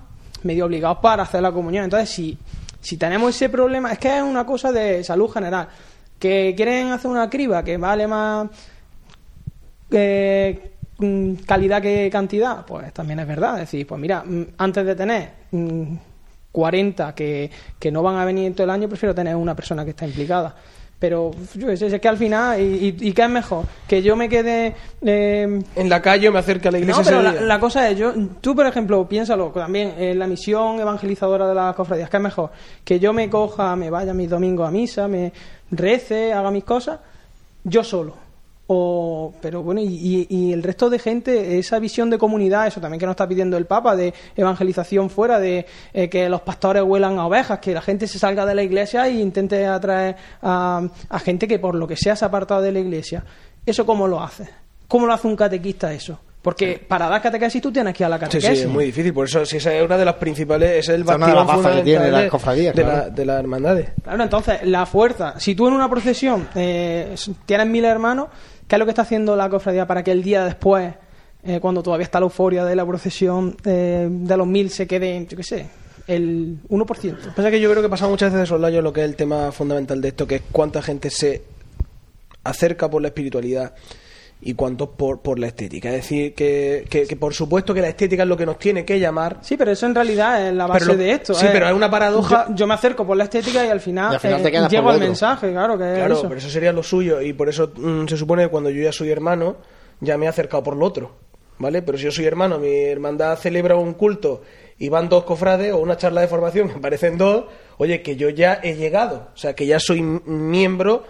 [0.42, 1.84] medio obligados para hacer la comunión.
[1.84, 2.36] Entonces, si,
[2.78, 5.66] si tenemos ese problema, es que es una cosa de salud general.
[6.18, 8.48] Que quieren hacer una criba que vale más
[9.90, 10.72] eh,
[11.46, 13.54] calidad que cantidad, pues también es verdad.
[13.54, 15.30] Es decir, pues mira, mm, antes de tener
[16.52, 19.84] 40 mm, que, que no van a venir todo el año, prefiero tener una persona
[19.84, 20.54] que está implicada.
[20.98, 23.66] Pero yo sé, que al final, y, y, qué es mejor?
[23.86, 24.74] Que yo me quede.
[25.00, 27.00] Eh, en la calle o me acerque a la iglesia.
[27.00, 31.46] No, pero la, cosa es, yo, tú por ejemplo, piénsalo también, en la misión evangelizadora
[31.46, 32.50] de las cofradías, ¿qué es mejor?
[32.84, 35.32] Que yo me coja, me vaya mis domingos a misa, me
[35.70, 36.98] rece, haga mis cosas,
[37.62, 38.27] yo solo
[38.70, 43.06] o, pero bueno, y, el resto de gente, esa visión de comunidad, eso también que
[43.06, 45.64] nos está pidiendo el Papa, de evangelización fuera, de
[45.94, 49.08] eh, que los pastores huelan a ovejas, que la gente se salga de la iglesia
[49.08, 50.86] e intente atraer a,
[51.24, 53.24] gente que por lo que sea se ha apartado de la iglesia.
[53.64, 54.46] ¿Eso cómo lo hace?
[54.86, 56.20] ¿Cómo lo hace un catequista eso?
[56.42, 58.50] Porque para dar catequesis tú tienes que ir a la catequesis.
[58.50, 59.14] Sí, sí, es muy difícil.
[59.14, 62.30] Por eso, si esa es una de las principales, es el bastión fundamental de, las
[62.30, 63.90] cofradías, de, la, de las hermandades.
[64.02, 65.40] Claro, entonces, la fuerza.
[65.40, 67.14] Si tú en una procesión eh,
[67.44, 68.28] tienes mil hermanos,
[68.68, 70.94] ¿Qué es lo que está haciendo la cofradía para que el día después,
[71.42, 75.26] eh, cuando todavía está la euforia de la procesión eh, de los mil, se quede,
[75.26, 75.66] yo qué sé,
[76.06, 77.34] el 1%?
[77.34, 79.50] Pasa que yo creo que pasa muchas veces de soslayo lo que es el tema
[79.52, 81.42] fundamental de esto, que es cuánta gente se
[82.44, 83.74] acerca por la espiritualidad
[84.40, 85.88] y cuántos por, por la estética.
[85.88, 89.00] Es decir, que, que, por supuesto que la estética es lo que nos tiene que
[89.00, 89.38] llamar.
[89.42, 91.34] Sí, pero eso en realidad es la base de esto.
[91.34, 92.46] Sí, pero hay una paradoja.
[92.54, 95.76] Yo, me acerco por la estética y al final, eh, llego al mensaje, claro.
[95.76, 96.28] Que claro, eso.
[96.28, 98.92] pero eso sería lo suyo y por eso mm, se supone que cuando yo ya
[98.92, 99.56] soy hermano,
[100.00, 101.28] ya me he acercado por lo otro.
[101.60, 101.82] ¿Vale?
[101.82, 104.42] Pero si yo soy hermano, mi hermandad celebra un culto
[104.78, 107.46] y van dos cofrades o una charla de formación, me parecen dos,
[107.78, 111.04] oye, que yo ya he llegado, o sea, que ya soy miembro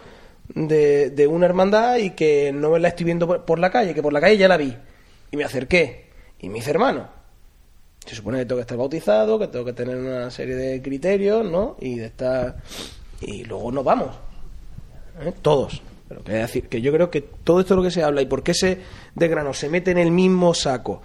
[0.55, 4.03] de, de, una hermandad y que no me la estoy viendo por, la calle, que
[4.03, 4.77] por la calle ya la vi.
[5.31, 6.09] Y me acerqué.
[6.41, 7.09] Y me hice hermano.
[8.07, 11.45] Se supone que tengo que estar bautizado, que tengo que tener una serie de criterios,
[11.51, 11.77] ¿no?
[11.81, 12.57] Y de estar...
[13.21, 14.15] Y luego nos vamos.
[15.21, 15.33] ¿eh?
[15.43, 15.83] Todos.
[16.09, 18.43] Pero que decir que yo creo que todo esto lo que se habla y por
[18.43, 18.79] qué se
[19.15, 21.03] de grano se mete en el mismo saco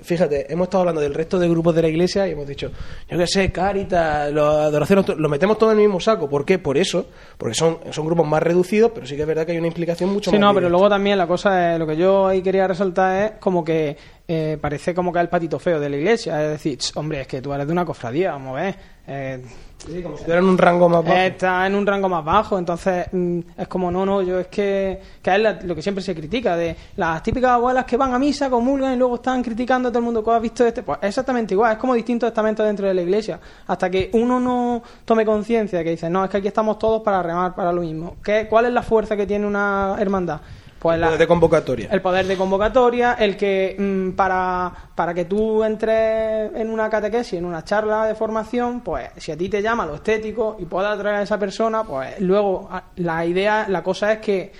[0.00, 2.70] fíjate, hemos estado hablando del resto de grupos de la iglesia y hemos dicho,
[3.08, 6.28] yo qué sé, Caritas, los adoraciones, lo metemos todo en el mismo saco.
[6.28, 6.58] ¿Por qué?
[6.58, 7.06] Por eso,
[7.38, 10.10] porque son, son grupos más reducidos, pero sí que es verdad que hay una implicación
[10.12, 10.36] mucho más.
[10.36, 13.32] Sí, no, pero luego también la cosa es, lo que yo ahí quería resaltar es
[13.38, 13.96] como que
[14.28, 16.42] eh, parece como que es el patito feo de la iglesia.
[16.44, 18.74] Es decir, hombre, es que tú eres de una cofradía, vamos a ver.
[19.06, 19.42] Eh,
[19.86, 21.16] Sí, como si estuviera en un rango más bajo.
[21.16, 25.00] Está en un rango más bajo, entonces mm, es como, no, no, yo es que,
[25.22, 28.50] que es lo que siempre se critica, de las típicas abuelas que van a misa,
[28.50, 30.82] comulgan y luego están criticando a todo el mundo que ha visto este.
[30.82, 33.38] Pues exactamente igual, es como distintos estamentos dentro de la iglesia.
[33.66, 37.22] Hasta que uno no tome conciencia, que dice, no, es que aquí estamos todos para
[37.22, 38.16] remar para lo mismo.
[38.22, 40.40] ¿Qué, ¿Cuál es la fuerza que tiene una hermandad?
[40.78, 41.88] Pues el poder de convocatoria.
[41.90, 47.38] El poder de convocatoria, el que mm, para, para que tú entres en una catequesis,
[47.38, 50.94] en una charla de formación, pues si a ti te llama lo estético y puedas
[50.94, 54.52] atraer a esa persona, pues luego la idea, la cosa es que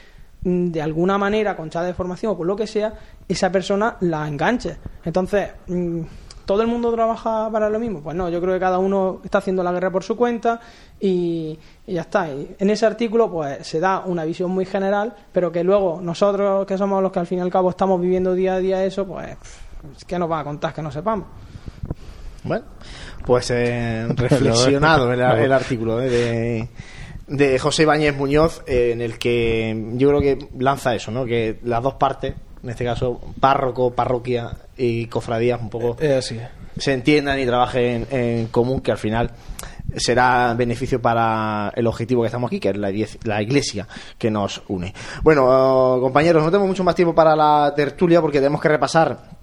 [0.43, 2.95] mm, de alguna manera, con charla de formación o por lo que sea,
[3.29, 4.77] esa persona la enganche.
[5.05, 6.01] Entonces, mm,
[6.47, 8.01] ¿todo el mundo trabaja para lo mismo?
[8.01, 10.61] Pues no, yo creo que cada uno está haciendo la guerra por su cuenta
[10.99, 12.31] y, ya está.
[12.31, 16.79] en ese artículo pues se da una visión muy general, pero que luego nosotros que
[16.79, 19.37] somos los que al fin y al cabo estamos viviendo día a día eso, pues
[20.07, 21.27] ¿qué nos va a contar que no sepamos?
[22.45, 22.65] Bueno,
[23.25, 26.69] pues eh, reflexionado el, artículo eh, de,
[27.27, 31.25] de José Ibáñez Muñoz, eh, en el que yo creo que lanza eso, ¿no?
[31.25, 35.97] Que las dos partes, en este caso párroco, parroquia y cofradías, un poco
[36.79, 39.31] se entiendan y trabajen en común, que al final
[39.97, 42.77] será beneficio para el objetivo que estamos aquí, que es
[43.25, 43.89] la, iglesia
[44.19, 44.93] que nos une.
[45.23, 49.37] Bueno, compañeros, no tenemos mucho más tiempo para la tertulia porque tenemos que repasar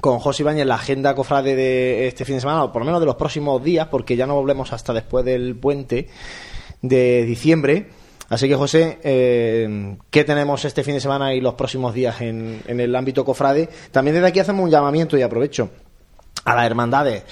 [0.00, 3.00] con José Ibáñez la agenda cofrade de este fin de semana, o por lo menos
[3.00, 6.08] de los próximos días, porque ya no volvemos hasta después del puente
[6.82, 7.90] de diciembre.
[8.28, 12.62] Así que, José, eh, ¿qué tenemos este fin de semana y los próximos días en,
[12.66, 13.68] en el ámbito cofrade?
[13.90, 15.70] También desde aquí hacemos un llamamiento y aprovecho
[16.44, 17.24] a las hermandades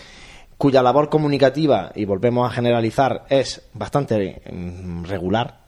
[0.63, 5.59] cuya labor comunicativa, y volvemos a generalizar, es bastante mm, regular,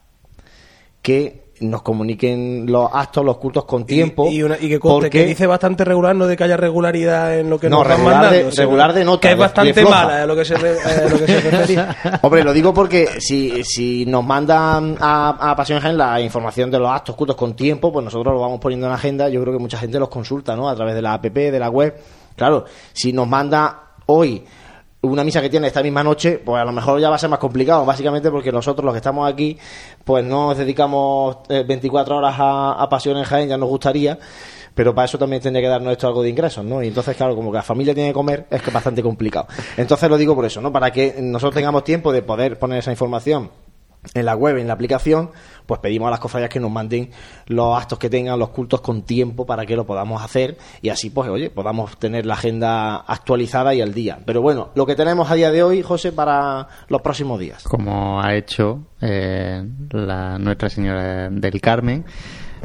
[1.03, 4.29] que nos comuniquen los actos, los cultos con tiempo.
[4.29, 5.25] Y, que, porque...
[5.25, 8.93] dice bastante regular, no de que haya regularidad en lo que nos regular De, regular
[8.93, 9.21] de nota.
[9.21, 11.87] Que es bastante mala a lo que se, refiere.
[12.23, 16.79] Hombre, lo digo porque si, si nos mandan a, a Pasión Gen la información de
[16.79, 19.29] los actos, cultos con tiempo, pues nosotros lo vamos poniendo en agenda.
[19.29, 20.69] Yo creo que mucha gente los consulta, ¿no?
[20.69, 21.95] A través de la app, de la web.
[22.37, 24.45] Claro, si nos manda hoy
[25.05, 27.31] una misa que tiene esta misma noche, pues a lo mejor ya va a ser
[27.31, 29.57] más complicado, básicamente porque nosotros los que estamos aquí,
[30.05, 34.19] pues no nos dedicamos 24 eh, horas a, a Pasión en Jaén, ya nos gustaría,
[34.75, 36.83] pero para eso también tendría que darnos esto algo de ingresos, ¿no?
[36.83, 39.47] Y entonces, claro, como que la familia tiene que comer, es que es bastante complicado.
[39.77, 40.73] Entonces lo digo por eso, ¿no?
[40.73, 43.51] Para que nosotros tengamos tiempo de poder poner esa información
[44.13, 45.31] en la web, en la aplicación,
[45.67, 47.11] pues pedimos a las cofradías que nos manden
[47.47, 51.11] los actos que tengan, los cultos con tiempo para que lo podamos hacer y así,
[51.11, 54.19] pues, oye, podamos tener la agenda actualizada y al día.
[54.25, 57.65] Pero bueno, lo que tenemos a día de hoy, José, para los próximos días.
[57.65, 62.05] Como ha hecho eh, la Nuestra Señora del Carmen,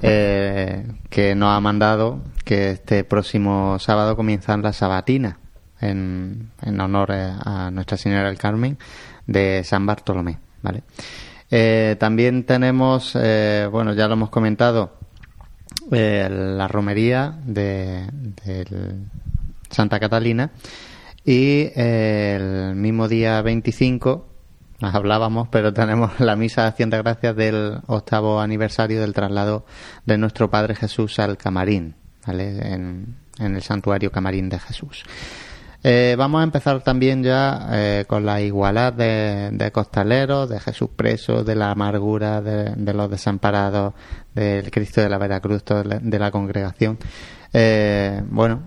[0.02, 5.36] eh, que nos ha mandado que este próximo sábado comienzan las sabatinas
[5.82, 8.78] en, en honor a Nuestra Señora del Carmen
[9.28, 10.84] de San Bartolomé, ¿vale?
[11.51, 14.97] Eh, también tenemos, eh, bueno, ya lo hemos comentado,
[15.91, 18.07] eh, la romería de,
[19.69, 20.51] Santa Catalina
[21.23, 24.27] y el mismo día 25
[24.80, 29.65] nos hablábamos, pero tenemos la misa de Acción de Gracias del octavo aniversario del traslado
[30.05, 31.95] de nuestro Padre Jesús al Camarín,
[32.26, 32.73] ¿vale?
[32.73, 35.03] en el santuario Camarín de Jesús.
[35.81, 41.43] Eh, vamos a empezar también ya eh, con la igualdad de, costaleros, de Jesús preso,
[41.43, 43.93] de la amargura de, los desamparados,
[44.34, 46.97] del Cristo de la Veracruz, de la congregación.
[47.53, 48.61] Eh, bueno,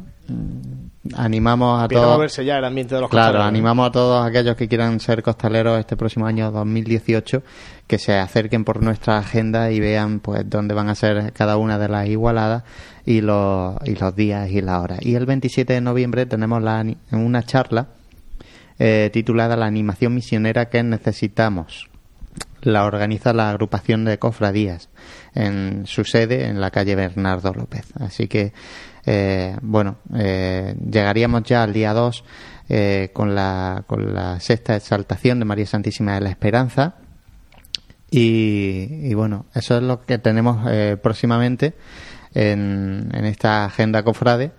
[1.14, 2.14] animamos a todos.
[2.14, 5.22] A verse ya el ambiente de los claro, animamos a todos aquellos que quieran ser
[5.22, 7.42] costaleros este próximo año 2018
[7.86, 11.78] que se acerquen por nuestra agenda y vean pues dónde van a ser cada una
[11.78, 12.62] de las igualadas
[13.04, 14.96] y los, y los días y la hora.
[15.00, 17.88] Y el 27 de noviembre tenemos la, una charla
[18.78, 21.88] eh, titulada La animación misionera que necesitamos.
[22.62, 24.88] La organiza la agrupación de cofradías
[25.34, 27.86] en su sede en la calle Bernardo López.
[27.98, 28.52] Así que
[29.04, 32.24] eh, bueno, eh, llegaríamos ya al día 2
[32.68, 36.94] eh, con, la, con la sexta exaltación de María Santísima de la Esperanza.
[38.10, 40.68] Y, bueno, eso es lo que tenemos
[41.00, 41.72] próximamente
[42.34, 44.52] en, en esta agenda cofrade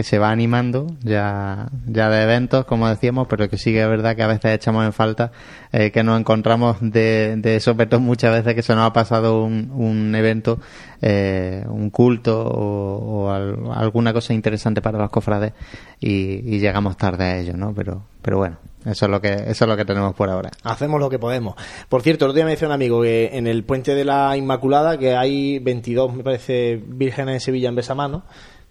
[0.00, 3.88] que se va animando ya, ya de eventos, como decíamos, pero que sí que es
[3.88, 5.30] verdad que a veces echamos en falta
[5.72, 9.70] eh, que nos encontramos de, de sopetón muchas veces que se nos ha pasado un,
[9.74, 10.58] un evento,
[11.02, 15.52] eh, un culto o, alguna cosa interesante para los cofrades
[16.00, 17.74] y, y, llegamos tarde a ello, ¿no?
[17.74, 18.56] Pero, pero bueno.
[18.86, 20.50] Eso es lo que eso es lo que tenemos por ahora.
[20.62, 21.54] Hacemos lo que podemos.
[21.90, 24.34] Por cierto, el otro día me decía un amigo que en el puente de la
[24.38, 28.24] Inmaculada que hay 22, me parece, vírgenes en Sevilla en Besamano.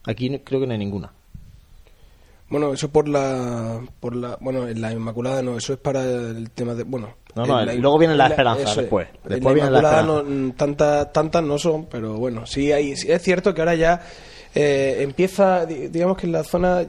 [0.05, 1.11] Aquí creo que no hay ninguna.
[2.49, 6.49] Bueno, eso por la, por la, bueno, en la Inmaculada no, eso es para el
[6.51, 7.15] tema de, bueno.
[7.35, 9.07] No, no, luego viene la esperanza después.
[9.23, 10.23] Después viene la esperanza.
[10.23, 14.01] No, tantas, tantas no son, pero bueno, sí hay, es cierto que ahora ya
[14.55, 16.85] eh, empieza, digamos que en la zona,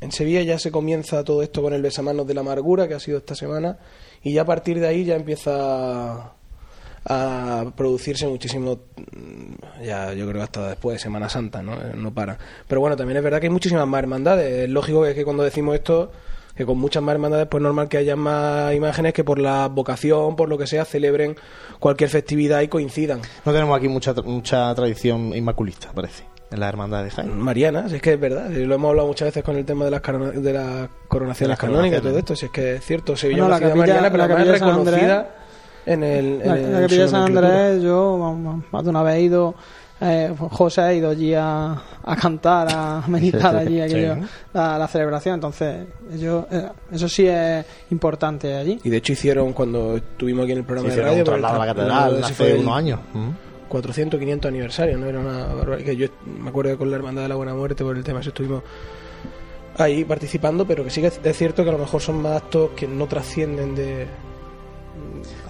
[0.00, 3.00] en Sevilla ya se comienza todo esto con el besamanos de la amargura que ha
[3.00, 3.78] sido esta semana
[4.22, 6.33] y ya a partir de ahí ya empieza
[7.06, 11.74] a producirse muchísimo, mm, ya yo creo que hasta después de Semana Santa, ¿no?
[11.74, 12.38] Eh, no para.
[12.66, 14.64] Pero bueno, también es verdad que hay muchísimas más hermandades.
[14.64, 16.10] Es lógico que, que cuando decimos esto,
[16.56, 20.36] que con muchas más hermandades, pues normal que haya más imágenes que por la vocación,
[20.36, 21.36] por lo que sea, celebren
[21.78, 23.20] cualquier festividad y coincidan.
[23.44, 27.36] No tenemos aquí mucha, mucha tradición inmaculista, parece en la hermandad de Jaén.
[27.36, 29.90] Mariana, si es que es verdad, lo hemos hablado muchas veces con el tema de
[29.90, 33.48] las, de las coronaciones canónicas y todo esto, si es que es cierto, Sevilla no,
[33.48, 35.43] la capilla, Mariana, pero la, reconocida
[35.86, 38.36] en el, en la, capilla de San Andrés yo
[38.70, 39.54] más de una vez he ido
[40.00, 43.78] eh, José ha ido allí a, a cantar a meditar allí
[44.52, 45.34] la, la, celebración.
[45.34, 45.86] Entonces
[46.18, 48.78] yo, eh, eso sí es importante allí.
[48.82, 52.54] Y de hecho hicieron cuando estuvimos aquí en el programa de radio la catedral hace
[52.54, 53.00] unos años.
[53.68, 57.28] 400 500 aniversario no era una que yo me acuerdo que con la hermandad de
[57.28, 58.62] la buena muerte por el tema eso estuvimos
[59.78, 62.70] ahí participando pero que sí que es cierto que a lo mejor son más actos
[62.76, 64.06] que no trascienden de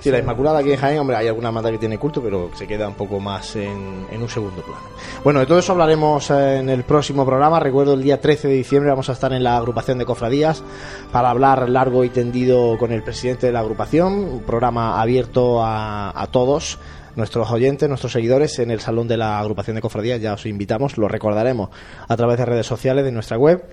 [0.01, 2.67] Sí, la Inmaculada aquí en Jaén, hombre, hay alguna mata que tiene culto, pero se
[2.67, 4.83] queda un poco más en, un segundo plano.
[5.25, 7.59] Bueno, de todo eso hablaremos eh, en el próximo programa.
[7.59, 10.63] Recuerdo el día 13 de diciembre vamos a estar en la agrupación de cofradías
[11.11, 14.13] para hablar largo y tendido con el presidente de la agrupación.
[14.13, 16.79] Un programa abierto a, a todos
[17.17, 20.21] nuestros oyentes, nuestros seguidores en el salón de la agrupación de cofradías.
[20.21, 21.71] Ya os invitamos, lo recordaremos
[22.07, 23.65] a través de redes sociales de nuestra web.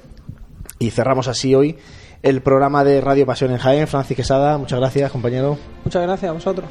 [0.80, 1.78] Y cerramos así hoy
[2.24, 3.88] el programa de Radio Pasión en Jaén.
[3.88, 5.58] Francis Quesada, muchas gracias, compañero.
[5.84, 6.70] Muchas gracias a vosotros.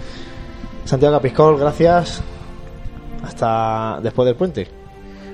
[0.85, 2.23] Santiago Capiscol, gracias.
[3.25, 4.69] Hasta después del puente.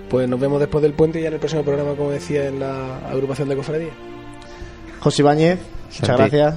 [0.09, 2.61] Pues nos vemos después del puente y ya en el próximo programa, como decía, en
[2.61, 3.91] la agrupación de cofradía.
[5.01, 5.59] José Ibáñez,
[6.01, 6.55] muchas gracias.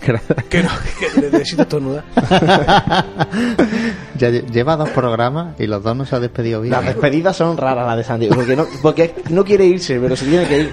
[0.50, 0.68] que no,
[0.98, 2.04] que necesito estornudar.
[4.18, 6.72] ya lleva dos programas y los dos no se ha despedido bien.
[6.72, 10.26] Las despedidas son raras las de Santiago, porque no, porque no quiere irse, pero se
[10.26, 10.72] tiene que ir.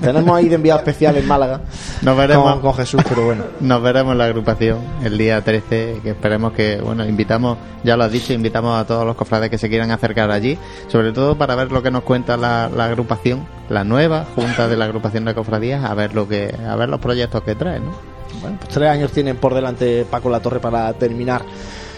[0.00, 1.60] Tenemos ahí de enviado especial en Málaga.
[2.02, 3.44] Nos veremos con, Jesús, pero bueno.
[3.60, 8.04] Nos veremos en la agrupación el día 13, que esperemos que, bueno, invitamos, ya lo
[8.04, 10.58] has dicho, invitamos a todos los cofrades que se quieran acercar allí,
[10.88, 14.76] sobre todo para ver lo que nos cuenta la, la agrupación, la nueva junta de
[14.76, 17.92] la agrupación de cofradías, a ver lo que, a ver los proyectos que trae, ¿no?
[18.40, 21.42] Bueno, pues tres años tienen por delante Paco La Torre para terminar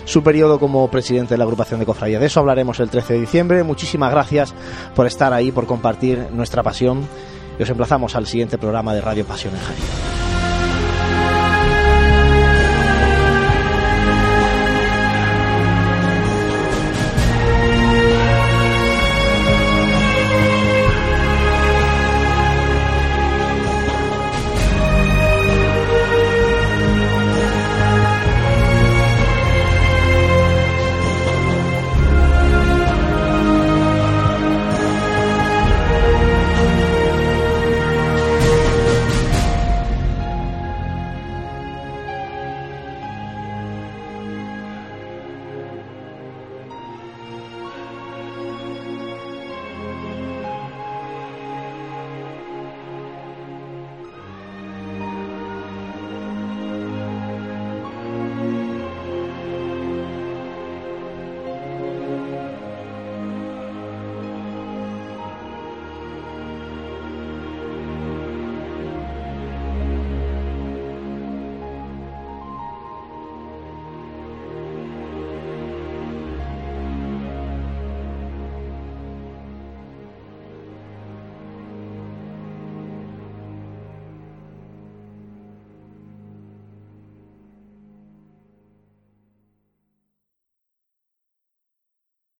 [0.04, 2.20] su periodo como presidente de la agrupación de cofradías.
[2.20, 3.62] De eso hablaremos el 13 de diciembre.
[3.62, 4.54] Muchísimas gracias
[4.94, 7.06] por estar ahí, por compartir nuestra pasión
[7.60, 10.29] y os emplazamos al siguiente programa de Radio Pasión en Jaén.